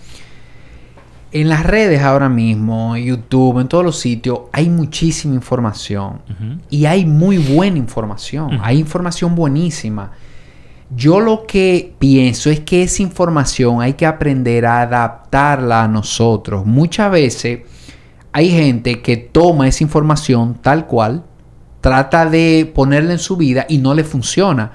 En 1.31 1.49
las 1.49 1.64
redes 1.64 2.03
ahora 2.03 2.29
mismo, 2.29 2.97
en 2.97 3.05
YouTube, 3.05 3.61
en 3.61 3.68
todos 3.68 3.85
los 3.85 3.99
sitios, 3.99 4.41
hay 4.53 4.68
muchísima 4.68 5.35
información. 5.35 6.20
Y 6.68 6.87
hay 6.87 7.07
muy 7.07 7.39
buena 7.39 7.79
información. 7.79 8.59
Hay 8.61 8.79
información 8.81 9.37
buenísima. 9.37 10.11
Yo 10.97 11.20
lo 11.20 11.47
que 11.47 11.95
pienso 11.99 12.51
es 12.51 12.61
que 12.61 12.82
esa 12.82 13.03
información 13.03 13.80
hay 13.82 13.95
que 13.95 14.07
aprender 14.07 14.66
a 14.66 14.82
adaptarla 14.82 15.82
a 15.82 15.88
nosotros. 15.88 16.66
Muchas 16.66 17.11
veces 17.11 17.61
hay 18.32 18.51
gente 18.51 19.01
que 19.01 19.16
toma 19.16 19.66
esa 19.66 19.82
información 19.82 20.59
tal 20.61 20.86
cual, 20.86 21.24
trata 21.80 22.26
de 22.26 22.70
ponerla 22.74 23.12
en 23.12 23.18
su 23.18 23.36
vida 23.36 23.66
y 23.68 23.78
no 23.78 23.95
le 23.95 24.05
funciona. 24.05 24.72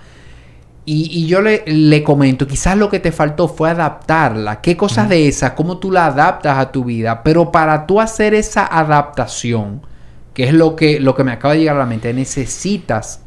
Y, 0.86 1.28
yo 1.28 1.41
le, 1.41 2.03
comento, 2.03 2.47
quizás 2.47 2.76
lo 2.76 2.89
que 2.89 2.99
te 2.99 3.11
faltó 3.11 3.47
fue 3.47 3.70
adaptarla. 3.70 4.59
¿Qué 4.59 4.76
cosas 4.76 5.07
de 5.07 5.28
esas? 5.28 5.51
¿Cómo 5.51 5.78
tú 5.78 5.91
la 5.91 6.07
adaptas 6.07 6.57
a 6.57 6.72
tu 6.72 6.84
vida? 6.84 7.22
Pero 7.22 7.51
para 7.51 7.86
tú 7.86 8.01
hacer 8.01 8.34
esa 8.34 8.65
adaptación, 8.65 9.82
que 10.34 10.45
es 10.45 10.53
lo 10.53 10.76
que, 10.76 10.99
lo 10.99 11.13
que 11.13 11.24
me 11.24 11.32
acaba 11.32 11.53
de 11.53 11.59
llegar 11.59 11.76
a 11.76 11.80
la 11.80 11.86
mente, 11.86 12.11
necesitas 12.11 13.22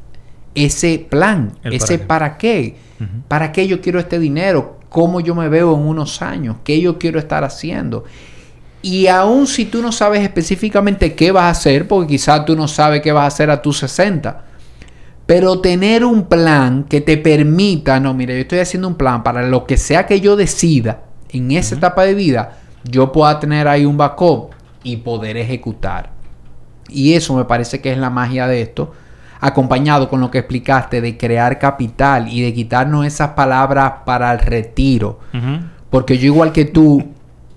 ese 0.54 0.98
plan, 0.98 1.52
ese 1.64 1.98
para 1.98 2.36
qué. 2.36 2.76
para 3.28 3.52
qué. 3.52 3.66
yo 3.66 3.80
quiero 3.80 3.98
este 3.98 4.18
dinero, 4.18 4.78
cómo 4.88 5.20
yo 5.20 5.34
me 5.34 5.48
veo 5.48 5.74
en 5.74 5.80
unos 5.80 6.22
años, 6.22 6.56
qué 6.64 6.80
yo 6.80 6.98
quiero 6.98 7.18
estar 7.18 7.44
haciendo. 7.44 8.04
Y 8.82 9.06
aun 9.06 9.46
si 9.46 9.66
tú 9.66 9.80
no 9.80 9.92
sabes 9.92 10.22
específicamente 10.22 11.14
qué 11.14 11.30
vas 11.30 11.44
a 11.44 11.50
hacer, 11.50 11.86
porque 11.86 12.14
quizás 12.14 12.44
tú 12.44 12.56
no 12.56 12.66
sabes 12.66 13.00
qué 13.00 13.12
vas 13.12 13.24
a 13.24 13.28
hacer 13.28 13.50
a 13.50 13.62
tus 13.62 13.78
60, 13.78 14.44
pero 15.24 15.60
tener 15.60 16.04
un 16.04 16.24
plan 16.24 16.84
que 16.84 17.00
te 17.00 17.16
permita, 17.16 18.00
no, 18.00 18.12
mire, 18.12 18.34
yo 18.34 18.40
estoy 18.40 18.58
haciendo 18.58 18.88
un 18.88 18.96
plan 18.96 19.22
para 19.22 19.46
lo 19.46 19.66
que 19.66 19.76
sea 19.76 20.04
que 20.04 20.20
yo 20.20 20.34
decida 20.34 21.04
en 21.30 21.52
esa 21.52 21.76
etapa 21.76 22.04
de 22.04 22.14
vida, 22.14 22.58
yo 22.84 23.12
pueda 23.12 23.38
tener 23.38 23.68
ahí 23.68 23.84
un 23.84 23.96
backup 23.96 24.50
y 24.82 24.96
poder 24.98 25.36
ejecutar. 25.36 26.10
Y 26.88 27.14
eso 27.14 27.34
me 27.34 27.44
parece 27.44 27.80
que 27.80 27.92
es 27.92 27.98
la 27.98 28.10
magia 28.10 28.48
de 28.48 28.62
esto, 28.62 28.92
acompañado 29.42 30.08
con 30.08 30.20
lo 30.20 30.30
que 30.30 30.38
explicaste 30.38 31.00
de 31.00 31.18
crear 31.18 31.58
capital 31.58 32.28
y 32.28 32.42
de 32.42 32.54
quitarnos 32.54 33.04
esas 33.04 33.30
palabras 33.30 33.92
para 34.06 34.32
el 34.32 34.38
retiro. 34.38 35.18
Porque 35.90 36.16
yo 36.16 36.26
igual 36.26 36.52
que 36.52 36.64
tú 36.64 37.04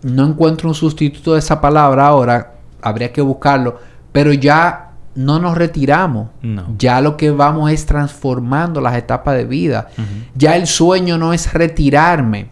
no 0.02 0.26
encuentro 0.26 0.68
un 0.68 0.74
sustituto 0.74 1.34
de 1.34 1.40
esa 1.40 1.62
palabra 1.62 2.08
ahora, 2.08 2.54
habría 2.82 3.14
que 3.14 3.22
buscarlo, 3.22 3.80
pero 4.12 4.34
ya 4.34 4.94
no 5.14 5.40
nos 5.40 5.56
retiramos. 5.56 6.30
Ya 6.76 7.00
lo 7.02 7.18
que 7.18 7.30
vamos 7.30 7.72
es 7.72 7.86
transformando 7.86 8.82
las 8.82 8.96
etapas 8.98 9.38
de 9.38 9.46
vida. 9.46 9.90
Ya 10.34 10.56
el 10.56 10.66
sueño 10.66 11.20
no 11.20 11.34
es 11.34 11.54
retirarme, 11.54 12.50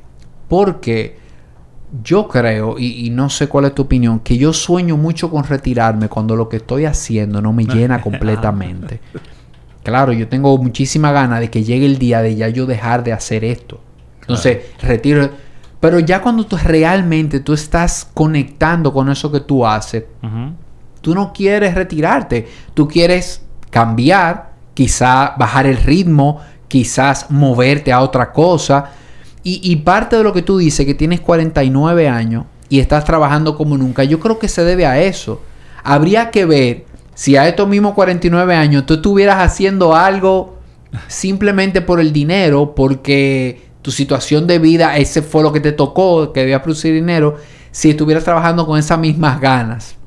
porque 0.48 1.18
yo 2.02 2.28
creo, 2.28 2.80
y, 2.80 3.10
no 3.12 3.30
sé 3.30 3.48
cuál 3.48 3.66
es 3.66 3.76
tu 3.76 3.84
opinión, 3.84 4.20
que 4.20 4.38
yo 4.38 4.52
sueño 4.52 4.98
mucho 4.98 5.30
con 5.30 5.44
retirarme 5.44 6.10
cuando 6.10 6.36
lo 6.36 6.50
que 6.50 6.58
estoy 6.58 6.86
haciendo 6.86 7.42
no 7.42 7.54
me 7.54 7.66
llena 7.66 8.02
completamente. 8.02 9.00
claro, 9.84 10.12
yo 10.12 10.28
tengo 10.28 10.58
muchísima 10.58 11.12
ganas 11.12 11.40
de 11.40 11.52
que 11.52 11.64
llegue 11.64 11.86
el 11.86 12.00
día 12.00 12.22
de 12.22 12.36
ya 12.36 12.50
yo 12.50 12.66
dejar 12.66 13.04
de 13.04 13.14
hacer 13.14 13.44
esto. 13.44 13.80
Entonces, 14.22 14.60
retiro. 14.82 15.30
Pero 15.80 16.00
ya 16.00 16.22
cuando 16.22 16.46
tú 16.46 16.58
realmente 16.58 17.42
tú 17.42 17.54
estás 17.54 18.10
conectando 18.14 18.94
con 18.94 19.10
eso 19.10 19.32
que 19.32 19.42
tú 19.42 19.66
haces, 19.68 20.06
tú 21.02 21.14
no 21.14 21.34
quieres 21.34 21.76
retirarte, 21.76 22.48
tú 22.74 22.88
quieres 22.88 23.44
cambiar, 23.70 24.54
quizá 24.74 25.36
bajar 25.38 25.68
el 25.68 25.78
ritmo, 25.78 26.40
quizás 26.70 27.30
moverte 27.30 27.92
a 27.92 28.00
otra 28.00 28.32
cosa 28.32 28.94
y, 29.44 29.76
parte 29.78 30.16
de 30.16 30.24
lo 30.24 30.32
que 30.32 30.42
tú 30.42 30.58
dices, 30.58 30.86
que 30.86 30.94
tienes 30.94 31.20
49 31.20 32.08
años 32.08 32.46
y 32.70 32.80
estás 32.80 33.04
trabajando 33.04 33.58
como 33.58 33.78
nunca, 33.78 34.04
yo 34.06 34.20
creo 34.20 34.40
que 34.40 34.48
se 34.48 34.64
debe 34.64 34.86
a 34.86 35.02
eso. 35.02 35.42
Habría 35.84 36.32
que 36.32 36.46
ver 36.46 36.86
si 37.14 37.36
a 37.36 37.48
estos 37.48 37.68
mismos 37.68 37.94
49 37.94 38.56
años 38.56 38.86
tú 38.86 38.96
estuvieras 38.96 39.40
haciendo 39.40 39.96
algo 39.96 40.60
simplemente 41.08 41.82
por 41.82 42.00
el 42.00 42.14
dinero, 42.14 42.74
porque 42.74 43.62
tu 43.82 43.92
situación 43.92 44.48
de 44.48 44.60
vida, 44.60 44.98
ese 44.98 45.22
fue 45.22 45.44
lo 45.44 45.52
que 45.52 45.60
te 45.60 45.74
tocó, 45.74 46.32
que 46.32 46.42
debías 46.42 46.62
producir 46.62 46.94
dinero, 46.94 47.38
si 47.72 47.90
estuvieras 47.90 48.24
trabajando 48.24 48.66
con 48.66 48.80
esas 48.80 48.98
mismas 48.98 49.42
ganas. 49.42 49.98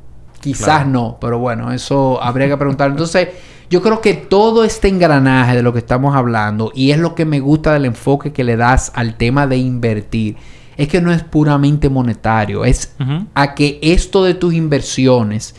Quizás 0.46 0.86
no, 0.86 1.18
pero 1.20 1.38
bueno, 1.38 1.72
eso 1.72 2.22
habría 2.22 2.46
que 2.48 2.56
preguntar. 2.56 2.90
Entonces, 2.90 3.28
yo 3.68 3.82
creo 3.82 4.00
que 4.00 4.14
todo 4.14 4.62
este 4.62 4.88
engranaje 4.88 5.56
de 5.56 5.62
lo 5.62 5.72
que 5.72 5.80
estamos 5.80 6.14
hablando, 6.14 6.70
y 6.74 6.92
es 6.92 6.98
lo 6.98 7.14
que 7.14 7.24
me 7.24 7.40
gusta 7.40 7.72
del 7.72 7.84
enfoque 7.84 8.32
que 8.32 8.44
le 8.44 8.56
das 8.56 8.92
al 8.94 9.16
tema 9.16 9.46
de 9.46 9.56
invertir, 9.56 10.36
es 10.76 10.88
que 10.88 11.00
no 11.00 11.10
es 11.10 11.22
puramente 11.22 11.88
monetario, 11.88 12.64
es 12.64 12.94
a 13.34 13.54
que 13.54 13.78
esto 13.82 14.22
de 14.22 14.34
tus 14.34 14.54
inversiones 14.54 15.54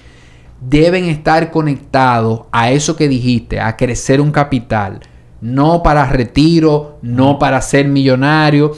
deben 0.61 1.05
estar 1.05 1.51
conectados 1.51 2.43
a 2.51 2.71
eso 2.71 2.95
que 2.95 3.07
dijiste, 3.07 3.59
a 3.59 3.75
crecer 3.75 4.21
un 4.21 4.31
capital, 4.31 4.99
no 5.41 5.83
para 5.83 6.05
retiro, 6.05 6.99
no 7.01 7.39
para 7.39 7.61
ser 7.61 7.87
millonario, 7.87 8.73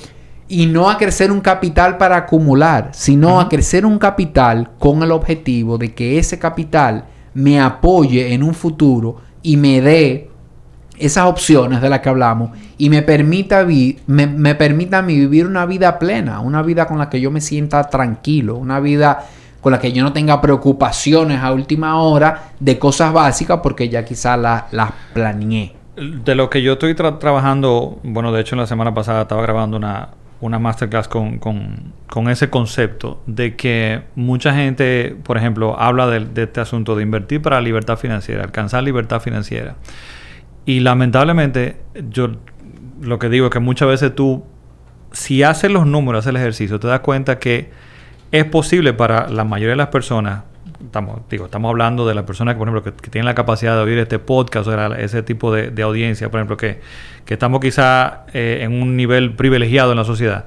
y 0.49 0.65
no 0.65 0.89
a 0.89 0.97
crecer 0.97 1.31
un 1.31 1.41
capital 1.41 1.97
para 1.97 2.17
acumular, 2.17 2.89
sino 2.91 3.39
a 3.39 3.47
crecer 3.47 3.85
un 3.85 3.99
capital 3.99 4.71
con 4.79 5.03
el 5.03 5.11
objetivo 5.11 5.77
de 5.77 5.93
que 5.93 6.17
ese 6.17 6.39
capital 6.39 7.05
me 7.35 7.61
apoye 7.61 8.33
en 8.33 8.41
un 8.41 8.55
futuro 8.55 9.17
y 9.43 9.57
me 9.57 9.79
dé 9.79 10.29
esas 10.97 11.25
opciones 11.25 11.81
de 11.81 11.89
las 11.89 11.99
que 11.99 12.09
hablamos 12.09 12.49
y 12.79 12.89
me 12.89 13.03
permita, 13.03 13.65
me, 14.07 14.27
me 14.27 14.55
permita 14.55 15.01
vivir 15.01 15.45
una 15.45 15.67
vida 15.67 15.99
plena, 15.99 16.39
una 16.39 16.63
vida 16.63 16.87
con 16.87 16.97
la 16.97 17.09
que 17.09 17.21
yo 17.21 17.29
me 17.29 17.41
sienta 17.41 17.87
tranquilo, 17.87 18.57
una 18.57 18.79
vida 18.79 19.27
con 19.61 19.71
la 19.71 19.79
que 19.79 19.91
yo 19.91 20.03
no 20.03 20.13
tenga 20.13 20.41
preocupaciones 20.41 21.41
a 21.41 21.53
última 21.53 22.01
hora 22.01 22.51
de 22.59 22.79
cosas 22.79 23.13
básicas 23.13 23.59
porque 23.61 23.87
ya 23.87 24.03
quizás 24.03 24.39
las 24.71 24.91
planeé. 25.13 25.75
De 25.95 26.33
lo 26.33 26.49
que 26.49 26.63
yo 26.63 26.73
estoy 26.73 26.95
trabajando, 26.95 27.99
bueno, 28.03 28.31
de 28.31 28.41
hecho 28.41 28.55
en 28.55 28.61
la 28.61 28.67
semana 28.67 28.93
pasada 28.93 29.23
estaba 29.23 29.41
grabando 29.41 29.77
una, 29.77 30.09
una 30.41 30.59
masterclass 30.59 31.07
con, 31.07 31.39
con, 31.39 32.29
ese 32.29 32.49
concepto 32.49 33.21
de 33.25 33.55
que 33.55 34.03
mucha 34.15 34.53
gente, 34.53 35.15
por 35.23 35.37
ejemplo, 35.37 35.79
habla 35.79 36.07
de, 36.07 36.43
este 36.43 36.61
asunto 36.61 36.95
de 36.95 37.03
invertir 37.03 37.41
para 37.41 37.59
libertad 37.59 37.97
financiera, 37.97 38.43
alcanzar 38.43 38.83
libertad 38.83 39.19
financiera. 39.19 39.75
Y 40.65 40.79
lamentablemente, 40.79 41.77
yo 42.09 42.31
lo 43.01 43.19
que 43.19 43.29
digo 43.29 43.47
es 43.47 43.51
que 43.51 43.59
muchas 43.59 43.87
veces 43.87 44.15
tú, 44.15 44.45
si 45.11 45.43
haces 45.43 45.71
los 45.71 45.85
números, 45.85 46.19
haces 46.19 46.29
el 46.29 46.37
ejercicio, 46.37 46.79
te 46.79 46.87
das 46.87 47.01
cuenta 47.01 47.39
que 47.39 47.69
es 48.31 48.45
posible 48.45 48.93
para 48.93 49.27
la 49.29 49.43
mayoría 49.43 49.71
de 49.71 49.77
las 49.77 49.87
personas 49.87 50.43
estamos, 50.83 51.21
digo, 51.29 51.45
estamos 51.45 51.69
hablando 51.69 52.07
de 52.07 52.15
las 52.15 52.23
personas 52.25 52.55
que, 52.55 52.59
por 52.59 52.69
ejemplo, 52.69 52.93
que, 52.93 53.09
tienen 53.09 53.25
la 53.25 53.35
capacidad 53.35 53.75
de 53.75 53.81
oír 53.81 53.97
este 53.97 54.19
podcast 54.19 54.67
o 54.67 54.95
ese 54.95 55.23
tipo 55.23 55.53
de, 55.53 55.81
audiencia, 55.83 56.29
por 56.29 56.39
ejemplo, 56.39 56.57
que, 56.57 56.79
estamos 57.27 57.59
quizá 57.59 58.25
eh, 58.33 58.59
en 58.61 58.81
un 58.81 58.95
nivel 58.95 59.35
privilegiado 59.35 59.91
en 59.91 59.97
la 59.97 60.03
sociedad. 60.03 60.45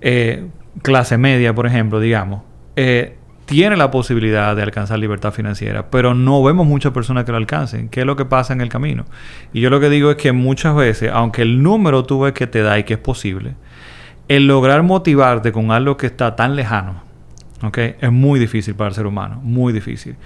eh, 0.00 0.46
clase 0.82 1.18
media, 1.18 1.54
por 1.54 1.66
ejemplo, 1.66 2.00
digamos, 2.00 2.42
eh, 2.76 3.16
tiene 3.44 3.76
la 3.76 3.90
posibilidad 3.90 4.56
de 4.56 4.62
alcanzar 4.62 4.98
libertad 4.98 5.32
financiera, 5.32 5.90
pero 5.90 6.14
no 6.14 6.42
vemos 6.42 6.66
muchas 6.66 6.92
personas 6.92 7.24
que 7.24 7.32
lo 7.32 7.36
alcancen. 7.36 7.88
¿Qué 7.88 8.00
es 8.00 8.06
lo 8.06 8.16
que 8.16 8.24
pasa 8.24 8.52
en 8.52 8.60
el 8.60 8.68
camino? 8.68 9.04
Y 9.52 9.60
yo 9.60 9.68
lo 9.68 9.80
que 9.80 9.90
digo 9.90 10.10
es 10.10 10.16
que 10.16 10.32
muchas 10.32 10.74
veces, 10.74 11.10
aunque 11.12 11.42
el 11.42 11.62
número 11.62 12.04
tú 12.04 12.20
ves 12.20 12.32
que 12.32 12.46
te 12.46 12.62
da 12.62 12.78
y 12.78 12.84
que 12.84 12.94
es 12.94 13.00
posible, 13.00 13.54
el 14.28 14.46
lograr 14.46 14.82
motivarte 14.82 15.52
con 15.52 15.70
algo 15.70 15.96
que 15.96 16.06
está 16.06 16.36
tan 16.36 16.56
lejano, 16.56 17.01
¿ok? 17.62 17.78
Es 18.00 18.12
muy 18.12 18.40
difícil 18.40 18.74
para 18.74 18.88
el 18.88 18.94
ser 18.94 19.06
humano, 19.06 19.40
muy 19.42 19.72
difícil. 19.72 20.16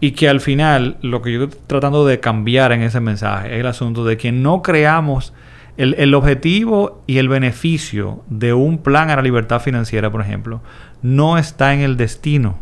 Y 0.00 0.12
que 0.12 0.28
al 0.28 0.40
final, 0.40 0.98
lo 1.02 1.22
que 1.22 1.32
yo 1.32 1.44
estoy 1.44 1.60
tratando 1.66 2.06
de 2.06 2.20
cambiar 2.20 2.72
en 2.72 2.82
ese 2.82 3.00
mensaje 3.00 3.54
es 3.54 3.60
el 3.60 3.66
asunto 3.66 4.04
de 4.04 4.16
que 4.16 4.32
no 4.32 4.62
creamos 4.62 5.32
el, 5.76 5.94
el, 5.98 6.14
objetivo 6.14 7.02
y 7.06 7.18
el 7.18 7.28
beneficio 7.28 8.22
de 8.28 8.52
un 8.52 8.78
plan 8.78 9.10
a 9.10 9.16
la 9.16 9.22
libertad 9.22 9.60
financiera, 9.60 10.10
por 10.10 10.20
ejemplo, 10.20 10.60
no 11.02 11.36
está 11.36 11.74
en 11.74 11.80
el 11.80 11.96
destino. 11.96 12.58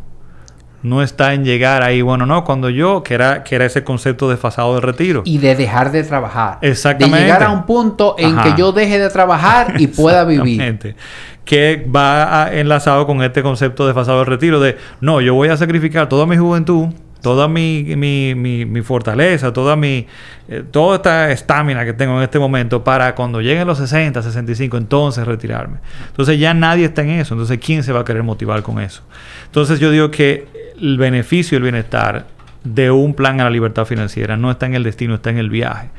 No 0.83 1.01
está 1.01 1.33
en 1.33 1.45
llegar 1.45 1.85
ahí, 1.85 2.03
bueno, 2.03 2.27
no, 2.27 2.43
cuando 2.43 2.69
yo, 2.69 3.05
que 3.05 3.15
era, 3.15 3.45
que 3.45 3.55
era 3.55 3.65
ese 3.65 3.85
concepto 3.85 4.29
desfasado 4.29 4.75
de 4.75 4.81
retiro. 4.81 5.23
Y 5.25 5.39
de 5.39 5.55
dejar 5.55 5.93
de 5.93 6.03
trabajar. 6.03 6.59
Exactamente. 6.61 7.19
De 7.19 7.23
llegar 7.23 7.45
a 7.45 7.53
un 7.53 7.67
punto 7.67 8.17
en 8.19 8.37
que 8.39 8.55
yo 8.59 8.73
deje 8.73 8.99
de 8.99 9.09
trabajar 9.09 9.81
y 9.81 9.87
pueda 9.87 10.25
vivir. 10.25 10.97
Que 11.45 11.85
va 11.95 12.51
enlazado 12.53 13.07
con 13.07 13.23
este 13.23 13.43
concepto 13.43 13.87
desfasado 13.87 14.21
de 14.21 14.25
retiro 14.27 14.61
de, 14.61 14.77
no, 15.01 15.21
yo 15.21 15.35
voy 15.35 15.49
a 15.49 15.57
sacrificar 15.57 16.09
toda 16.09 16.27
mi 16.27 16.37
juventud, 16.37 16.89
toda 17.23 17.49
mi, 17.49 17.85
mi, 17.97 18.35
mi, 18.35 18.83
fortaleza, 18.83 19.53
toda 19.53 19.77
mi 19.77 20.07
eh, 20.49 20.65
toda 20.71 20.97
esta 20.97 21.31
estamina 21.31 21.85
que 21.85 21.93
tengo 21.93 22.17
en 22.17 22.25
este 22.25 22.39
momento 22.39 22.83
para 22.85 23.15
cuando 23.15 23.41
lleguen 23.41 23.67
los 23.67 23.79
60, 23.79 24.23
65, 24.23 24.77
entonces 24.77 25.27
retirarme. 25.27 25.79
Entonces 26.09 26.39
ya 26.39 26.53
nadie 26.53 26.87
está 26.87 27.03
en 27.03 27.11
eso. 27.11 27.35
Entonces, 27.35 27.59
¿quién 27.65 27.85
se 27.85 27.93
va 27.93 28.01
a 28.01 28.05
querer 28.05 28.25
motivar 28.25 28.63
con 28.63 28.81
eso? 28.81 29.03
Entonces 29.47 29.79
yo 29.79 29.91
digo 29.91 30.11
que 30.11 30.49
el 30.81 30.99
beneficio 30.99 31.57
y 31.57 31.59
el 31.59 31.63
bienestar 31.63 32.27
de 32.65 32.91
un 32.91 33.15
plan 33.15 33.41
a 33.41 33.45
la 33.45 33.51
libertad 33.51 33.85
financiera 33.85 34.37
no 34.37 34.51
está 34.51 34.67
en 34.67 34.75
el 34.75 34.83
destino, 34.83 35.15
está 35.15 35.31
en 35.31 35.39
el 35.39 35.51
viaje. 35.51 35.91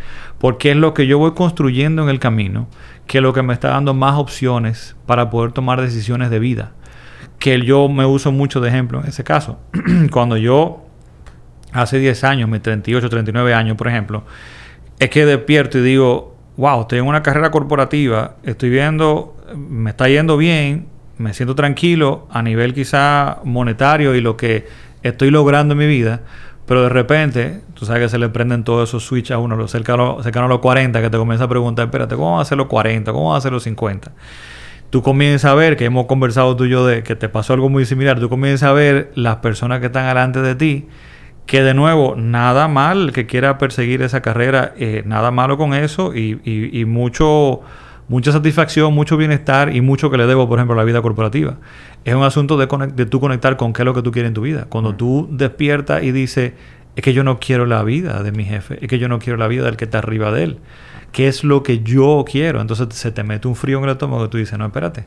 Porque 0.44 0.72
es 0.72 0.76
lo 0.76 0.94
que 0.94 1.08
yo 1.08 1.20
voy 1.20 1.32
construyendo 1.36 2.04
en 2.04 2.10
el 2.10 2.20
camino 2.20 2.68
que 3.08 3.22
lo 3.22 3.32
que 3.32 3.42
me 3.42 3.54
está 3.54 3.70
dando 3.70 3.94
más 3.94 4.16
opciones 4.16 4.94
para 5.06 5.30
poder 5.30 5.54
tomar 5.54 5.80
decisiones 5.80 6.30
de 6.30 6.40
vida. 6.40 6.74
Que 7.40 7.62
yo 7.62 7.88
me 7.88 8.06
uso 8.06 8.34
mucho 8.34 8.60
de 8.60 8.68
ejemplo 8.68 9.00
en 9.00 9.08
ese 9.08 9.24
caso. 9.24 9.62
Cuando 10.12 10.36
yo 10.36 10.86
hace 11.72 11.98
10 11.98 12.26
años, 12.26 12.50
mis 12.50 12.62
38, 12.62 13.10
39 13.10 13.54
años, 13.54 13.78
por 13.78 13.88
ejemplo, 13.88 14.26
es 15.00 15.10
que 15.10 15.26
despierto 15.26 15.78
y 15.78 15.82
digo, 15.82 16.36
wow, 16.58 16.82
estoy 16.82 17.00
en 17.00 17.06
una 17.06 17.24
carrera 17.24 17.50
corporativa, 17.50 18.36
estoy 18.44 18.70
viendo, 18.70 19.38
me 19.56 19.92
está 19.92 20.10
yendo 20.10 20.36
bien, 20.36 20.90
me 21.18 21.34
siento 21.34 21.56
tranquilo 21.56 22.28
a 22.30 22.42
nivel 22.42 22.74
quizá 22.74 23.40
monetario 23.46 24.14
y 24.14 24.20
lo 24.20 24.36
que 24.36 24.68
estoy 25.04 25.32
logrando 25.32 25.72
en 25.72 25.78
mi 25.78 25.88
vida, 25.88 26.20
pero 26.66 26.84
de 26.84 26.90
repente, 26.90 27.62
tú 27.74 27.86
sabes 27.86 28.04
que 28.04 28.10
se 28.10 28.18
le 28.18 28.30
prenden 28.30 28.64
todos 28.64 28.90
esos 28.90 29.04
switches 29.04 29.32
a 29.32 29.38
uno, 29.38 29.56
los 29.56 29.72
cercanos, 29.72 30.26
a 30.26 30.48
los 30.48 30.60
40, 30.60 31.02
que 31.02 31.10
te 31.10 31.18
comienza 31.18 31.46
a 31.46 31.50
preguntar, 31.50 31.86
espérate, 31.86 32.16
¿cómo 32.16 32.38
va 32.38 32.42
a 32.42 32.46
ser 32.46 32.58
los 32.58 32.68
40? 32.68 33.12
¿Cómo 33.12 33.32
va 33.32 33.38
a 33.38 33.42
ser 33.42 33.52
los 33.52 33.64
50? 33.64 34.12
Tú 34.90 35.02
comienzas 35.02 35.52
a 35.52 35.56
ver, 35.56 35.76
que 35.76 35.86
hemos 35.86 36.06
conversado 36.06 36.56
tú 36.56 36.66
y 36.66 36.70
yo 36.70 36.86
de 36.86 37.04
que 37.04 37.16
te 37.16 37.28
pasó 37.28 37.54
algo 37.54 37.68
muy 37.68 37.86
similar, 37.86 38.20
tú 38.20 38.30
comienzas 38.30 38.70
a 38.70 38.74
ver 38.74 39.12
las 39.16 39.38
personas 39.38 39.80
que 39.80 39.88
están 39.88 40.08
delante 40.08 40.42
de 40.42 40.56
ti, 40.56 40.88
que 41.46 41.64
de 41.64 41.74
nuevo, 41.74 42.16
nada 42.16 42.68
mal 42.68 43.12
que 43.12 43.26
quiera 43.26 43.58
perseguir 43.58 44.02
esa 44.02 44.22
carrera, 44.22 44.74
eh, 44.78 45.04
nada 45.06 45.32
malo 45.32 45.58
con 45.58 45.74
eso 45.74 46.16
y, 46.16 46.40
y, 46.46 46.86
mucho, 46.86 47.62
mucha 48.08 48.32
satisfacción, 48.32 48.94
mucho 48.94 49.18
bienestar 49.18 49.76
y 49.76 49.82
mucho 49.82 50.10
que 50.10 50.18
le 50.18 50.26
debo, 50.26 50.48
por 50.48 50.60
ejemplo, 50.60 50.76
a 50.76 50.78
la 50.78 50.84
vida 50.84 51.02
corporativa. 51.02 51.58
Es 52.06 52.14
un 52.14 52.24
asunto 52.24 52.58
de, 52.58 52.68
de 52.94 53.06
tú 53.06 53.20
conectar 53.20 53.58
con 53.58 53.74
qué 53.74 53.82
es 53.82 53.86
lo 53.86 53.94
que 53.94 54.02
tú 54.02 54.12
quieres 54.12 54.30
en 54.30 54.34
tu 54.34 54.42
vida. 54.42 54.66
Cuando 54.70 54.96
tú 54.96 55.28
despiertas 55.32 56.04
y 56.04 56.12
dices, 56.12 56.54
es 56.96 57.04
que 57.04 57.14
yo 57.14 57.24
no 57.24 57.40
quiero 57.40 57.66
la 57.66 57.84
vida 57.84 58.24
de 58.24 58.32
mi 58.32 58.44
jefe, 58.44 58.78
es 58.82 58.88
que 58.88 59.00
yo 59.00 59.08
no 59.08 59.20
quiero 59.20 59.38
la 59.38 59.48
vida 59.48 59.64
del 59.64 59.78
que 59.78 59.86
está 59.86 60.00
arriba 60.00 60.32
de 60.32 60.44
él. 60.44 60.58
¿Qué 61.12 61.28
es 61.28 61.44
lo 61.44 61.64
que 61.64 61.80
yo 61.80 62.26
quiero? 62.28 62.60
Entonces 62.60 62.88
se 62.92 63.12
te 63.12 63.24
mete 63.24 63.48
un 63.48 63.56
frío 63.56 63.78
en 63.78 63.86
el 63.86 63.92
estómago 63.92 64.26
y 64.26 64.30
tú 64.30 64.38
dices, 64.38 64.58
no, 64.58 64.66
espérate, 64.66 65.06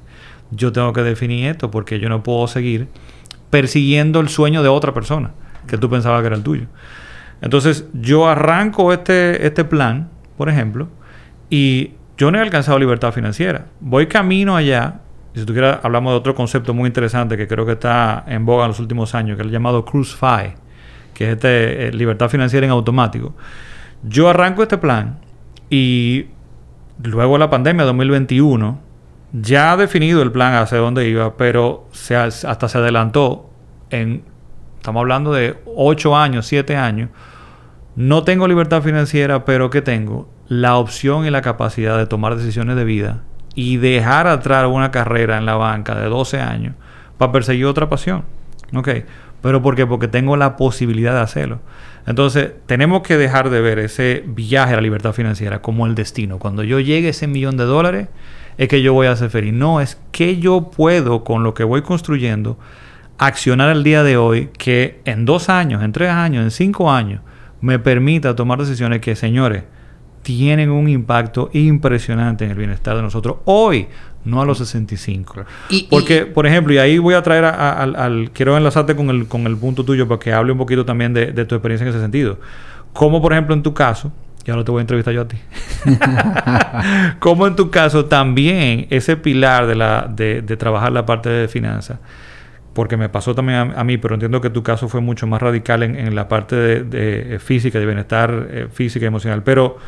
yo 0.50 0.72
tengo 0.72 0.92
que 0.92 1.02
definir 1.02 1.48
esto 1.48 1.70
porque 1.70 1.98
yo 1.98 2.08
no 2.08 2.22
puedo 2.22 2.46
seguir 2.46 2.88
persiguiendo 3.50 4.20
el 4.20 4.28
sueño 4.28 4.62
de 4.62 4.68
otra 4.68 4.94
persona 4.94 5.32
que 5.66 5.78
tú 5.78 5.90
pensabas 5.90 6.20
que 6.20 6.28
era 6.28 6.36
el 6.36 6.42
tuyo. 6.42 6.66
Entonces, 7.40 7.86
yo 7.92 8.28
arranco 8.28 8.92
este, 8.92 9.46
este 9.46 9.64
plan, 9.64 10.08
por 10.36 10.48
ejemplo, 10.48 10.88
y 11.50 11.92
yo 12.16 12.30
no 12.30 12.38
he 12.38 12.40
alcanzado 12.40 12.78
libertad 12.78 13.12
financiera. 13.12 13.66
Voy 13.80 14.06
camino 14.06 14.56
allá. 14.56 15.00
Y 15.36 15.40
si 15.40 15.44
tú 15.46 15.52
quieres, 15.52 15.76
hablamos 15.82 16.14
de 16.14 16.16
otro 16.16 16.34
concepto 16.34 16.72
muy 16.72 16.86
interesante 16.86 17.36
que 17.36 17.46
creo 17.46 17.66
que 17.66 17.72
está 17.72 18.24
en 18.26 18.46
boga 18.46 18.64
en 18.64 18.68
los 18.68 18.80
últimos 18.80 19.14
años, 19.14 19.36
que 19.36 19.42
es 19.42 19.46
el 19.46 19.52
llamado 19.52 19.84
Cruise 19.84 20.16
Fi, 20.16 20.54
que 21.12 21.26
es 21.26 21.34
este, 21.34 21.88
eh, 21.88 21.92
libertad 21.92 22.30
financiera 22.30 22.66
en 22.66 22.72
automático. 22.72 23.34
Yo 24.02 24.30
arranco 24.30 24.62
este 24.62 24.78
plan 24.78 25.18
y 25.68 26.28
luego 27.02 27.36
la 27.36 27.50
pandemia 27.50 27.84
2021, 27.84 28.80
ya 29.32 29.72
ha 29.72 29.76
definido 29.76 30.22
el 30.22 30.32
plan 30.32 30.54
hacia 30.54 30.78
dónde 30.78 31.06
iba, 31.06 31.36
pero 31.36 31.86
se, 31.92 32.16
hasta 32.16 32.68
se 32.68 32.78
adelantó 32.78 33.50
en 33.90 34.22
Estamos 34.86 35.00
hablando 35.00 35.32
de 35.32 35.58
8 35.66 36.16
años, 36.16 36.46
7 36.46 36.76
años. 36.76 37.10
No 37.96 38.22
tengo 38.22 38.46
libertad 38.46 38.82
financiera, 38.82 39.44
pero 39.44 39.68
¿qué 39.68 39.82
tengo? 39.82 40.28
La 40.46 40.76
opción 40.76 41.26
y 41.26 41.30
la 41.30 41.42
capacidad 41.42 41.98
de 41.98 42.06
tomar 42.06 42.36
decisiones 42.36 42.76
de 42.76 42.84
vida 42.84 43.24
y 43.56 43.78
dejar 43.78 44.28
atrás 44.28 44.68
una 44.70 44.92
carrera 44.92 45.38
en 45.38 45.46
la 45.46 45.56
banca 45.56 45.96
de 45.96 46.08
12 46.08 46.40
años 46.40 46.74
para 47.18 47.32
perseguir 47.32 47.64
otra 47.64 47.88
pasión. 47.88 48.24
¿Ok? 48.74 48.88
¿Pero 49.42 49.62
por 49.62 49.74
qué? 49.74 49.86
Porque 49.86 50.08
tengo 50.08 50.36
la 50.36 50.56
posibilidad 50.56 51.14
de 51.14 51.20
hacerlo. 51.20 51.60
Entonces, 52.06 52.52
tenemos 52.66 53.02
que 53.02 53.16
dejar 53.16 53.50
de 53.50 53.60
ver 53.60 53.78
ese 53.78 54.22
viaje 54.26 54.74
a 54.74 54.76
la 54.76 54.82
libertad 54.82 55.12
financiera 55.12 55.62
como 55.62 55.86
el 55.86 55.94
destino. 55.94 56.38
Cuando 56.38 56.62
yo 56.62 56.80
llegue 56.80 57.08
a 57.08 57.10
ese 57.10 57.26
millón 57.26 57.56
de 57.56 57.64
dólares, 57.64 58.08
es 58.58 58.68
que 58.68 58.82
yo 58.82 58.92
voy 58.92 59.06
a 59.06 59.16
ser 59.16 59.30
feliz. 59.30 59.54
No, 59.54 59.80
es 59.80 59.98
que 60.12 60.38
yo 60.38 60.70
puedo, 60.70 61.24
con 61.24 61.42
lo 61.42 61.54
que 61.54 61.64
voy 61.64 61.82
construyendo, 61.82 62.58
accionar 63.18 63.70
el 63.70 63.82
día 63.82 64.02
de 64.02 64.18
hoy 64.18 64.50
que 64.58 65.00
en 65.06 65.24
dos 65.24 65.48
años, 65.48 65.82
en 65.82 65.92
tres 65.92 66.10
años, 66.10 66.44
en 66.44 66.50
cinco 66.50 66.90
años, 66.90 67.22
me 67.60 67.78
permita 67.78 68.36
tomar 68.36 68.58
decisiones 68.58 69.00
que, 69.00 69.16
señores, 69.16 69.64
tienen 70.26 70.70
un 70.70 70.88
impacto 70.88 71.50
impresionante 71.52 72.44
en 72.44 72.50
el 72.50 72.56
bienestar 72.56 72.96
de 72.96 73.02
nosotros 73.02 73.36
hoy, 73.44 73.86
no 74.24 74.42
a 74.42 74.44
los 74.44 74.58
65. 74.58 75.44
Porque, 75.88 76.26
por 76.26 76.48
ejemplo, 76.48 76.74
y 76.74 76.78
ahí 76.78 76.98
voy 76.98 77.14
a 77.14 77.22
traer 77.22 77.44
al, 77.44 78.32
Quiero 78.32 78.56
enlazarte 78.56 78.96
con 78.96 79.08
el, 79.10 79.28
con 79.28 79.46
el 79.46 79.56
punto 79.56 79.84
tuyo 79.84 80.08
para 80.08 80.18
que 80.18 80.32
hable 80.32 80.50
un 80.50 80.58
poquito 80.58 80.84
también 80.84 81.14
de, 81.14 81.32
tu 81.44 81.54
experiencia 81.54 81.84
en 81.84 81.90
ese 81.90 82.00
sentido. 82.00 82.40
Como, 82.92 83.22
por 83.22 83.34
ejemplo, 83.34 83.54
en 83.54 83.62
tu 83.62 83.72
caso, 83.72 84.12
y 84.44 84.50
ahora 84.50 84.64
te 84.64 84.72
voy 84.72 84.80
a 84.80 84.82
entrevistar 84.82 85.14
yo 85.14 85.20
a 85.20 85.28
ti. 85.28 85.36
Como 87.20 87.46
en 87.46 87.54
tu 87.54 87.70
caso 87.70 88.06
también 88.06 88.88
ese 88.90 89.16
pilar 89.16 89.68
de, 89.68 89.76
la, 89.76 90.10
de, 90.12 90.42
de 90.42 90.56
trabajar 90.56 90.90
la 90.90 91.06
parte 91.06 91.28
de 91.28 91.46
finanzas 91.46 92.00
porque 92.72 92.98
me 92.98 93.08
pasó 93.08 93.34
también 93.34 93.72
a, 93.74 93.84
mí, 93.84 93.96
pero 93.96 94.14
entiendo 94.14 94.42
que 94.42 94.50
tu 94.50 94.62
caso 94.62 94.86
fue 94.90 95.00
mucho 95.00 95.26
más 95.26 95.40
radical 95.40 95.82
en, 95.82 96.14
la 96.14 96.28
parte 96.28 96.56
de, 96.56 97.36
eh, 97.36 97.38
física, 97.38 97.78
de 97.78 97.86
bienestar 97.86 98.48
eh, 98.50 98.68
física 98.70 99.06
y 99.06 99.08
emocional, 99.08 99.42
pero 99.42 99.78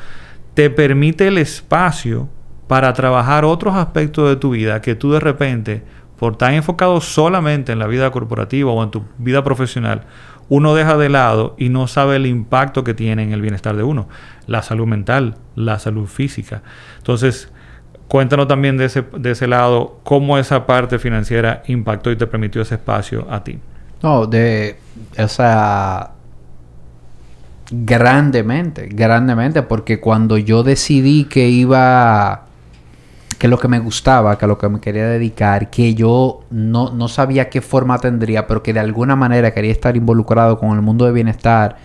te 0.59 0.71
permite 0.71 1.29
el 1.29 1.39
espacio 1.39 2.29
para 2.67 2.93
trabajar 2.93 3.45
otros 3.45 3.77
aspectos 3.77 4.29
de 4.29 4.35
tu 4.35 4.51
vida 4.51 4.83
que 4.83 4.97
tú 4.97 5.13
de 5.13 5.21
repente, 5.21 5.85
por 6.19 6.33
estar 6.33 6.53
enfocado 6.53 7.01
solamente 7.01 7.71
en 7.71 7.79
la 7.79 7.87
vida 7.87 8.11
corporativa 8.11 8.73
o 8.73 8.83
en 8.83 8.91
tu 8.91 9.05
vida 9.19 9.45
profesional, 9.45 10.07
uno 10.49 10.75
deja 10.75 10.97
de 10.97 11.11
lado 11.11 11.55
y 11.59 11.69
no 11.69 11.87
sabe 11.87 12.17
el 12.17 12.27
impacto 12.27 12.83
que 12.83 12.93
tiene 12.93 13.23
en 13.23 13.33
el 13.33 13.41
bienestar 13.41 13.77
de 13.77 13.85
uno, 13.85 14.09
la 14.49 14.63
salud 14.63 14.89
mental, 14.89 15.37
la 15.55 15.79
salud 15.79 16.07
física. 16.07 16.65
Entonces, 16.97 17.53
Cuéntanos 18.09 18.49
también 18.49 18.79
de 18.79 18.87
ese, 18.87 19.05
de 19.19 19.33
ese 19.33 19.47
lado, 19.47 20.01
cómo 20.03 20.39
esa 20.39 20.67
parte 20.67 20.99
financiera 20.99 21.63
impactó 21.67 22.11
y 22.11 22.17
te 22.17 22.27
permitió 22.27 22.63
ese 22.63 22.77
espacio 22.77 23.27
a 23.31 23.45
ti. 23.45 23.59
No, 24.03 24.27
de, 24.27 24.79
o 25.19 25.29
sea, 25.29 26.13
grandemente, 27.71 28.89
grandemente, 28.89 29.63
porque 29.63 30.01
cuando 30.01 30.39
yo 30.39 30.63
decidí 30.63 31.25
que 31.25 31.49
iba, 31.49 32.47
que 33.39 33.49
lo 33.49 33.59
que 33.59 33.69
me 33.69 33.79
gustaba, 33.79 34.39
que 34.39 34.47
lo 34.47 34.59
que 34.59 34.69
me 34.69 34.81
quería 34.81 35.07
dedicar, 35.07 35.71
que 35.71 35.95
yo 35.95 36.41
no, 36.51 36.91
no 36.91 37.09
sabía 37.09 37.51
qué 37.51 37.61
forma 37.61 37.99
tendría, 37.99 38.47
pero 38.47 38.63
que 38.63 38.73
de 38.73 38.81
alguna 38.81 39.17
manera 39.17 39.53
quería 39.53 39.73
estar 39.73 39.97
involucrado 39.97 40.59
con 40.59 40.71
el 40.71 40.83
mundo 40.83 41.05
de 41.05 41.13
bienestar 41.13 41.77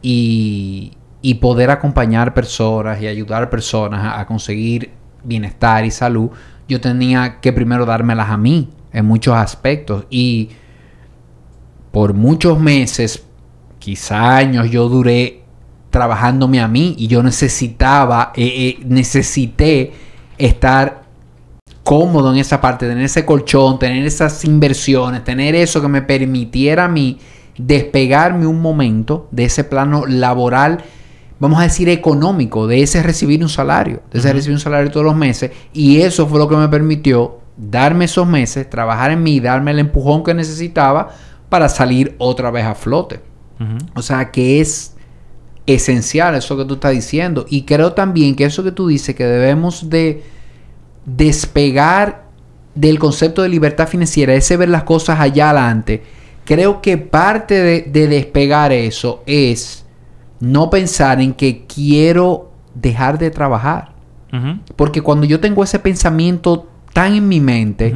y, 0.00 0.92
y, 1.20 1.34
poder 1.34 1.70
acompañar 1.70 2.32
personas 2.32 3.00
y 3.02 3.06
ayudar 3.06 3.50
personas 3.50 4.18
a 4.18 4.24
conseguir 4.24 4.90
bienestar 5.22 5.84
y 5.84 5.90
salud, 5.90 6.30
yo 6.66 6.80
tenía 6.80 7.40
que 7.40 7.52
primero 7.52 7.84
dármelas 7.84 8.30
a 8.30 8.38
mí 8.38 8.70
en 8.92 9.04
muchos 9.04 9.34
aspectos. 9.34 10.06
Y 10.08 10.50
por 11.90 12.14
muchos 12.14 12.58
meses, 12.58 13.24
quizá 13.80 14.36
años, 14.36 14.70
yo 14.70 14.88
duré 14.88 15.42
trabajándome 15.90 16.60
a 16.60 16.68
mí 16.68 16.94
y 16.96 17.08
yo 17.08 17.24
necesitaba, 17.24 18.32
eh, 18.36 18.46
eh, 18.46 18.84
necesité 18.86 19.92
estar 20.38 21.02
cómodo 21.82 22.32
en 22.32 22.38
esa 22.38 22.60
parte, 22.60 22.86
tener 22.86 23.04
ese 23.04 23.24
colchón, 23.24 23.80
tener 23.80 24.06
esas 24.06 24.44
inversiones, 24.44 25.24
tener 25.24 25.56
eso 25.56 25.82
que 25.82 25.88
me 25.88 26.02
permitiera 26.02 26.84
a 26.84 26.88
mí 26.88 27.18
despegarme 27.58 28.46
un 28.46 28.62
momento 28.62 29.26
de 29.32 29.46
ese 29.46 29.64
plano 29.64 30.06
laboral, 30.06 30.84
vamos 31.40 31.58
a 31.58 31.64
decir 31.64 31.88
económico, 31.88 32.66
de 32.68 32.82
ese 32.82 33.02
recibir 33.02 33.42
un 33.42 33.48
salario, 33.48 34.02
de 34.12 34.20
ese 34.20 34.32
recibir 34.32 34.54
un 34.54 34.60
salario 34.60 34.90
todos 34.90 35.06
los 35.06 35.16
meses. 35.16 35.50
Y 35.72 36.00
eso 36.00 36.28
fue 36.28 36.38
lo 36.38 36.48
que 36.48 36.56
me 36.56 36.68
permitió 36.68 37.40
darme 37.56 38.04
esos 38.04 38.26
meses, 38.26 38.70
trabajar 38.70 39.10
en 39.10 39.22
mí, 39.22 39.40
darme 39.40 39.72
el 39.72 39.80
empujón 39.80 40.22
que 40.22 40.34
necesitaba 40.34 41.08
para 41.48 41.68
salir 41.68 42.14
otra 42.18 42.50
vez 42.50 42.64
a 42.64 42.74
flote. 42.74 43.29
O 43.94 44.02
sea 44.02 44.30
que 44.30 44.60
es 44.60 44.94
esencial 45.66 46.34
eso 46.34 46.56
que 46.56 46.64
tú 46.64 46.74
estás 46.74 46.92
diciendo. 46.92 47.46
Y 47.48 47.62
creo 47.62 47.92
también 47.92 48.34
que 48.34 48.44
eso 48.44 48.64
que 48.64 48.72
tú 48.72 48.88
dices, 48.88 49.14
que 49.14 49.24
debemos 49.24 49.90
de 49.90 50.22
despegar 51.04 52.24
del 52.74 52.98
concepto 52.98 53.42
de 53.42 53.48
libertad 53.48 53.88
financiera, 53.88 54.34
ese 54.34 54.56
ver 54.56 54.68
las 54.68 54.84
cosas 54.84 55.20
allá 55.20 55.50
adelante, 55.50 56.02
creo 56.44 56.80
que 56.80 56.98
parte 56.98 57.54
de, 57.54 58.08
despegar 58.08 58.72
eso 58.72 59.22
es 59.26 59.84
no 60.40 60.70
pensar 60.70 61.20
en 61.20 61.34
que 61.34 61.66
quiero 61.66 62.50
dejar 62.74 63.18
de 63.18 63.30
trabajar. 63.30 63.90
Porque 64.76 65.02
cuando 65.02 65.26
yo 65.26 65.40
tengo 65.40 65.64
ese 65.64 65.80
pensamiento 65.80 66.68
tan 66.92 67.14
en 67.14 67.28
mi 67.28 67.40
mente, 67.40 67.92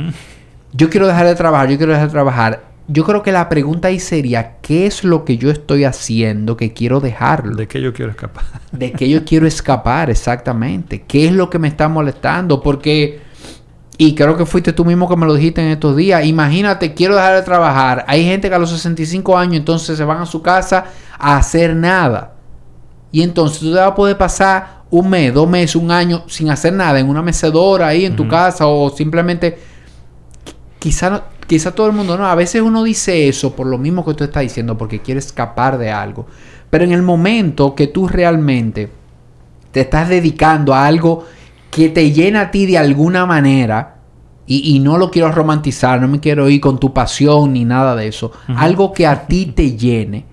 yo 0.72 0.90
quiero 0.90 1.06
dejar 1.06 1.26
de 1.26 1.36
trabajar, 1.36 1.68
yo 1.68 1.76
quiero 1.76 1.92
dejar 1.92 2.08
de 2.08 2.12
trabajar, 2.12 2.64
yo 2.87 3.05
creo 3.05 3.22
que 3.22 3.32
la 3.32 3.49
pregunta 3.49 3.89
ahí 3.89 3.99
sería, 3.99 4.57
¿qué 4.61 4.87
es 4.87 5.05
lo 5.05 5.24
que 5.24 5.39
yo 5.39 5.51
estoy 5.51 5.85
haciendo 5.85 6.57
que 6.57 6.74
quiero 6.74 7.01
dejarlo? 7.01 7.57
¿De 7.57 7.66
qué 7.66 7.80
yo 7.80 7.95
quiero 7.95 8.11
escapar? 8.11 8.45
De 8.72 8.93
qué 8.93 9.09
yo 9.09 9.24
quiero 9.24 9.47
escapar, 9.47 10.11
exactamente. 10.11 11.03
¿Qué 11.03 11.26
es 11.26 11.32
lo 11.32 11.49
que 11.49 11.59
me 11.59 11.68
está 11.68 11.89
molestando? 11.89 12.61
Porque, 12.61 13.22
y 13.97 14.14
creo 14.14 14.37
que 14.37 14.45
fuiste 14.45 14.74
tú 14.74 14.85
mismo 14.85 15.09
que 15.09 15.16
me 15.16 15.24
lo 15.24 15.35
dijiste 15.35 15.62
en 15.62 15.68
estos 15.68 15.97
días, 15.97 16.26
imagínate, 16.26 16.93
quiero 16.93 17.14
dejar 17.14 17.37
de 17.37 17.43
trabajar. 17.43 18.05
Hay 18.07 18.22
gente 18.24 18.51
que 18.51 18.55
a 18.55 18.59
los 18.59 18.70
65 18.70 19.39
años 19.39 19.57
entonces 19.57 19.97
se 19.97 20.05
van 20.05 20.18
a 20.18 20.26
su 20.26 20.43
casa 20.43 20.85
a 21.18 21.39
hacer 21.39 21.74
nada. 21.74 22.35
Y 23.11 23.22
entonces 23.22 23.61
tú 23.61 23.72
te 23.72 23.78
vas 23.78 23.93
a 23.93 23.95
poder 23.95 24.18
pasar 24.18 24.82
un 24.91 25.09
mes, 25.09 25.32
dos 25.32 25.49
meses, 25.49 25.76
un 25.76 25.91
año 25.91 26.24
sin 26.26 26.51
hacer 26.51 26.74
nada 26.74 27.01
en 27.01 27.09
una 27.09 27.22
mecedora 27.22 27.87
ahí 27.87 28.05
en 28.05 28.14
tu 28.14 28.28
casa 28.28 28.66
o 28.66 28.91
simplemente 28.91 29.59
quizá 30.85 31.24
quizá 31.47 31.74
todo 31.74 31.87
el 31.87 31.95
mundo 31.95 32.18
no. 32.18 32.26
A 32.26 32.35
veces 32.35 32.61
uno 32.61 32.82
dice 32.82 33.26
eso 33.26 33.57
por 33.57 33.66
lo 33.66 33.78
mismo 33.78 34.05
que 34.05 34.12
tú 34.12 34.24
estás 34.24 34.43
diciendo, 34.43 34.76
porque 34.76 35.01
quiere 35.01 35.18
escapar 35.18 35.78
de 35.78 35.91
algo. 35.91 36.26
Pero 36.68 36.85
en 36.85 36.93
el 36.93 37.01
momento 37.01 37.74
que 37.74 37.87
tú 37.87 38.07
realmente 38.07 38.91
te 39.70 39.80
estás 39.80 40.11
dedicando 40.11 40.74
a 40.74 40.87
algo 40.87 41.24
que 41.70 41.89
te 41.89 42.12
llena 42.12 42.43
a 42.43 42.51
ti 42.51 42.66
de 42.66 42.76
alguna 42.76 43.24
manera, 43.24 43.93
y, 44.47 44.78
no 44.80 44.99
lo 44.99 45.11
quiero 45.11 45.32
romantizar, 45.32 46.03
no 46.03 46.07
me 46.07 46.20
quiero 46.20 46.51
ir 46.51 46.61
con 46.61 46.78
tu 46.78 46.93
pasión 46.93 47.55
ni 47.55 47.64
nada 47.64 47.97
de 47.97 48.09
eso, 48.09 48.30
algo 48.57 48.93
que 48.93 49.07
a 49.07 49.26
ti 49.26 49.47
te 49.47 49.74
llene, 49.74 50.26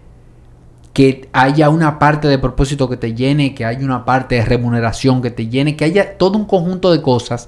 que 0.91 1.29
haya 1.31 1.69
una 1.69 1.97
parte 1.97 2.27
de 2.27 2.37
propósito 2.37 2.89
que 2.89 2.97
te 2.97 3.13
llene, 3.13 3.55
que 3.55 3.63
haya 3.63 3.85
una 3.85 4.03
parte 4.03 4.35
de 4.35 4.43
remuneración 4.43 5.21
que 5.21 5.31
te 5.31 5.47
llene, 5.47 5.77
que 5.77 5.85
haya 5.85 6.17
todo 6.17 6.37
un 6.37 6.43
conjunto 6.43 6.91
de 6.91 7.01
cosas 7.01 7.47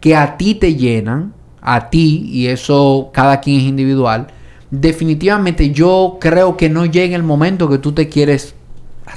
que 0.00 0.16
a 0.16 0.38
ti 0.38 0.54
te 0.54 0.76
llenan, 0.76 1.34
a 1.70 1.90
ti, 1.90 2.30
y 2.32 2.46
eso 2.46 3.10
cada 3.12 3.40
quien 3.40 3.60
es 3.60 3.66
individual, 3.66 4.28
definitivamente 4.70 5.70
yo 5.70 6.16
creo 6.18 6.56
que 6.56 6.70
no 6.70 6.86
llega 6.86 7.14
el 7.14 7.22
momento 7.22 7.68
que 7.68 7.76
tú 7.76 7.92
te 7.92 8.08
quieres 8.08 8.54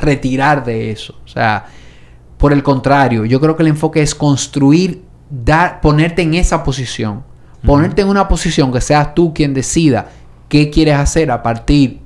retirar 0.01 0.65
de 0.65 0.91
eso. 0.91 1.15
O 1.23 1.27
sea, 1.29 1.65
por 2.37 2.51
el 2.51 2.61
contrario, 2.61 3.23
yo 3.23 3.39
creo 3.39 3.55
que 3.55 3.63
el 3.63 3.69
enfoque 3.69 4.01
es 4.01 4.13
construir, 4.13 5.01
dar, 5.29 5.79
ponerte 5.79 6.23
en 6.23 6.33
esa 6.33 6.61
posición. 6.61 7.23
Ponerte 7.65 8.01
en 8.01 8.09
una 8.09 8.27
posición 8.27 8.73
que 8.73 8.81
seas 8.81 9.13
tú 9.13 9.33
quien 9.33 9.53
decida 9.53 10.09
qué 10.49 10.69
quieres 10.71 10.95
hacer 10.95 11.31
a 11.31 11.41
partir 11.41 12.01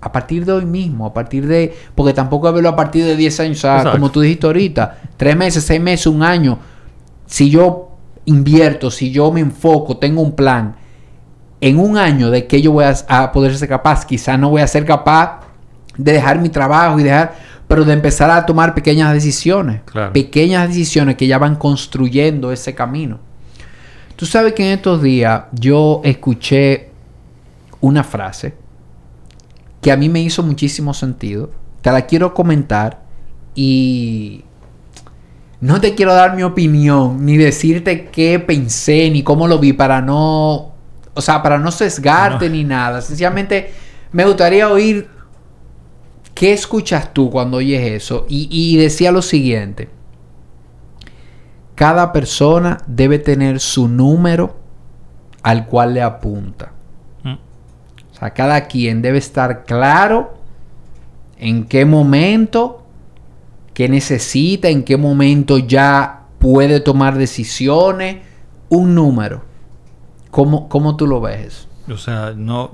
a 0.00 0.12
partir 0.12 0.44
de 0.44 0.52
hoy 0.52 0.64
mismo, 0.64 1.06
a 1.06 1.12
partir 1.12 1.44
de 1.46 1.74
porque 1.96 2.12
tampoco 2.12 2.50
verlo 2.52 2.68
a 2.68 2.76
partir 2.76 3.04
de 3.04 3.16
10 3.16 3.40
años, 3.40 3.58
o 3.58 3.60
sea, 3.60 3.90
como 3.90 4.12
tú 4.12 4.20
dijiste 4.20 4.46
ahorita, 4.46 4.96
3 5.16 5.36
meses, 5.36 5.64
6 5.64 5.80
meses, 5.80 6.06
un 6.06 6.22
año. 6.22 6.60
Si 7.26 7.50
yo 7.50 7.87
invierto, 8.28 8.90
si 8.90 9.10
yo 9.10 9.32
me 9.32 9.40
enfoco, 9.40 9.96
tengo 9.96 10.20
un 10.20 10.32
plan, 10.32 10.76
en 11.60 11.78
un 11.78 11.96
año 11.96 12.30
de 12.30 12.46
que 12.46 12.62
yo 12.62 12.72
voy 12.72 12.84
a, 12.84 13.32
poder 13.32 13.56
ser 13.56 13.68
capaz, 13.68 14.04
quizá 14.04 14.36
no 14.36 14.50
voy 14.50 14.62
a 14.62 14.66
ser 14.66 14.84
capaz 14.84 15.40
de 15.96 16.12
dejar 16.12 16.38
mi 16.38 16.48
trabajo 16.48 17.00
y 17.00 17.02
dejar, 17.02 17.34
pero 17.66 17.84
de 17.84 17.92
empezar 17.92 18.30
a 18.30 18.46
tomar 18.46 18.74
pequeñas 18.74 19.12
decisiones, 19.12 19.80
pequeñas 20.12 20.68
decisiones 20.68 21.16
que 21.16 21.26
ya 21.26 21.38
van 21.38 21.56
construyendo 21.56 22.52
ese 22.52 22.74
camino. 22.74 23.18
Tú 24.14 24.26
sabes 24.26 24.52
que 24.52 24.64
en 24.64 24.78
estos 24.78 25.02
días 25.02 25.44
yo 25.52 26.00
escuché 26.04 26.90
una 27.80 28.04
frase 28.04 28.54
que 29.80 29.92
a 29.92 29.96
mí 29.96 30.08
me 30.08 30.20
hizo 30.20 30.42
muchísimo 30.42 30.94
sentido. 30.94 31.50
Te 31.82 31.90
la 31.92 32.02
quiero 32.02 32.34
comentar 32.34 33.02
y 33.54 34.44
no 35.60 35.80
te 35.80 35.94
quiero 35.94 36.14
dar 36.14 36.36
mi 36.36 36.42
opinión, 36.42 37.24
ni 37.24 37.36
decirte 37.36 38.06
qué 38.06 38.38
pensé, 38.38 39.10
ni 39.10 39.22
cómo 39.22 39.48
lo 39.48 39.58
vi, 39.58 39.72
para 39.72 40.00
no, 40.00 40.72
o 41.14 41.20
sea, 41.20 41.42
para 41.42 41.58
no 41.58 41.70
sesgarte 41.70 42.48
ni 42.48 42.64
nada. 42.64 43.00
Sencillamente 43.00 43.72
me 44.12 44.24
gustaría 44.24 44.68
oír 44.68 45.08
qué 46.34 46.52
escuchas 46.52 47.12
tú 47.12 47.30
cuando 47.30 47.56
oyes 47.56 47.82
eso. 47.82 48.24
Y, 48.28 48.76
decía 48.76 49.10
lo 49.10 49.22
siguiente. 49.22 49.88
Cada 51.74 52.12
persona 52.12 52.78
debe 52.86 53.18
tener 53.18 53.58
su 53.58 53.88
número 53.88 54.56
al 55.42 55.66
cual 55.66 55.94
le 55.94 56.02
apunta. 56.02 56.72
Mm. 57.24 57.32
O 57.32 58.14
sea, 58.14 58.30
cada 58.30 58.66
quien 58.66 59.02
debe 59.02 59.18
estar 59.18 59.64
claro 59.64 60.34
en 61.38 61.64
qué 61.64 61.84
momento 61.84 62.77
qué 63.78 63.88
necesita, 63.88 64.68
en 64.70 64.82
qué 64.82 64.96
momento 64.96 65.56
ya 65.56 66.22
puede 66.40 66.80
tomar 66.80 67.16
decisiones, 67.16 68.16
un 68.70 68.96
número. 68.96 69.44
¿Cómo, 70.32 70.68
cómo 70.68 70.96
tú 70.96 71.06
lo 71.06 71.20
ves? 71.20 71.68
O 71.88 71.96
sea, 71.96 72.32
no, 72.36 72.72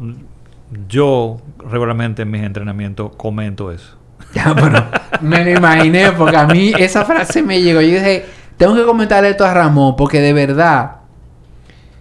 yo 0.88 1.36
regularmente 1.58 2.22
en 2.22 2.30
mis 2.30 2.42
entrenamientos 2.42 3.14
comento 3.16 3.70
eso. 3.70 3.98
Ya, 4.34 4.54
pero 4.54 4.82
me 5.20 5.44
lo 5.44 5.50
imaginé 5.58 6.10
porque 6.12 6.38
a 6.38 6.46
mí 6.46 6.72
esa 6.78 7.04
frase 7.04 7.42
me 7.42 7.60
llegó. 7.60 7.82
Yo 7.82 7.88
dije, 7.88 8.24
tengo 8.56 8.74
que 8.74 8.84
comentarle 8.84 9.28
esto 9.28 9.44
a 9.44 9.52
Ramón 9.52 9.96
porque 9.96 10.22
de 10.22 10.32
verdad. 10.32 11.00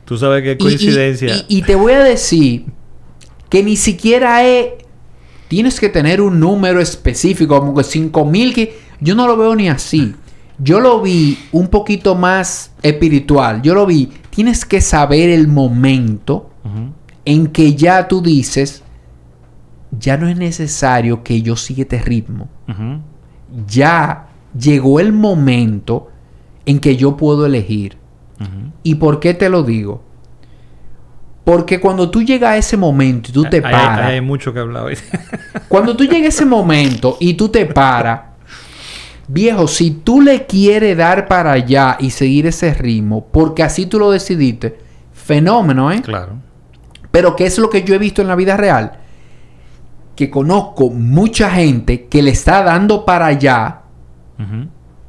Tú 0.05 0.17
sabes 0.17 0.43
qué 0.43 0.57
coincidencia. 0.57 1.43
Y, 1.49 1.57
y, 1.57 1.61
te 1.63 1.75
voy 1.75 1.91
a 1.91 1.99
decir 1.99 2.67
que 3.49 3.63
ni 3.63 3.75
siquiera 3.75 4.45
es. 4.45 4.67
Tienes 5.49 5.77
que 5.81 5.89
tener 5.89 6.21
un 6.21 6.39
número 6.39 6.79
específico, 6.79 7.59
como 7.59 7.75
que 7.75 7.83
5000 7.83 8.53
que. 8.53 8.83
Yo 9.03 9.15
no 9.15 9.27
lo 9.27 9.35
veo 9.35 9.55
ni 9.55 9.67
así. 9.67 10.15
Yo 10.57 10.79
lo 10.79 11.01
vi 11.01 11.37
un 11.51 11.67
poquito 11.67 12.15
más 12.15 12.71
espiritual. 12.81 13.61
Yo 13.61 13.75
lo 13.75 13.85
vi, 13.85 14.09
tienes 14.29 14.65
que 14.65 14.79
saber 14.79 15.29
el 15.29 15.47
momento 15.47 16.49
en 17.25 17.47
que 17.47 17.75
ya 17.75 18.07
tú 18.07 18.21
dices, 18.21 18.81
ya 19.91 20.17
no 20.17 20.27
es 20.27 20.37
necesario 20.37 21.21
que 21.21 21.41
yo 21.41 21.57
siga 21.57 21.81
este 21.81 21.99
ritmo. 21.99 22.47
Ya 23.67 24.27
llegó 24.57 24.99
el 24.99 25.11
momento 25.11 26.09
en 26.65 26.79
que 26.79 26.95
yo 26.95 27.17
puedo 27.17 27.45
elegir. 27.45 27.97
¿Y 28.83 28.95
por 28.95 29.19
qué 29.19 29.33
te 29.33 29.49
lo 29.49 29.63
digo? 29.63 30.03
Porque 31.43 31.81
cuando 31.81 32.09
tú 32.09 32.23
llegas 32.23 32.51
a 32.51 32.57
ese 32.57 32.77
momento 32.77 33.29
y 33.29 33.33
tú 33.33 33.43
te 33.43 33.61
paras. 33.61 34.07
Hay, 34.07 34.21
mucho 34.21 34.53
que 34.53 34.59
hablar 34.59 34.85
hoy. 34.85 34.97
cuando 35.67 35.95
tú 35.95 36.05
llegas 36.05 36.23
a 36.23 36.27
ese 36.27 36.45
momento 36.45 37.17
y 37.19 37.33
tú 37.33 37.49
te 37.49 37.65
paras 37.65 38.32
Viejo, 39.27 39.67
si 39.67 39.91
tú 39.91 40.21
le 40.21 40.45
quieres 40.45 40.97
dar 40.97 41.27
para 41.27 41.53
allá 41.53 41.97
y 41.99 42.09
seguir 42.09 42.47
ese 42.47 42.73
ritmo, 42.73 43.27
porque 43.31 43.63
así 43.63 43.85
tú 43.85 43.99
lo 43.99 44.11
decidiste, 44.11 44.77
fenómeno, 45.13 45.91
¿eh? 45.91 46.01
Claro. 46.01 46.33
Pero 47.11 47.35
¿qué 47.35 47.45
es 47.45 47.57
lo 47.57 47.69
que 47.69 47.83
yo 47.83 47.95
he 47.95 47.99
visto 47.99 48.21
en 48.21 48.27
la 48.27 48.35
vida 48.35 48.57
real? 48.57 48.99
Que 50.15 50.29
conozco 50.29 50.89
mucha 50.89 51.49
gente 51.51 52.05
que 52.07 52.21
le 52.21 52.31
está 52.31 52.63
dando 52.63 53.05
para 53.05 53.27
allá, 53.27 53.81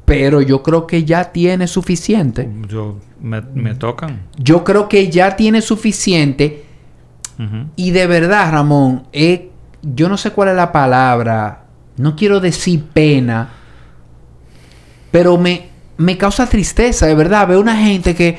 pero 0.05 0.41
yo 0.41 0.63
creo 0.63 0.87
que 0.87 1.03
ya 1.03 1.31
tiene 1.31 1.67
suficiente. 1.67 2.49
Yo, 2.69 2.99
me, 3.19 3.41
tocan. 3.75 4.21
Yo 4.37 4.63
creo 4.63 4.87
que 4.87 5.09
ya 5.09 5.35
tiene 5.35 5.61
suficiente. 5.61 6.63
Y 7.75 7.91
de 7.91 8.07
verdad, 8.07 8.51
Ramón, 8.51 9.07
eh, 9.11 9.49
yo 9.81 10.07
no 10.07 10.15
sé 10.15 10.31
cuál 10.31 10.49
es 10.49 10.55
la 10.55 10.71
palabra, 10.71 11.65
no 11.97 12.15
quiero 12.15 12.39
decir 12.39 12.83
pena, 12.93 13.49
pero 15.15 15.37
me, 15.37 15.69
me 15.95 16.17
causa 16.17 16.45
tristeza, 16.45 17.05
de 17.05 17.15
verdad. 17.15 17.47
Veo 17.47 17.61
una 17.61 17.77
gente 17.77 18.13
que, 18.13 18.37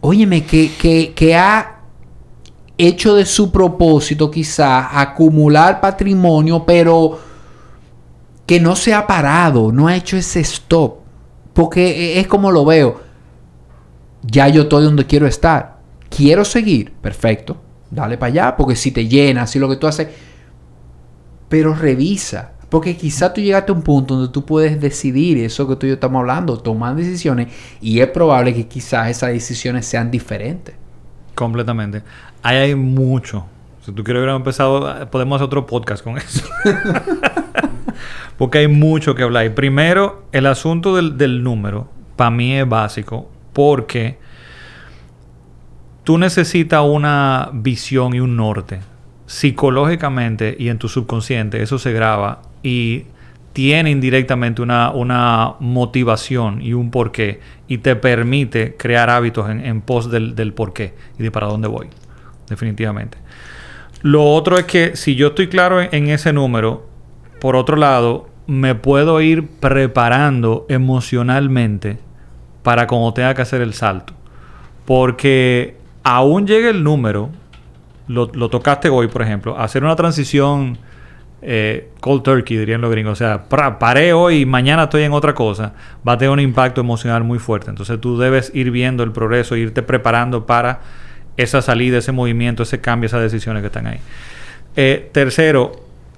óyeme, 0.00 0.46
que, 0.46 1.12
que, 1.14 1.36
ha 1.36 1.80
hecho 2.78 3.14
de 3.16 3.26
su 3.26 3.52
propósito 3.52 4.30
quizás 4.30 4.86
acumular 4.90 5.82
patrimonio, 5.82 6.64
pero 6.64 7.20
que 8.46 8.58
no 8.58 8.74
se 8.74 8.94
ha 8.94 9.06
parado, 9.06 9.70
no 9.70 9.86
ha 9.86 9.96
hecho 9.96 10.16
ese 10.16 10.40
stop. 10.40 11.00
Porque 11.52 12.14
e, 12.14 12.20
es 12.20 12.26
como 12.26 12.50
lo 12.50 12.64
veo. 12.64 13.02
ya 14.22 14.48
yo 14.48 14.62
estoy 14.62 14.84
donde 14.84 15.04
quiero 15.04 15.26
estar. 15.26 15.76
Quiero 16.08 16.42
seguir, 16.42 16.90
perfecto, 16.90 17.58
dale 17.90 18.16
para 18.16 18.32
allá, 18.32 18.56
porque 18.56 18.76
si 18.76 18.90
te 18.92 19.06
llenas, 19.06 19.50
si 19.50 19.58
lo 19.58 19.68
que 19.68 19.76
tú 19.76 19.86
haces, 19.86 20.08
pero 21.50 21.74
revisa, 21.74 22.52
porque 22.72 22.96
quizá 22.96 23.34
tú 23.34 23.42
llegaste 23.42 23.70
a 23.70 23.74
un 23.74 23.82
punto 23.82 24.16
donde 24.16 24.32
tú 24.32 24.46
puedes 24.46 24.80
decidir 24.80 25.36
eso 25.36 25.68
que 25.68 25.76
tú 25.76 25.84
y 25.84 25.90
yo 25.90 25.94
estamos 25.96 26.20
hablando, 26.20 26.56
tomar 26.56 26.96
decisiones, 26.96 27.48
y 27.82 28.00
es 28.00 28.08
probable 28.08 28.54
que 28.54 28.66
quizás 28.66 29.10
esas 29.10 29.28
decisiones 29.28 29.84
sean 29.84 30.10
diferentes. 30.10 30.74
Completamente. 31.34 32.02
Ahí 32.42 32.56
hay 32.56 32.74
mucho. 32.74 33.44
Si 33.84 33.92
tú 33.92 34.02
quieres 34.02 34.22
haber 34.22 34.34
empezado, 34.34 35.06
podemos 35.10 35.36
hacer 35.36 35.44
otro 35.48 35.66
podcast 35.66 36.02
con 36.02 36.16
eso. 36.16 36.46
Porque 38.38 38.60
hay 38.60 38.68
mucho 38.68 39.14
que 39.14 39.22
hablar. 39.22 39.52
Primero, 39.52 40.24
el 40.32 40.46
asunto 40.46 40.96
del, 40.96 41.18
del 41.18 41.42
número, 41.42 41.90
para 42.16 42.30
mí 42.30 42.54
es 42.54 42.66
básico, 42.66 43.28
porque 43.52 44.18
tú 46.04 46.16
necesitas 46.16 46.82
una 46.82 47.50
visión 47.52 48.14
y 48.14 48.20
un 48.20 48.34
norte. 48.34 48.80
Psicológicamente 49.26 50.56
y 50.58 50.70
en 50.70 50.78
tu 50.78 50.88
subconsciente 50.88 51.62
eso 51.62 51.78
se 51.78 51.92
graba 51.92 52.40
y 52.62 53.04
tiene 53.52 53.90
indirectamente 53.90 54.62
una, 54.62 54.90
una 54.90 55.54
motivación 55.60 56.62
y 56.62 56.72
un 56.72 56.90
porqué 56.90 57.40
y 57.68 57.78
te 57.78 57.96
permite 57.96 58.76
crear 58.76 59.10
hábitos 59.10 59.50
en, 59.50 59.64
en 59.64 59.80
pos 59.82 60.10
del, 60.10 60.34
del 60.34 60.52
porqué 60.52 60.94
y 61.18 61.22
de 61.22 61.30
para 61.30 61.46
dónde 61.48 61.68
voy. 61.68 61.88
Definitivamente. 62.48 63.18
Lo 64.02 64.24
otro 64.24 64.58
es 64.58 64.64
que 64.64 64.96
si 64.96 65.14
yo 65.14 65.28
estoy 65.28 65.48
claro 65.48 65.80
en, 65.80 65.88
en 65.92 66.08
ese 66.08 66.32
número, 66.32 66.86
por 67.40 67.56
otro 67.56 67.76
lado, 67.76 68.28
me 68.46 68.74
puedo 68.74 69.20
ir 69.20 69.46
preparando 69.46 70.66
emocionalmente 70.68 71.98
para 72.62 72.86
cuando 72.86 73.12
tenga 73.12 73.34
que 73.34 73.42
hacer 73.42 73.60
el 73.60 73.74
salto. 73.74 74.14
Porque 74.84 75.76
aún 76.02 76.46
llegue 76.46 76.70
el 76.70 76.82
número, 76.82 77.30
lo, 78.08 78.30
lo 78.34 78.48
tocaste 78.48 78.88
hoy, 78.88 79.08
por 79.08 79.22
ejemplo, 79.22 79.58
hacer 79.58 79.84
una 79.84 79.96
transición 79.96 80.78
eh, 81.42 81.90
cold 82.00 82.22
turkey, 82.22 82.56
dirían 82.56 82.80
los 82.80 82.90
gringos. 82.90 83.12
O 83.12 83.16
sea, 83.16 83.48
pra- 83.48 83.78
paré 83.78 84.12
hoy 84.12 84.40
y 84.42 84.46
mañana 84.46 84.84
estoy 84.84 85.02
en 85.02 85.12
otra 85.12 85.34
cosa. 85.34 85.74
Va 86.06 86.12
a 86.12 86.18
tener 86.18 86.30
un 86.30 86.40
impacto 86.40 86.80
emocional 86.80 87.24
muy 87.24 87.38
fuerte. 87.38 87.68
Entonces 87.70 88.00
tú 88.00 88.16
debes 88.18 88.50
ir 88.54 88.70
viendo 88.70 89.02
el 89.02 89.12
progreso, 89.12 89.56
irte 89.56 89.82
preparando 89.82 90.46
para 90.46 90.80
esa 91.36 91.62
salida, 91.62 91.98
ese 91.98 92.12
movimiento, 92.12 92.62
ese 92.62 92.80
cambio, 92.80 93.06
esas 93.06 93.22
decisiones 93.22 93.62
que 93.62 93.66
están 93.66 93.86
ahí. 93.86 93.98
Eh, 94.76 95.10
tercero, 95.12 95.72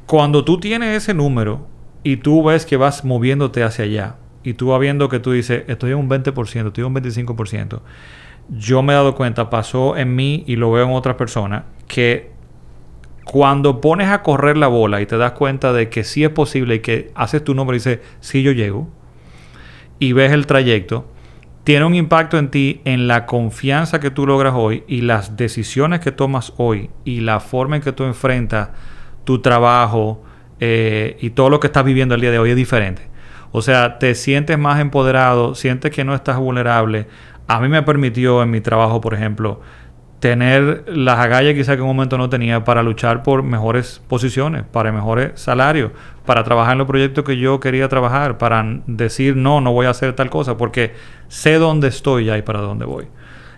cuando 0.06 0.44
tú 0.44 0.60
tienes 0.60 0.96
ese 0.96 1.14
número 1.14 1.66
y 2.02 2.18
tú 2.18 2.42
ves 2.44 2.66
que 2.66 2.76
vas 2.76 3.04
moviéndote 3.04 3.62
hacia 3.64 3.84
allá 3.84 4.14
y 4.42 4.54
tú 4.54 4.68
vas 4.68 4.80
viendo 4.80 5.08
que 5.08 5.20
tú 5.20 5.32
dices, 5.32 5.64
estoy 5.68 5.92
en 5.92 5.98
un 5.98 6.08
20%, 6.10 6.66
estoy 6.66 6.82
en 6.84 6.86
un 6.86 6.94
25%, 6.94 7.80
yo 8.50 8.82
me 8.82 8.92
he 8.92 8.96
dado 8.96 9.14
cuenta, 9.14 9.48
pasó 9.48 9.96
en 9.96 10.14
mí 10.14 10.44
y 10.46 10.56
lo 10.56 10.70
veo 10.70 10.84
en 10.84 10.92
otras 10.92 11.16
personas, 11.16 11.64
que 11.88 12.30
cuando 13.24 13.80
pones 13.80 14.08
a 14.08 14.22
correr 14.22 14.56
la 14.56 14.66
bola 14.66 15.00
y 15.00 15.06
te 15.06 15.16
das 15.16 15.32
cuenta 15.32 15.72
de 15.72 15.88
que 15.88 16.04
sí 16.04 16.24
es 16.24 16.30
posible 16.30 16.76
y 16.76 16.80
que 16.80 17.10
haces 17.14 17.42
tu 17.42 17.54
nombre 17.54 17.76
y 17.76 17.78
dices, 17.78 18.00
sí 18.20 18.42
yo 18.42 18.52
llego, 18.52 18.88
y 19.98 20.12
ves 20.12 20.32
el 20.32 20.46
trayecto, 20.46 21.06
tiene 21.64 21.86
un 21.86 21.94
impacto 21.94 22.36
en 22.38 22.50
ti 22.50 22.82
en 22.84 23.08
la 23.08 23.24
confianza 23.24 23.98
que 23.98 24.10
tú 24.10 24.26
logras 24.26 24.52
hoy 24.54 24.84
y 24.86 25.00
las 25.00 25.36
decisiones 25.36 26.00
que 26.00 26.12
tomas 26.12 26.52
hoy 26.58 26.90
y 27.04 27.20
la 27.20 27.40
forma 27.40 27.76
en 27.76 27.82
que 27.82 27.92
tú 27.92 28.04
enfrentas 28.04 28.68
tu 29.24 29.40
trabajo 29.40 30.22
eh, 30.60 31.16
y 31.20 31.30
todo 31.30 31.48
lo 31.48 31.60
que 31.60 31.68
estás 31.68 31.84
viviendo 31.84 32.14
el 32.14 32.20
día 32.20 32.30
de 32.30 32.38
hoy 32.38 32.50
es 32.50 32.56
diferente. 32.56 33.08
O 33.50 33.62
sea, 33.62 33.98
te 33.98 34.14
sientes 34.14 34.58
más 34.58 34.78
empoderado, 34.80 35.54
sientes 35.54 35.90
que 35.90 36.04
no 36.04 36.14
estás 36.14 36.38
vulnerable. 36.38 37.06
A 37.46 37.60
mí 37.60 37.68
me 37.68 37.82
permitió 37.82 38.42
en 38.42 38.50
mi 38.50 38.60
trabajo, 38.60 39.00
por 39.00 39.14
ejemplo, 39.14 39.60
tener 40.24 40.84
las 40.86 41.18
agallas 41.18 41.52
quizá 41.52 41.72
que 41.72 41.82
en 41.82 41.82
un 41.82 41.94
momento 41.94 42.16
no 42.16 42.30
tenía 42.30 42.64
para 42.64 42.82
luchar 42.82 43.22
por 43.22 43.42
mejores 43.42 44.00
posiciones, 44.08 44.62
para 44.62 44.90
mejores 44.90 45.38
salarios, 45.38 45.92
para 46.24 46.42
trabajar 46.44 46.72
en 46.72 46.78
los 46.78 46.86
proyectos 46.86 47.24
que 47.24 47.36
yo 47.36 47.60
quería 47.60 47.90
trabajar, 47.90 48.38
para 48.38 48.64
decir 48.86 49.36
no, 49.36 49.60
no 49.60 49.74
voy 49.74 49.84
a 49.84 49.90
hacer 49.90 50.14
tal 50.14 50.30
cosa, 50.30 50.56
porque 50.56 50.94
sé 51.28 51.56
dónde 51.58 51.88
estoy 51.88 52.24
ya 52.24 52.38
y 52.38 52.40
para 52.42 52.60
dónde 52.60 52.86
voy. 52.86 53.04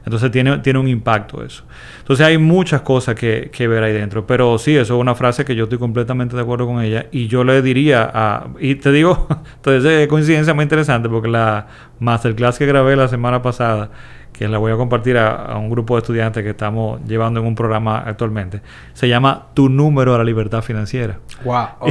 Entonces 0.04 0.32
tiene, 0.32 0.58
tiene 0.58 0.80
un 0.80 0.88
impacto 0.88 1.44
eso. 1.44 1.62
Entonces 1.98 2.26
hay 2.26 2.36
muchas 2.36 2.80
cosas 2.80 3.14
que, 3.14 3.48
que 3.52 3.68
ver 3.68 3.84
ahí 3.84 3.92
dentro. 3.92 4.26
Pero 4.26 4.58
sí, 4.58 4.76
eso 4.76 4.94
es 4.94 5.00
una 5.00 5.14
frase 5.14 5.44
que 5.44 5.54
yo 5.54 5.64
estoy 5.64 5.78
completamente 5.78 6.34
de 6.34 6.42
acuerdo 6.42 6.66
con 6.66 6.82
ella. 6.82 7.06
Y 7.12 7.28
yo 7.28 7.44
le 7.44 7.62
diría 7.62 8.10
a... 8.12 8.48
Y 8.58 8.74
te 8.76 8.90
digo, 8.90 9.28
entonces 9.56 9.84
es 9.84 10.08
coincidencia 10.08 10.52
muy 10.52 10.64
interesante 10.64 11.08
porque 11.08 11.28
la 11.28 11.66
masterclass 12.00 12.58
que 12.58 12.66
grabé 12.66 12.96
la 12.96 13.06
semana 13.06 13.42
pasada, 13.42 13.90
que 14.36 14.48
la 14.48 14.58
voy 14.58 14.72
a 14.72 14.76
compartir 14.76 15.16
a, 15.16 15.34
a 15.34 15.58
un 15.58 15.70
grupo 15.70 15.94
de 15.94 16.00
estudiantes 16.00 16.42
que 16.42 16.50
estamos 16.50 17.00
llevando 17.06 17.40
en 17.40 17.46
un 17.46 17.54
programa 17.54 17.98
actualmente, 18.00 18.60
se 18.92 19.08
llama 19.08 19.46
Tu 19.54 19.68
número 19.68 20.14
a 20.14 20.18
la 20.18 20.24
libertad 20.24 20.62
financiera. 20.62 21.18
Wow, 21.44 21.68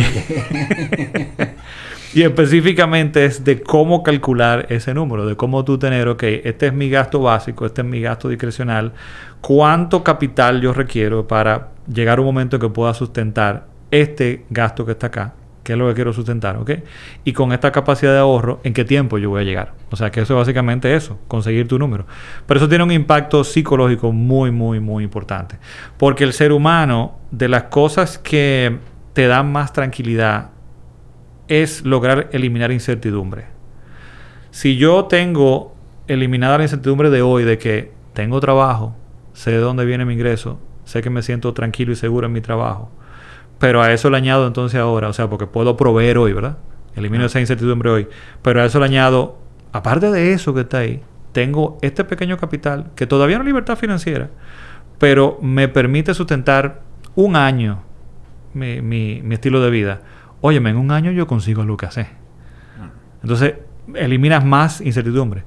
Y 2.15 2.23
específicamente 2.23 3.25
es 3.25 3.43
de 3.43 3.61
cómo 3.61 4.01
calcular 4.01 4.67
ese 4.69 4.93
número, 4.93 5.25
de 5.25 5.35
cómo 5.35 5.65
tú 5.65 5.77
tener, 5.77 6.07
ok, 6.07 6.23
este 6.45 6.67
es 6.67 6.73
mi 6.73 6.89
gasto 6.89 7.19
básico, 7.19 7.65
este 7.65 7.81
es 7.81 7.87
mi 7.87 7.99
gasto 7.99 8.29
discrecional, 8.29 8.93
cuánto 9.41 10.01
capital 10.01 10.61
yo 10.61 10.71
requiero 10.71 11.27
para 11.27 11.71
llegar 11.93 12.19
a 12.19 12.21
un 12.21 12.27
momento 12.27 12.55
en 12.55 12.61
que 12.61 12.69
pueda 12.69 12.93
sustentar 12.93 13.65
este 13.91 14.45
gasto 14.49 14.85
que 14.85 14.93
está 14.93 15.07
acá, 15.07 15.33
que 15.65 15.73
es 15.73 15.79
lo 15.79 15.87
que 15.87 15.95
quiero 15.95 16.13
sustentar, 16.13 16.57
¿ok? 16.57 16.71
Y 17.23 17.33
con 17.33 17.51
esta 17.51 17.71
capacidad 17.71 18.13
de 18.13 18.19
ahorro, 18.19 18.61
¿en 18.63 18.73
qué 18.75 18.85
tiempo 18.85 19.17
yo 19.17 19.31
voy 19.31 19.41
a 19.41 19.43
llegar? 19.43 19.73
O 19.89 19.95
sea, 19.95 20.11
que 20.11 20.21
eso 20.21 20.35
es 20.35 20.37
básicamente 20.37 20.95
eso, 20.95 21.17
conseguir 21.27 21.67
tu 21.67 21.79
número. 21.79 22.05
Pero 22.45 22.59
eso 22.59 22.69
tiene 22.69 22.83
un 22.83 22.91
impacto 22.91 23.43
psicológico 23.43 24.11
muy, 24.11 24.51
muy, 24.51 24.79
muy 24.79 25.03
importante. 25.03 25.57
Porque 25.97 26.23
el 26.23 26.33
ser 26.33 26.51
humano, 26.51 27.17
de 27.31 27.49
las 27.49 27.63
cosas 27.63 28.19
que 28.19 28.77
te 29.13 29.25
dan 29.25 29.51
más 29.51 29.73
tranquilidad, 29.73 30.51
es 31.47 31.83
lograr 31.83 32.29
eliminar 32.31 32.71
incertidumbre. 32.71 33.45
Si 34.51 34.77
yo 34.77 35.05
tengo 35.05 35.75
eliminada 36.07 36.59
la 36.59 36.65
incertidumbre 36.65 37.09
de 37.09 37.23
hoy 37.23 37.43
de 37.43 37.57
que 37.57 37.91
tengo 38.13 38.39
trabajo, 38.39 38.95
sé 39.33 39.49
de 39.49 39.57
dónde 39.57 39.83
viene 39.83 40.05
mi 40.05 40.13
ingreso, 40.13 40.59
sé 40.83 41.01
que 41.01 41.09
me 41.09 41.23
siento 41.23 41.55
tranquilo 41.55 41.91
y 41.91 41.95
seguro 41.95 42.27
en 42.27 42.33
mi 42.33 42.41
trabajo, 42.41 42.91
pero 43.59 43.81
a 43.81 43.91
eso 43.93 44.09
le 44.09 44.17
añado 44.17 44.47
entonces 44.47 44.79
ahora, 44.79 45.07
o 45.09 45.13
sea, 45.13 45.29
porque 45.29 45.47
puedo 45.47 45.77
proveer 45.77 46.17
hoy, 46.17 46.33
¿verdad? 46.33 46.57
Elimino 46.95 47.25
esa 47.25 47.39
incertidumbre 47.39 47.89
hoy, 47.89 48.07
pero 48.41 48.61
a 48.61 48.65
eso 48.65 48.79
le 48.79 48.85
añado, 48.85 49.37
aparte 49.71 50.11
de 50.11 50.33
eso 50.33 50.53
que 50.53 50.61
está 50.61 50.79
ahí, 50.79 51.01
tengo 51.31 51.77
este 51.81 52.03
pequeño 52.05 52.37
capital 52.37 52.91
que 52.95 53.05
todavía 53.07 53.37
no 53.37 53.43
es 53.43 53.47
libertad 53.47 53.75
financiera, 53.77 54.29
pero 54.97 55.37
me 55.41 55.67
permite 55.67 56.13
sustentar 56.13 56.81
un 57.15 57.35
año 57.35 57.81
mi, 58.53 58.81
mi- 58.81 59.21
mi 59.21 59.35
estilo 59.35 59.61
de 59.61 59.69
vida. 59.69 60.01
Óyeme, 60.39 60.69
en 60.69 60.77
un 60.77 60.91
año 60.91 61.11
yo 61.11 61.27
consigo 61.27 61.63
lo 61.65 61.75
que 61.75 61.85
hacer. 61.85 62.07
Entonces, 63.21 63.55
eliminas 63.95 64.45
más 64.45 64.79
incertidumbre. 64.81 65.43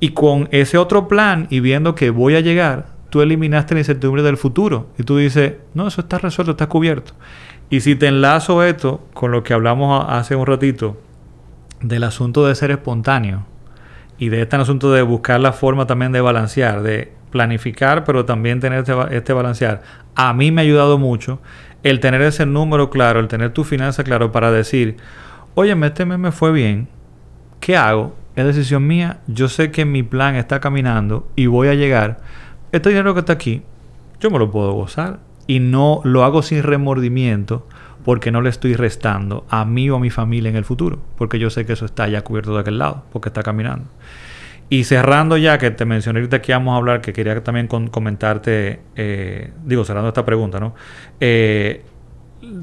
Y 0.00 0.10
con 0.10 0.48
ese 0.50 0.76
otro 0.78 1.08
plan 1.08 1.46
y 1.48 1.60
viendo 1.60 1.94
que 1.94 2.10
voy 2.10 2.34
a 2.34 2.40
llegar, 2.40 2.86
tú 3.12 3.20
eliminaste 3.20 3.74
la 3.74 3.80
incertidumbre 3.80 4.22
del 4.22 4.38
futuro. 4.38 4.88
Y 4.96 5.02
tú 5.02 5.18
dices, 5.18 5.56
no, 5.74 5.86
eso 5.86 6.00
está 6.00 6.16
resuelto, 6.16 6.52
está 6.52 6.70
cubierto. 6.70 7.12
Y 7.68 7.80
si 7.80 7.94
te 7.94 8.06
enlazo 8.06 8.62
esto 8.62 9.06
con 9.12 9.32
lo 9.32 9.42
que 9.42 9.52
hablamos 9.52 10.06
hace 10.08 10.34
un 10.34 10.46
ratito 10.46 10.98
del 11.82 12.04
asunto 12.04 12.46
de 12.46 12.54
ser 12.54 12.70
espontáneo 12.70 13.44
y 14.16 14.30
de 14.30 14.40
este 14.40 14.56
asunto 14.56 14.90
de 14.90 15.02
buscar 15.02 15.40
la 15.40 15.52
forma 15.52 15.86
también 15.86 16.12
de 16.12 16.22
balancear, 16.22 16.82
de 16.82 17.12
planificar, 17.30 18.04
pero 18.04 18.24
también 18.24 18.60
tener 18.60 18.78
este, 18.78 18.94
este 19.10 19.34
balancear, 19.34 19.82
a 20.14 20.32
mí 20.32 20.50
me 20.50 20.62
ha 20.62 20.64
ayudado 20.64 20.96
mucho 20.96 21.38
el 21.82 22.00
tener 22.00 22.22
ese 22.22 22.46
número 22.46 22.88
claro, 22.88 23.20
el 23.20 23.28
tener 23.28 23.52
tu 23.52 23.62
finanza 23.62 24.04
claro 24.04 24.32
para 24.32 24.50
decir, 24.50 24.96
oye, 25.54 25.76
este 25.84 26.06
mes 26.06 26.18
me 26.18 26.32
fue 26.32 26.50
bien, 26.50 26.88
¿qué 27.60 27.76
hago? 27.76 28.16
Es 28.36 28.46
decisión 28.46 28.86
mía, 28.86 29.20
yo 29.26 29.50
sé 29.50 29.70
que 29.70 29.84
mi 29.84 30.02
plan 30.02 30.34
está 30.34 30.60
caminando 30.60 31.28
y 31.36 31.44
voy 31.44 31.68
a 31.68 31.74
llegar. 31.74 32.20
Este 32.72 32.88
dinero 32.88 33.12
que 33.12 33.20
está 33.20 33.34
aquí, 33.34 33.62
yo 34.18 34.30
me 34.30 34.38
lo 34.38 34.50
puedo 34.50 34.72
gozar 34.72 35.20
y 35.46 35.60
no 35.60 36.00
lo 36.04 36.24
hago 36.24 36.42
sin 36.42 36.62
remordimiento 36.62 37.66
porque 38.02 38.30
no 38.30 38.40
le 38.40 38.48
estoy 38.48 38.74
restando 38.74 39.44
a 39.50 39.64
mí 39.66 39.90
o 39.90 39.96
a 39.96 40.00
mi 40.00 40.08
familia 40.08 40.48
en 40.48 40.56
el 40.56 40.64
futuro, 40.64 40.98
porque 41.16 41.38
yo 41.38 41.50
sé 41.50 41.66
que 41.66 41.74
eso 41.74 41.84
está 41.84 42.08
ya 42.08 42.22
cubierto 42.22 42.54
de 42.54 42.60
aquel 42.60 42.78
lado, 42.78 43.04
porque 43.12 43.28
está 43.28 43.42
caminando. 43.42 43.84
Y 44.70 44.84
cerrando 44.84 45.36
ya, 45.36 45.58
que 45.58 45.70
te 45.70 45.84
mencioné 45.84 46.20
ahorita 46.20 46.40
que 46.40 46.52
íbamos 46.52 46.72
a 46.72 46.76
hablar, 46.78 47.02
que 47.02 47.12
quería 47.12 47.44
también 47.44 47.68
comentarte, 47.68 48.80
eh, 48.96 49.52
digo, 49.64 49.84
cerrando 49.84 50.08
esta 50.08 50.24
pregunta, 50.24 50.58
¿no? 50.58 50.74
Eh, 51.20 51.84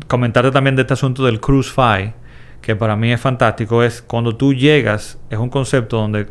comentarte 0.08 0.50
también 0.50 0.76
de 0.76 0.82
este 0.82 0.96
asunto 0.96 1.24
del 1.24 1.40
Cruise 1.40 1.72
Fi, 1.72 2.14
que 2.62 2.76
para 2.76 2.96
mí 2.96 3.12
es 3.12 3.22
fantástico, 3.22 3.84
es 3.84 4.02
cuando 4.02 4.36
tú 4.36 4.56
llegas, 4.56 5.20
es 5.30 5.38
un 5.38 5.50
concepto 5.50 5.98
donde 5.98 6.28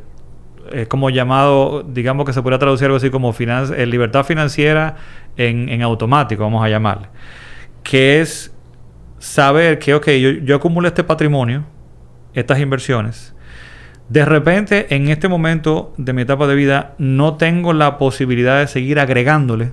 es 0.72 0.88
como 0.88 1.10
llamado, 1.10 1.82
digamos 1.82 2.26
que 2.26 2.32
se 2.32 2.42
podría 2.42 2.58
traducir 2.58 2.86
algo 2.86 2.96
así 2.96 3.10
como 3.10 3.32
finan- 3.32 3.74
eh, 3.76 3.86
libertad 3.86 4.24
financiera 4.24 4.96
en, 5.36 5.68
en 5.68 5.82
automático, 5.82 6.42
vamos 6.42 6.64
a 6.64 6.68
llamarle, 6.68 7.08
que 7.82 8.20
es 8.20 8.54
saber 9.18 9.78
que, 9.78 9.94
ok, 9.94 10.06
yo, 10.10 10.30
yo 10.30 10.56
acumulo 10.56 10.88
este 10.88 11.04
patrimonio, 11.04 11.64
estas 12.34 12.60
inversiones, 12.60 13.34
De 14.08 14.24
repente, 14.24 14.86
en 14.94 15.08
este 15.08 15.28
momento 15.28 15.92
de 15.98 16.12
mi 16.14 16.22
etapa 16.22 16.46
de 16.46 16.54
vida, 16.54 16.94
no 16.98 17.36
tengo 17.36 17.74
la 17.74 17.98
posibilidad 17.98 18.58
de 18.58 18.66
seguir 18.66 18.98
agregándole. 19.00 19.72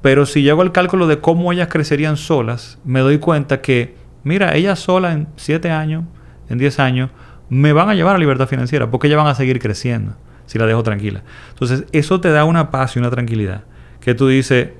Pero 0.00 0.24
si 0.26 0.42
llego 0.42 0.62
al 0.62 0.72
cálculo 0.72 1.06
de 1.06 1.20
cómo 1.20 1.52
ellas 1.52 1.68
crecerían 1.68 2.16
solas, 2.16 2.78
me 2.84 3.00
doy 3.00 3.18
cuenta 3.18 3.60
que, 3.60 3.94
mira, 4.24 4.56
ellas 4.56 4.78
solas 4.80 5.14
en 5.14 5.28
7 5.36 5.70
años, 5.70 6.04
en 6.48 6.56
10 6.58 6.78
años, 6.80 7.10
me 7.52 7.74
van 7.74 7.90
a 7.90 7.94
llevar 7.94 8.16
a 8.16 8.18
libertad 8.18 8.48
financiera 8.48 8.90
porque 8.90 9.08
ellas 9.08 9.18
van 9.18 9.26
a 9.26 9.34
seguir 9.34 9.58
creciendo 9.58 10.14
si 10.46 10.58
la 10.58 10.64
dejo 10.64 10.82
tranquila. 10.82 11.22
Entonces, 11.50 11.84
eso 11.92 12.18
te 12.18 12.30
da 12.30 12.46
una 12.46 12.70
paz 12.70 12.96
y 12.96 12.98
una 12.98 13.10
tranquilidad. 13.10 13.64
Que 14.00 14.14
tú 14.14 14.26
dices, 14.26 14.70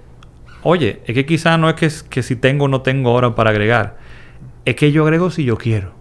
oye, 0.62 1.02
es 1.04 1.14
que 1.14 1.26
quizás 1.26 1.58
no 1.58 1.68
es 1.68 1.74
que, 1.74 1.90
que 2.08 2.22
si 2.22 2.34
tengo 2.34 2.64
o 2.64 2.68
no 2.68 2.80
tengo 2.80 3.10
ahora 3.10 3.34
para 3.34 3.50
agregar. 3.50 3.98
Es 4.64 4.74
que 4.74 4.90
yo 4.90 5.02
agrego 5.02 5.30
si 5.30 5.44
yo 5.44 5.58
quiero. 5.58 5.92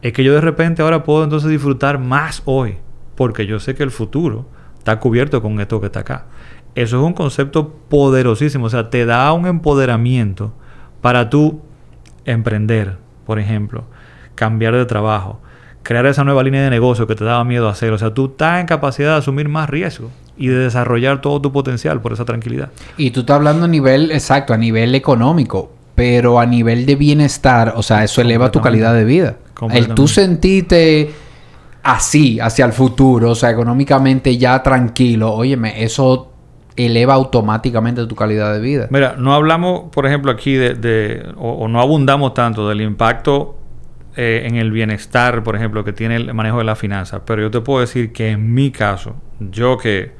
Es 0.00 0.14
que 0.14 0.24
yo 0.24 0.32
de 0.32 0.40
repente 0.40 0.80
ahora 0.80 1.04
puedo 1.04 1.22
entonces 1.22 1.50
disfrutar 1.50 1.98
más 1.98 2.40
hoy. 2.46 2.78
Porque 3.14 3.44
yo 3.44 3.60
sé 3.60 3.74
que 3.74 3.82
el 3.82 3.90
futuro 3.90 4.48
está 4.78 5.00
cubierto 5.00 5.42
con 5.42 5.60
esto 5.60 5.82
que 5.82 5.86
está 5.88 6.00
acá. 6.00 6.28
Eso 6.74 6.96
es 6.96 7.02
un 7.02 7.12
concepto 7.12 7.74
poderosísimo. 7.90 8.64
O 8.64 8.70
sea, 8.70 8.88
te 8.88 9.04
da 9.04 9.30
un 9.34 9.46
empoderamiento 9.46 10.54
para 11.02 11.28
tú 11.28 11.60
emprender, 12.24 12.96
por 13.26 13.38
ejemplo, 13.38 13.84
cambiar 14.34 14.74
de 14.74 14.86
trabajo, 14.86 15.42
crear 15.82 16.06
esa 16.06 16.24
nueva 16.24 16.42
línea 16.42 16.62
de 16.62 16.70
negocio 16.70 17.06
que 17.06 17.14
te 17.14 17.24
daba 17.24 17.44
miedo 17.44 17.68
hacer. 17.68 17.92
O 17.92 17.98
sea, 17.98 18.12
tú 18.12 18.26
estás 18.26 18.60
en 18.60 18.66
capacidad 18.66 19.12
de 19.12 19.18
asumir 19.18 19.48
más 19.48 19.68
riesgo 19.68 20.10
y 20.36 20.48
de 20.48 20.56
desarrollar 20.56 21.20
todo 21.20 21.40
tu 21.40 21.52
potencial 21.52 22.00
por 22.00 22.12
esa 22.12 22.24
tranquilidad. 22.24 22.70
Y 22.96 23.10
tú 23.10 23.20
estás 23.20 23.36
hablando 23.36 23.66
a 23.66 23.68
nivel, 23.68 24.10
exacto, 24.10 24.54
a 24.54 24.56
nivel 24.56 24.94
económico, 24.94 25.72
pero 25.94 26.40
a 26.40 26.46
nivel 26.46 26.86
de 26.86 26.96
bienestar, 26.96 27.74
o 27.76 27.82
sea, 27.82 28.04
eso 28.04 28.20
eleva 28.20 28.50
tu 28.50 28.60
calidad 28.60 28.94
de 28.94 29.04
vida. 29.04 29.36
El 29.70 29.88
tú 29.94 30.08
sentirte 30.08 31.10
así 31.82 32.40
hacia 32.40 32.64
el 32.64 32.72
futuro, 32.72 33.30
o 33.30 33.34
sea, 33.34 33.50
económicamente 33.50 34.36
ya 34.38 34.62
tranquilo, 34.62 35.32
óyeme, 35.32 35.82
eso 35.82 36.30
eleva 36.76 37.14
automáticamente 37.14 38.06
tu 38.06 38.14
calidad 38.14 38.52
de 38.54 38.60
vida. 38.60 38.88
Mira, 38.90 39.16
no 39.18 39.34
hablamos, 39.34 39.90
por 39.90 40.06
ejemplo, 40.06 40.30
aquí 40.30 40.54
de, 40.54 41.34
o, 41.36 41.68
no 41.68 41.80
abundamos 41.80 42.34
tanto 42.34 42.68
del 42.68 42.80
impacto 42.80 43.56
eh, 44.22 44.46
en 44.46 44.56
el 44.56 44.70
bienestar, 44.70 45.42
por 45.42 45.56
ejemplo, 45.56 45.82
que 45.82 45.94
tiene 45.94 46.16
el 46.16 46.34
manejo 46.34 46.58
de 46.58 46.64
la 46.64 46.76
finanza. 46.76 47.24
Pero 47.24 47.40
yo 47.40 47.50
te 47.50 47.62
puedo 47.62 47.80
decir 47.80 48.12
que 48.12 48.28
en 48.28 48.52
mi 48.52 48.70
caso, 48.70 49.16
yo 49.38 49.78
que 49.78 50.12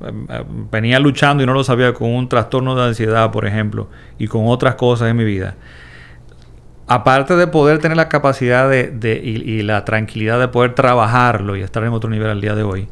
em, 0.00 0.26
venía 0.72 0.98
luchando 0.98 1.40
y 1.40 1.46
no 1.46 1.52
lo 1.52 1.62
sabía 1.62 1.94
con 1.94 2.10
un 2.10 2.28
trastorno 2.28 2.74
de 2.74 2.82
ansiedad, 2.82 3.30
por 3.30 3.46
ejemplo, 3.46 3.88
y 4.18 4.26
con 4.26 4.48
otras 4.48 4.74
cosas 4.74 5.08
en 5.08 5.16
mi 5.18 5.22
vida, 5.22 5.54
aparte 6.88 7.36
de 7.36 7.46
poder 7.46 7.78
tener 7.78 7.96
la 7.96 8.08
capacidad 8.08 8.68
de, 8.68 9.20
y, 9.22 9.62
la 9.62 9.84
tranquilidad 9.84 10.40
de 10.40 10.48
poder 10.48 10.74
trabajarlo 10.74 11.54
y 11.54 11.60
estar 11.62 11.84
en 11.84 11.92
otro 11.92 12.10
nivel 12.10 12.30
al 12.30 12.40
día 12.40 12.56
de 12.56 12.64
hoy, 12.64 12.88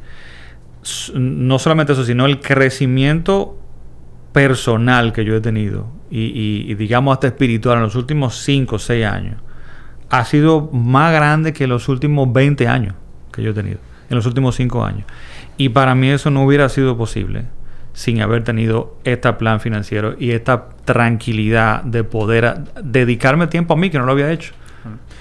no 1.13 1.59
solamente 1.59 1.95
eso, 1.95 2.05
sino 2.05 2.25
el 2.27 2.39
crecimiento 2.39 3.59
personal 4.31 5.13
que 5.13 5.25
yo 5.25 5.35
he 5.35 5.41
tenido 5.41 5.89
y, 6.09 6.67
y 6.69 6.75
digamos 6.77 7.15
hasta 7.15 7.27
espiritual 7.27 7.79
en 7.79 7.83
los 7.83 7.97
últimos 7.97 8.37
5 8.45 8.77
o 8.77 8.79
6 8.79 9.07
años 9.07 9.43
ha 10.13 10.27
sido 10.27 10.69
más 10.73 11.11
grande 11.13 11.55
que 11.55 11.67
los 11.67 11.89
últimos 11.89 12.31
20 12.33 12.69
años 12.69 12.95
que 13.33 13.43
yo 13.43 13.53
he 13.53 13.55
tenido, 13.55 13.79
en 14.11 14.17
los 14.17 14.27
últimos 14.27 14.55
5 14.57 14.85
años. 14.85 15.05
Y 15.57 15.71
para 15.71 15.95
mí 15.95 16.11
eso 16.11 16.31
no 16.31 16.45
hubiera 16.45 16.69
sido 16.69 16.99
posible 16.99 17.47
sin 17.95 18.21
haber 18.21 18.45
tenido 18.45 18.99
este 19.05 19.33
plan 19.33 19.59
financiero 19.61 20.15
y 20.19 20.33
esta 20.33 20.69
tranquilidad 20.85 21.83
de 21.83 22.05
poder 22.05 22.61
dedicarme 22.83 23.47
tiempo 23.47 23.73
a 23.73 23.77
mí 23.79 23.89
que 23.89 23.99
no 23.99 24.05
lo 24.05 24.13
había 24.13 24.31
hecho. 24.31 24.53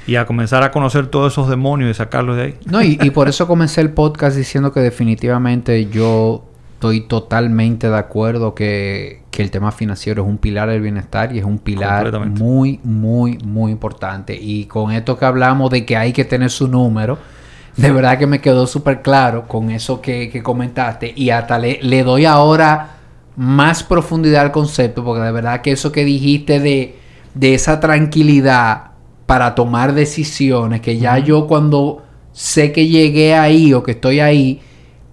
Y 0.08 0.16
a 0.16 0.26
comenzar 0.26 0.64
a 0.64 0.72
conocer 0.72 1.08
todos 1.08 1.32
esos 1.32 1.48
demonios 1.48 1.90
y 1.90 1.94
sacarlos 1.94 2.36
de 2.36 2.42
ahí. 2.42 2.56
No, 2.66 2.82
y 2.84 3.12
por 3.12 3.30
eso 3.30 3.48
comencé 3.48 3.80
el 3.80 3.92
podcast 3.92 4.36
diciendo 4.36 4.74
que 4.74 4.82
definitivamente 4.82 5.86
yo 5.86 6.51
estoy 6.82 7.02
totalmente 7.02 7.92
de 7.92 7.96
acuerdo 7.96 8.56
que, 8.56 9.22
que, 9.30 9.44
el 9.44 9.52
tema 9.52 9.72
financiero 9.72 10.24
es 10.24 10.28
un 10.28 10.40
pilar 10.40 10.68
del 10.68 10.82
bienestar 10.82 11.32
y 11.32 11.38
es 11.38 11.46
un 11.46 11.60
pilar 11.60 12.28
muy, 12.28 12.80
muy, 12.84 13.38
muy 13.38 13.72
importante. 13.72 14.36
Y 14.36 14.66
con 14.66 14.92
esto 14.92 15.16
que 15.16 15.26
hablamos 15.26 15.70
de 15.70 15.86
que 15.86 15.96
hay 15.96 16.12
que 16.12 16.26
tener 16.26 16.50
su 16.50 16.68
número, 16.68 17.20
de 17.78 17.92
verdad 17.92 18.18
que 18.18 18.26
me 18.26 18.42
quedó 18.42 18.66
súper 18.66 19.04
claro 19.04 19.48
con 19.48 19.70
eso 19.70 20.02
que, 20.02 20.32
que, 20.32 20.42
comentaste. 20.42 21.14
Y 21.16 21.30
hasta 21.30 21.60
le, 21.60 21.78
le, 21.84 22.02
doy 22.02 22.26
ahora 22.26 22.98
más 23.36 23.84
profundidad 23.84 24.42
al 24.42 24.52
concepto, 24.52 25.04
porque 25.04 25.22
de 25.22 25.32
verdad 25.32 25.62
que 25.62 25.74
eso 25.74 25.92
que 25.92 26.04
dijiste 26.04 26.60
de, 26.60 26.96
de 27.36 27.54
esa 27.54 27.80
tranquilidad 27.80 28.94
para 29.28 29.54
tomar 29.54 29.94
decisiones, 29.94 30.82
que 30.82 30.98
ya 30.98 31.20
yo 31.20 31.46
cuando 31.46 32.02
sé 32.32 32.72
que 32.72 32.88
llegué 32.88 33.36
ahí 33.36 33.72
o 33.72 33.84
que 33.84 33.92
estoy 33.92 34.20
ahí, 34.20 34.62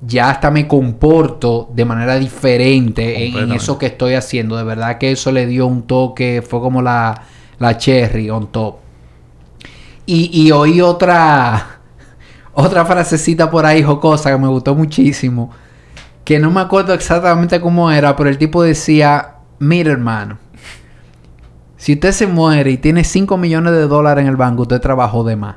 ya 0.01 0.31
hasta 0.31 0.51
me 0.51 0.69
comporto 0.69 1.71
de 1.75 1.85
manera 1.85 2.17
diferente 2.17 3.27
en, 3.27 3.53
eso 3.53 3.79
que 3.79 3.87
estoy 3.87 4.15
haciendo. 4.15 4.57
De 4.57 4.65
verdad 4.65 4.99
que 4.99 5.13
eso 5.13 5.33
le 5.33 5.47
dio 5.47 5.67
un 5.67 5.83
toque, 5.83 6.43
fue 6.47 6.61
como 6.61 6.83
la, 6.83 7.23
la 7.59 7.77
cherry 7.77 8.31
on 8.31 8.51
top. 8.53 8.77
Y, 10.07 10.31
y 10.33 10.53
oí 10.53 10.81
otra, 10.81 11.81
otra 12.55 12.85
frasecita 12.85 13.51
por 13.51 13.67
ahí 13.67 13.83
jocosa 13.83 14.31
que 14.31 14.39
me 14.39 14.49
gustó 14.49 14.75
muchísimo. 14.75 15.51
Que 16.25 16.39
no 16.39 16.51
me 16.51 16.61
acuerdo 16.61 16.93
exactamente 16.95 17.61
cómo 17.61 17.91
era, 17.91 18.15
pero 18.15 18.29
el 18.29 18.39
tipo 18.39 18.63
decía, 18.63 19.37
mira 19.59 19.93
hermano, 19.93 20.39
si 21.77 21.95
usted 21.95 22.13
se 22.13 22.27
muere 22.27 22.71
y 22.73 22.77
tiene 22.77 23.03
5 23.03 23.37
millones 23.39 23.73
de 23.73 23.87
dólares 23.87 24.23
en 24.23 24.29
el 24.29 24.37
banco, 24.37 24.63
usted 24.63 24.81
trabajó 24.81 25.25
de 25.25 25.37
más 25.37 25.57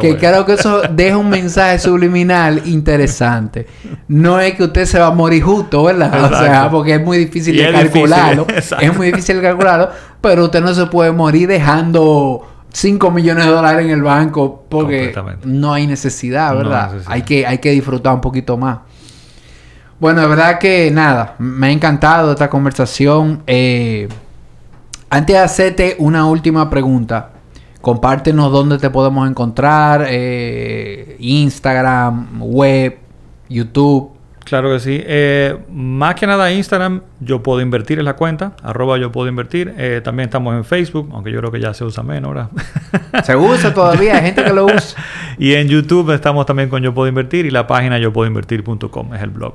que 0.00 0.16
creo 0.16 0.44
que 0.44 0.54
eso 0.54 0.82
deja 0.90 1.16
un 1.16 1.30
mensaje 1.30 1.78
subliminal 1.78 2.62
interesante. 2.66 3.66
No 4.08 4.40
es 4.40 4.54
que 4.54 4.64
usted 4.64 4.84
se 4.86 4.98
va 4.98 5.06
a 5.06 5.10
morir 5.12 5.42
justo, 5.42 5.84
¿verdad? 5.84 6.24
O 6.24 6.28
sea, 6.36 6.70
porque 6.70 6.94
es 6.94 7.02
muy 7.02 7.18
difícil 7.18 7.56
de 7.56 7.72
calcularlo. 7.72 8.46
es 8.48 8.96
muy 8.96 9.08
difícil 9.08 9.36
de 9.36 9.42
calcularlo, 9.42 9.90
pero 10.20 10.44
usted 10.44 10.60
no 10.60 10.74
se 10.74 10.86
puede 10.86 11.12
morir 11.12 11.48
dejando 11.48 12.46
5 12.72 13.10
millones 13.10 13.46
de 13.46 13.50
dólares 13.52 13.84
en 13.84 13.90
el 13.90 14.02
banco 14.02 14.64
porque 14.68 15.14
no 15.44 15.72
hay 15.72 15.86
necesidad, 15.86 16.56
¿verdad? 16.56 16.92
Hay, 17.06 17.22
que, 17.22 17.46
hay 17.46 17.58
que 17.58 17.70
disfrutar 17.70 18.14
un 18.14 18.20
poquito 18.20 18.56
más. 18.56 18.78
Bueno, 20.00 20.20
de 20.22 20.26
verdad 20.26 20.58
que 20.58 20.90
nada, 20.90 21.36
me 21.38 21.68
ha 21.68 21.70
encantado 21.70 22.32
esta 22.32 22.50
conversación. 22.50 23.42
Eh, 23.46 24.08
antes 25.10 25.36
de 25.36 25.42
hacerte 25.42 25.96
una 25.98 26.26
última 26.26 26.68
pregunta, 26.70 27.31
Compártenos 27.82 28.52
dónde 28.52 28.78
te 28.78 28.90
podemos 28.90 29.28
encontrar, 29.28 30.06
eh, 30.08 31.16
Instagram, 31.18 32.40
web, 32.40 32.96
YouTube. 33.48 34.12
Claro 34.44 34.70
que 34.70 34.78
sí. 34.78 35.02
Eh, 35.04 35.58
más 35.68 36.14
que 36.14 36.28
nada 36.28 36.52
Instagram, 36.52 37.02
yo 37.18 37.42
puedo 37.42 37.60
invertir 37.60 37.98
en 37.98 38.04
la 38.04 38.14
cuenta, 38.14 38.52
arroba 38.62 38.98
yo 38.98 39.10
puedo 39.10 39.28
invertir. 39.28 39.74
Eh, 39.76 40.00
también 40.02 40.28
estamos 40.28 40.54
en 40.54 40.64
Facebook, 40.64 41.10
aunque 41.12 41.32
yo 41.32 41.40
creo 41.40 41.50
que 41.50 41.58
ya 41.58 41.74
se 41.74 41.82
usa 41.84 42.04
menos 42.04 42.28
ahora. 42.28 42.50
Se 43.24 43.34
usa 43.34 43.74
todavía, 43.74 44.14
hay 44.14 44.26
gente 44.26 44.44
que 44.44 44.52
lo 44.52 44.66
usa. 44.66 45.02
y 45.38 45.54
en 45.54 45.66
YouTube 45.66 46.14
estamos 46.14 46.46
también 46.46 46.68
con 46.68 46.84
yo 46.84 46.94
puedo 46.94 47.08
invertir 47.08 47.46
y 47.46 47.50
la 47.50 47.66
página 47.66 47.98
yo 47.98 48.12
puedo 48.12 48.28
invertir.com 48.28 49.14
es 49.14 49.22
el 49.22 49.30
blog. 49.30 49.54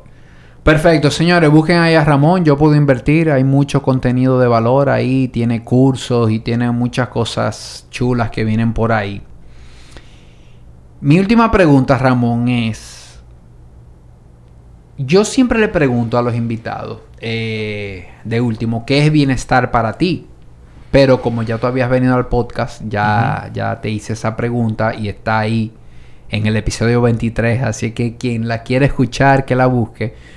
Perfecto, 0.68 1.10
señores, 1.12 1.50
busquen 1.50 1.78
ahí 1.78 1.96
a 1.96 2.04
Ramón, 2.04 2.44
yo 2.44 2.58
puedo 2.58 2.76
invertir, 2.76 3.32
hay 3.32 3.46
mucho 3.46 3.82
contenido 3.82 4.38
de 4.38 4.50
valor 4.50 4.90
ahí, 4.90 5.30
tiene 5.30 5.64
cursos 5.64 6.30
y 6.30 6.40
tiene 6.40 6.70
muchas 6.72 7.08
cosas 7.08 7.88
chulas 7.90 8.32
que 8.32 8.44
vienen 8.44 8.74
por 8.74 8.92
ahí. 8.92 9.22
Mi 11.00 11.20
última 11.20 11.50
pregunta, 11.52 11.98
Ramón, 11.98 12.50
es, 12.50 13.22
yo 14.98 15.24
siempre 15.24 15.58
le 15.58 15.70
pregunto 15.70 16.18
a 16.18 16.22
los 16.22 16.36
invitados, 16.36 17.00
eh, 17.22 18.10
de 18.26 18.42
último, 18.42 18.86
¿qué 18.86 19.06
es 19.06 19.10
bienestar 19.10 19.72
para 19.72 19.94
ti? 19.94 20.28
Pero 20.92 21.22
como 21.22 21.44
ya 21.44 21.60
tú 21.60 21.68
habías 21.68 21.90
venido 21.90 22.14
al 22.14 22.28
podcast, 22.28 22.82
ya, 22.90 23.50
ya 23.54 23.80
te 23.80 23.90
hice 23.90 24.12
esa 24.12 24.36
pregunta 24.36 24.94
y 24.94 25.08
está 25.08 25.40
ahí 25.40 25.72
en 26.28 26.46
el 26.46 26.58
episodio 26.58 27.02
23, 27.04 27.64
así 27.64 27.92
que 27.92 28.18
quien 28.18 28.50
la 28.50 28.64
quiere 28.64 28.88
escuchar, 28.88 29.46
que 29.46 29.56
la 29.56 29.68
busque. 29.68 30.37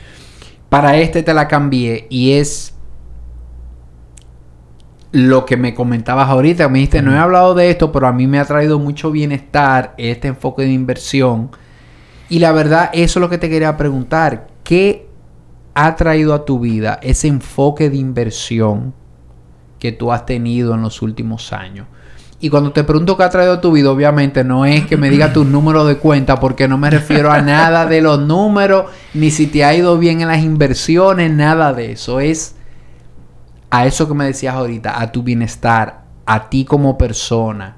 Para 0.71 0.97
este 0.97 1.23
te 1.25 1.35
la 1.35 1.49
cambié 1.49 2.07
y 2.09 2.33
es 2.33 2.75
lo 5.13 5.45
que 5.45 5.57
me 5.57 5.75
comentabas 5.75 6.29
ahorita. 6.29 6.69
Me 6.69 6.79
dijiste, 6.79 7.03
no 7.03 7.13
he 7.13 7.19
hablado 7.19 7.55
de 7.55 7.71
esto, 7.71 7.91
pero 7.91 8.07
a 8.07 8.13
mí 8.13 8.27
me 8.27 8.39
ha 8.39 8.45
traído 8.45 8.79
mucho 8.79 9.11
bienestar 9.11 9.95
este 9.99 10.29
enfoque 10.29 10.63
de 10.63 10.73
inversión. 10.73 11.51
Y 12.29 12.39
la 12.39 12.53
verdad, 12.53 12.91
eso 12.93 13.19
es 13.19 13.21
lo 13.21 13.29
que 13.29 13.39
te 13.39 13.51
quería 13.51 13.77
preguntar. 13.77 14.47
¿Qué 14.63 15.09
ha 15.75 15.97
traído 15.97 16.35
a 16.35 16.45
tu 16.45 16.61
vida 16.61 17.01
ese 17.03 17.27
enfoque 17.27 17.91
de 17.91 17.97
inversión 17.97 18.95
que 19.81 19.91
tú 19.91 20.13
has 20.13 20.25
tenido 20.25 20.75
en 20.75 20.83
los 20.83 21.03
últimos 21.03 21.53
años? 21.53 21.89
Y 22.41 22.49
cuando 22.49 22.73
te 22.73 22.85
pregunto 22.85 23.17
qué 23.17 23.25
ha 23.25 23.31
traído 23.31 23.55
a 23.55 23.61
tu 23.61 23.73
vida, 23.73 23.91
obviamente 23.91 24.43
no 24.45 24.65
es 24.65 24.87
que 24.87 24.97
me 24.97 25.11
diga 25.11 25.33
tu 25.33 25.45
número 25.47 25.85
de 25.85 25.99
cuenta, 25.99 26.41
porque 26.41 26.67
no 26.67 26.79
me 26.79 26.91
refiero 26.91 27.31
a 27.31 27.43
nada 27.43 27.87
de 27.87 28.01
los 28.01 28.21
números, 28.21 28.87
ni 29.13 29.31
si 29.31 29.47
te 29.47 29.65
ha 29.65 29.75
ido 29.75 29.99
bien 29.99 30.23
en 30.23 30.29
las 30.29 30.43
inversiones, 30.43 31.31
nada 31.31 31.73
de 31.75 31.93
eso. 31.93 32.19
Es 32.19 32.57
a 33.71 33.87
eso 33.87 34.09
que 34.09 34.15
me 34.15 34.25
decías 34.25 34.55
ahorita, 34.55 35.01
a 35.01 35.13
tu 35.13 35.23
bienestar, 35.23 36.05
a 36.25 36.49
ti 36.49 36.65
como 36.65 36.97
persona. 36.97 37.77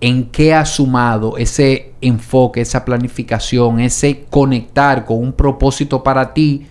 ¿en 0.00 0.30
qué 0.30 0.54
ha 0.54 0.64
sumado 0.64 1.36
ese 1.36 1.94
enfoque, 2.00 2.60
esa 2.60 2.84
planificación, 2.84 3.80
ese 3.80 4.26
conectar 4.30 5.04
con 5.04 5.18
un 5.18 5.32
propósito 5.32 6.02
para 6.02 6.32
ti? 6.32 6.66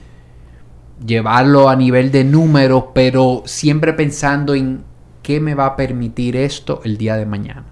Llevarlo 1.05 1.69
a 1.69 1.75
nivel 1.75 2.11
de 2.11 2.23
números, 2.23 2.85
pero 2.93 3.43
siempre 3.45 3.93
pensando 3.93 4.55
en 4.55 4.83
qué 5.27 5.41
me 5.41 5.55
va 5.55 5.65
a 5.65 5.75
permitir 5.75 6.37
esto 6.37 6.79
el 6.85 6.97
día 6.97 7.17
de 7.17 7.25
mañana. 7.25 7.65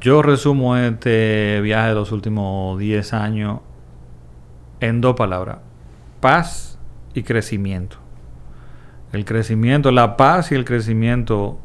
Yo 0.00 0.22
resumo 0.22 0.78
este 0.78 1.60
viaje 1.60 1.88
de 1.88 1.94
los 1.94 2.10
últimos 2.10 2.78
10 2.78 3.12
años 3.12 3.60
en 4.80 5.02
dos 5.02 5.14
palabras. 5.14 5.58
Paz 6.20 6.78
y 7.12 7.22
crecimiento. 7.22 7.98
El 9.12 9.26
crecimiento, 9.26 9.90
la 9.90 10.16
paz 10.16 10.52
y 10.52 10.54
el 10.54 10.64
crecimiento 10.64 11.58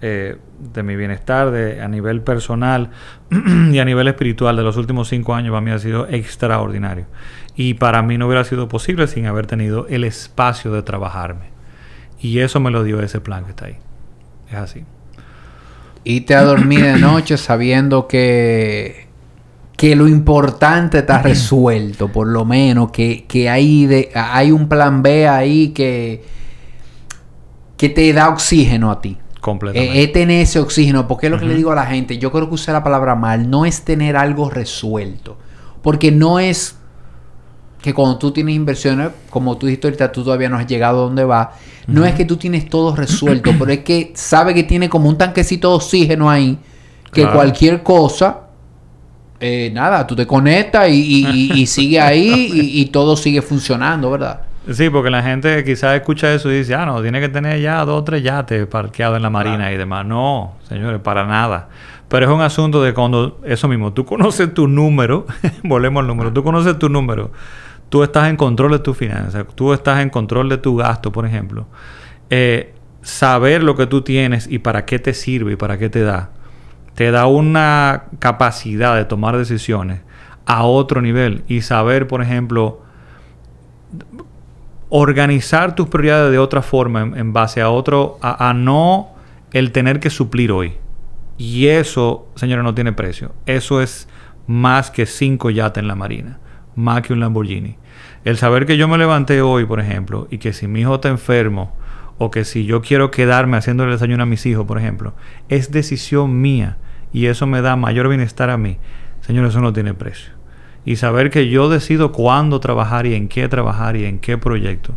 eh, 0.00 0.36
de 0.60 0.82
mi 0.84 0.94
bienestar 0.94 1.50
de, 1.50 1.82
a 1.82 1.88
nivel 1.88 2.22
personal 2.22 2.90
y 3.72 3.80
a 3.80 3.84
nivel 3.84 4.06
espiritual 4.06 4.54
de 4.54 4.62
los 4.62 4.76
últimos 4.76 5.08
cinco 5.08 5.34
años 5.34 5.50
para 5.50 5.60
mí 5.60 5.72
ha 5.72 5.80
sido 5.80 6.06
extraordinario. 6.06 7.06
Y 7.56 7.74
para 7.74 8.00
mí 8.02 8.16
no 8.16 8.28
hubiera 8.28 8.44
sido 8.44 8.68
posible 8.68 9.08
sin 9.08 9.26
haber 9.26 9.48
tenido 9.48 9.88
el 9.88 10.04
espacio 10.04 10.70
de 10.70 10.84
trabajarme. 10.84 11.46
Y 12.20 12.38
eso 12.38 12.60
me 12.60 12.70
lo 12.70 12.84
dio 12.84 13.02
ese 13.02 13.20
plan 13.20 13.42
que 13.42 13.50
está 13.50 13.66
ahí. 13.66 13.78
Es 14.50 14.56
así. 14.56 14.84
Y 16.04 16.22
te 16.22 16.34
a 16.34 16.42
dormir 16.42 16.84
de 16.84 16.98
noche 16.98 17.36
sabiendo 17.36 18.06
que, 18.06 19.06
que 19.76 19.96
lo 19.96 20.06
importante 20.06 20.98
está 20.98 21.20
resuelto, 21.20 22.08
por 22.12 22.28
lo 22.28 22.44
menos, 22.44 22.90
que, 22.92 23.24
que 23.26 23.50
hay, 23.50 23.86
de, 23.86 24.10
hay 24.14 24.52
un 24.52 24.68
plan 24.68 25.02
B 25.02 25.26
ahí 25.26 25.68
que, 25.68 26.24
que 27.76 27.88
te 27.88 28.12
da 28.12 28.28
oxígeno 28.28 28.90
a 28.90 29.00
ti. 29.00 29.18
Completamente. 29.40 30.02
Es 30.02 30.12
tener 30.12 30.42
ese 30.42 30.58
oxígeno, 30.58 31.06
porque 31.06 31.26
es 31.26 31.32
lo 31.32 31.38
que 31.38 31.46
le 31.46 31.54
digo 31.54 31.70
a 31.70 31.76
la 31.76 31.86
gente. 31.86 32.18
Yo 32.18 32.32
creo 32.32 32.48
que 32.48 32.54
usé 32.54 32.72
la 32.72 32.82
palabra 32.82 33.14
mal. 33.14 33.48
No 33.48 33.64
es 33.64 33.82
tener 33.82 34.16
algo 34.16 34.50
resuelto. 34.50 35.38
Porque 35.82 36.10
no 36.10 36.40
es 36.40 36.76
que 37.86 37.94
cuando 37.94 38.18
tú 38.18 38.32
tienes 38.32 38.56
inversiones, 38.56 39.10
como 39.30 39.56
tú 39.56 39.66
dijiste 39.66 39.86
ahorita, 39.86 40.10
tú 40.10 40.24
todavía 40.24 40.48
no 40.48 40.56
has 40.56 40.66
llegado 40.66 41.02
a 41.02 41.04
donde 41.04 41.24
va. 41.24 41.52
No 41.86 42.04
es 42.04 42.14
que 42.14 42.24
tú 42.24 42.36
tienes 42.36 42.68
todo 42.68 42.96
resuelto, 42.96 43.52
pero 43.56 43.70
es 43.70 43.78
que 43.84 44.10
sabe 44.16 44.54
que 44.54 44.64
tiene 44.64 44.88
como 44.88 45.08
un 45.08 45.16
tanquecito 45.16 45.68
de 45.68 45.76
oxígeno 45.76 46.28
ahí, 46.28 46.58
que 47.12 47.24
cualquier 47.28 47.84
cosa, 47.84 48.40
eh, 49.38 49.70
nada, 49.72 50.04
tú 50.04 50.16
te 50.16 50.26
conectas 50.26 50.88
y, 50.90 51.64
sigue 51.68 52.00
ahí 52.00 52.50
y, 52.74 52.86
todo 52.86 53.16
sigue 53.16 53.40
funcionando, 53.40 54.10
¿verdad? 54.10 54.40
Sí, 54.68 54.90
porque 54.90 55.08
la 55.08 55.22
gente 55.22 55.62
quizás 55.62 55.94
escucha 55.94 56.34
eso 56.34 56.50
y 56.50 56.58
dice, 56.58 56.74
ah, 56.74 56.86
no, 56.86 57.00
tiene 57.00 57.20
que 57.20 57.28
tener 57.28 57.60
ya 57.60 57.84
dos 57.84 58.00
o 58.00 58.02
tres 58.02 58.24
yates 58.24 58.66
parqueados 58.66 59.16
en 59.16 59.22
la 59.22 59.30
marina 59.30 59.70
y 59.70 59.76
demás. 59.76 60.04
No, 60.04 60.54
señores, 60.68 61.00
para 61.00 61.24
nada. 61.24 61.68
Pero 62.08 62.26
es 62.26 62.32
un 62.32 62.40
asunto 62.40 62.82
de 62.82 62.92
cuando, 62.94 63.38
eso 63.44 63.68
mismo, 63.68 63.92
tú 63.92 64.04
conoces 64.04 64.52
tu 64.52 64.66
número, 64.66 65.24
volvemos 65.62 66.00
al 66.00 66.08
número, 66.08 66.32
tú 66.32 66.42
conoces 66.42 66.76
tu 66.80 66.88
número 66.88 67.30
tú 67.88 68.02
estás 68.02 68.28
en 68.28 68.36
control 68.36 68.72
de 68.72 68.78
tus 68.80 68.96
finanzas, 68.96 69.46
tú 69.54 69.72
estás 69.72 70.00
en 70.00 70.10
control 70.10 70.48
de 70.48 70.58
tu 70.58 70.76
gasto, 70.76 71.12
por 71.12 71.26
ejemplo. 71.26 71.66
Eh, 72.30 72.74
saber 73.02 73.62
lo 73.62 73.76
que 73.76 73.86
tú 73.86 74.02
tienes 74.02 74.48
y 74.50 74.58
para 74.58 74.84
qué 74.84 74.98
te 74.98 75.14
sirve 75.14 75.52
y 75.52 75.56
para 75.56 75.78
qué 75.78 75.88
te 75.88 76.02
da, 76.02 76.30
te 76.94 77.10
da 77.10 77.26
una 77.26 78.04
capacidad 78.18 78.96
de 78.96 79.04
tomar 79.04 79.36
decisiones 79.36 80.00
a 80.44 80.64
otro 80.64 81.00
nivel 81.00 81.44
y 81.46 81.62
saber, 81.62 82.08
por 82.08 82.22
ejemplo, 82.22 82.82
organizar 84.88 85.74
tus 85.74 85.88
prioridades 85.88 86.32
de 86.32 86.38
otra 86.38 86.62
forma 86.62 87.02
en, 87.02 87.32
base 87.32 87.60
a 87.60 87.70
otro, 87.70 88.18
a, 88.22 88.48
a, 88.48 88.54
no 88.54 89.10
el 89.52 89.72
tener 89.72 90.00
que 90.00 90.10
suplir 90.10 90.50
hoy. 90.50 90.74
Y 91.38 91.66
eso, 91.66 92.28
señores, 92.34 92.64
no 92.64 92.74
tiene 92.74 92.92
precio. 92.92 93.32
Eso 93.44 93.80
es 93.80 94.08
más 94.46 94.90
que 94.90 95.06
cinco 95.06 95.50
yates 95.50 95.82
en 95.82 95.88
la 95.88 95.94
marina 95.94 96.38
más 96.76 97.02
que 97.02 97.12
un 97.12 97.20
Lamborghini. 97.20 97.76
El 98.24 98.36
saber 98.36 98.66
que 98.66 98.76
yo 98.76 98.86
me 98.86 98.98
levanté 98.98 99.42
hoy, 99.42 99.64
por 99.64 99.80
ejemplo, 99.80 100.28
y 100.30 100.38
que 100.38 100.52
si 100.52 100.68
mi 100.68 100.80
hijo 100.80 100.96
está 100.96 101.08
enfermo, 101.08 101.74
o 102.18 102.30
que 102.30 102.44
si 102.44 102.64
yo 102.64 102.80
quiero 102.82 103.10
quedarme 103.10 103.56
haciendo 103.56 103.84
el 103.84 103.90
desayuno 103.90 104.22
a 104.22 104.26
mis 104.26 104.46
hijos, 104.46 104.66
por 104.66 104.78
ejemplo, 104.78 105.14
es 105.48 105.70
decisión 105.70 106.40
mía 106.40 106.78
y 107.12 107.26
eso 107.26 107.46
me 107.46 107.60
da 107.62 107.76
mayor 107.76 108.08
bienestar 108.08 108.50
a 108.50 108.56
mí. 108.56 108.78
Señor, 109.20 109.46
eso 109.46 109.60
no 109.60 109.72
tiene 109.72 109.94
precio. 109.94 110.32
Y 110.84 110.96
saber 110.96 111.30
que 111.30 111.48
yo 111.48 111.68
decido 111.68 112.12
cuándo 112.12 112.60
trabajar 112.60 113.06
y 113.06 113.14
en 113.14 113.28
qué 113.28 113.48
trabajar 113.48 113.96
y 113.96 114.04
en 114.04 114.18
qué 114.18 114.38
proyecto. 114.38 114.94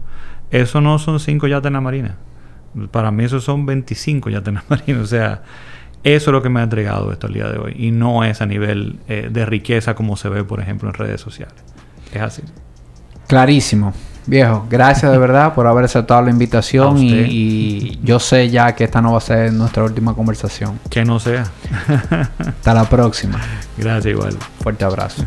Eso 0.52 0.82
no 0.82 1.00
son 1.00 1.20
cinco 1.20 1.48
yates 1.48 1.68
en 1.68 1.74
la 1.74 1.82
marina. 1.82 2.18
Para 2.92 3.12
mí 3.12 3.24
eso 3.24 3.42
son 3.42 3.66
25 3.66 4.30
yates 4.30 4.48
en 4.48 4.56
la 4.56 4.64
marina. 4.70 5.02
O 5.02 5.06
sea, 5.06 5.42
eso 6.04 6.30
es 6.30 6.34
lo 6.34 6.42
que 6.42 6.50
me 6.50 6.60
ha 6.60 6.64
entregado 6.64 7.12
esto 7.12 7.28
el 7.28 7.34
día 7.34 7.50
de 7.50 7.58
hoy. 7.58 7.76
Y 7.78 7.92
no 7.92 8.24
es 8.24 8.42
a 8.42 8.46
nivel 8.46 9.00
eh, 9.08 9.30
de 9.32 9.46
riqueza 9.46 9.96
como 9.96 10.16
se 10.16 10.30
ve, 10.30 10.44
por 10.44 10.60
ejemplo, 10.62 10.90
en 10.90 10.94
redes 10.94 11.22
sociales. 11.22 11.56
Es 12.14 12.22
así. 12.22 12.44
Clarísimo. 13.28 13.94
Viejo, 14.26 14.68
gracias 14.70 15.12
de 15.12 15.18
verdad 15.18 15.56
por 15.56 15.66
haber 15.66 15.86
aceptado 15.86 16.22
la 16.22 16.30
invitación 16.30 16.98
y, 17.00 18.00
yo 18.04 18.20
sé 18.20 18.50
ya 18.50 18.76
que 18.76 18.84
esta 18.84 19.02
no 19.02 19.14
va 19.14 19.18
a 19.18 19.22
ser 19.22 19.52
nuestra 19.52 19.84
última 19.84 20.14
conversación. 20.14 20.80
Que 20.90 21.04
no 21.04 21.20
sea. 21.20 21.46
Hasta 22.38 22.74
la 22.74 22.88
próxima. 22.88 23.40
Gracias 23.76 24.06
igual. 24.06 24.38
Fuerte 24.62 24.86
abrazo. 24.86 25.26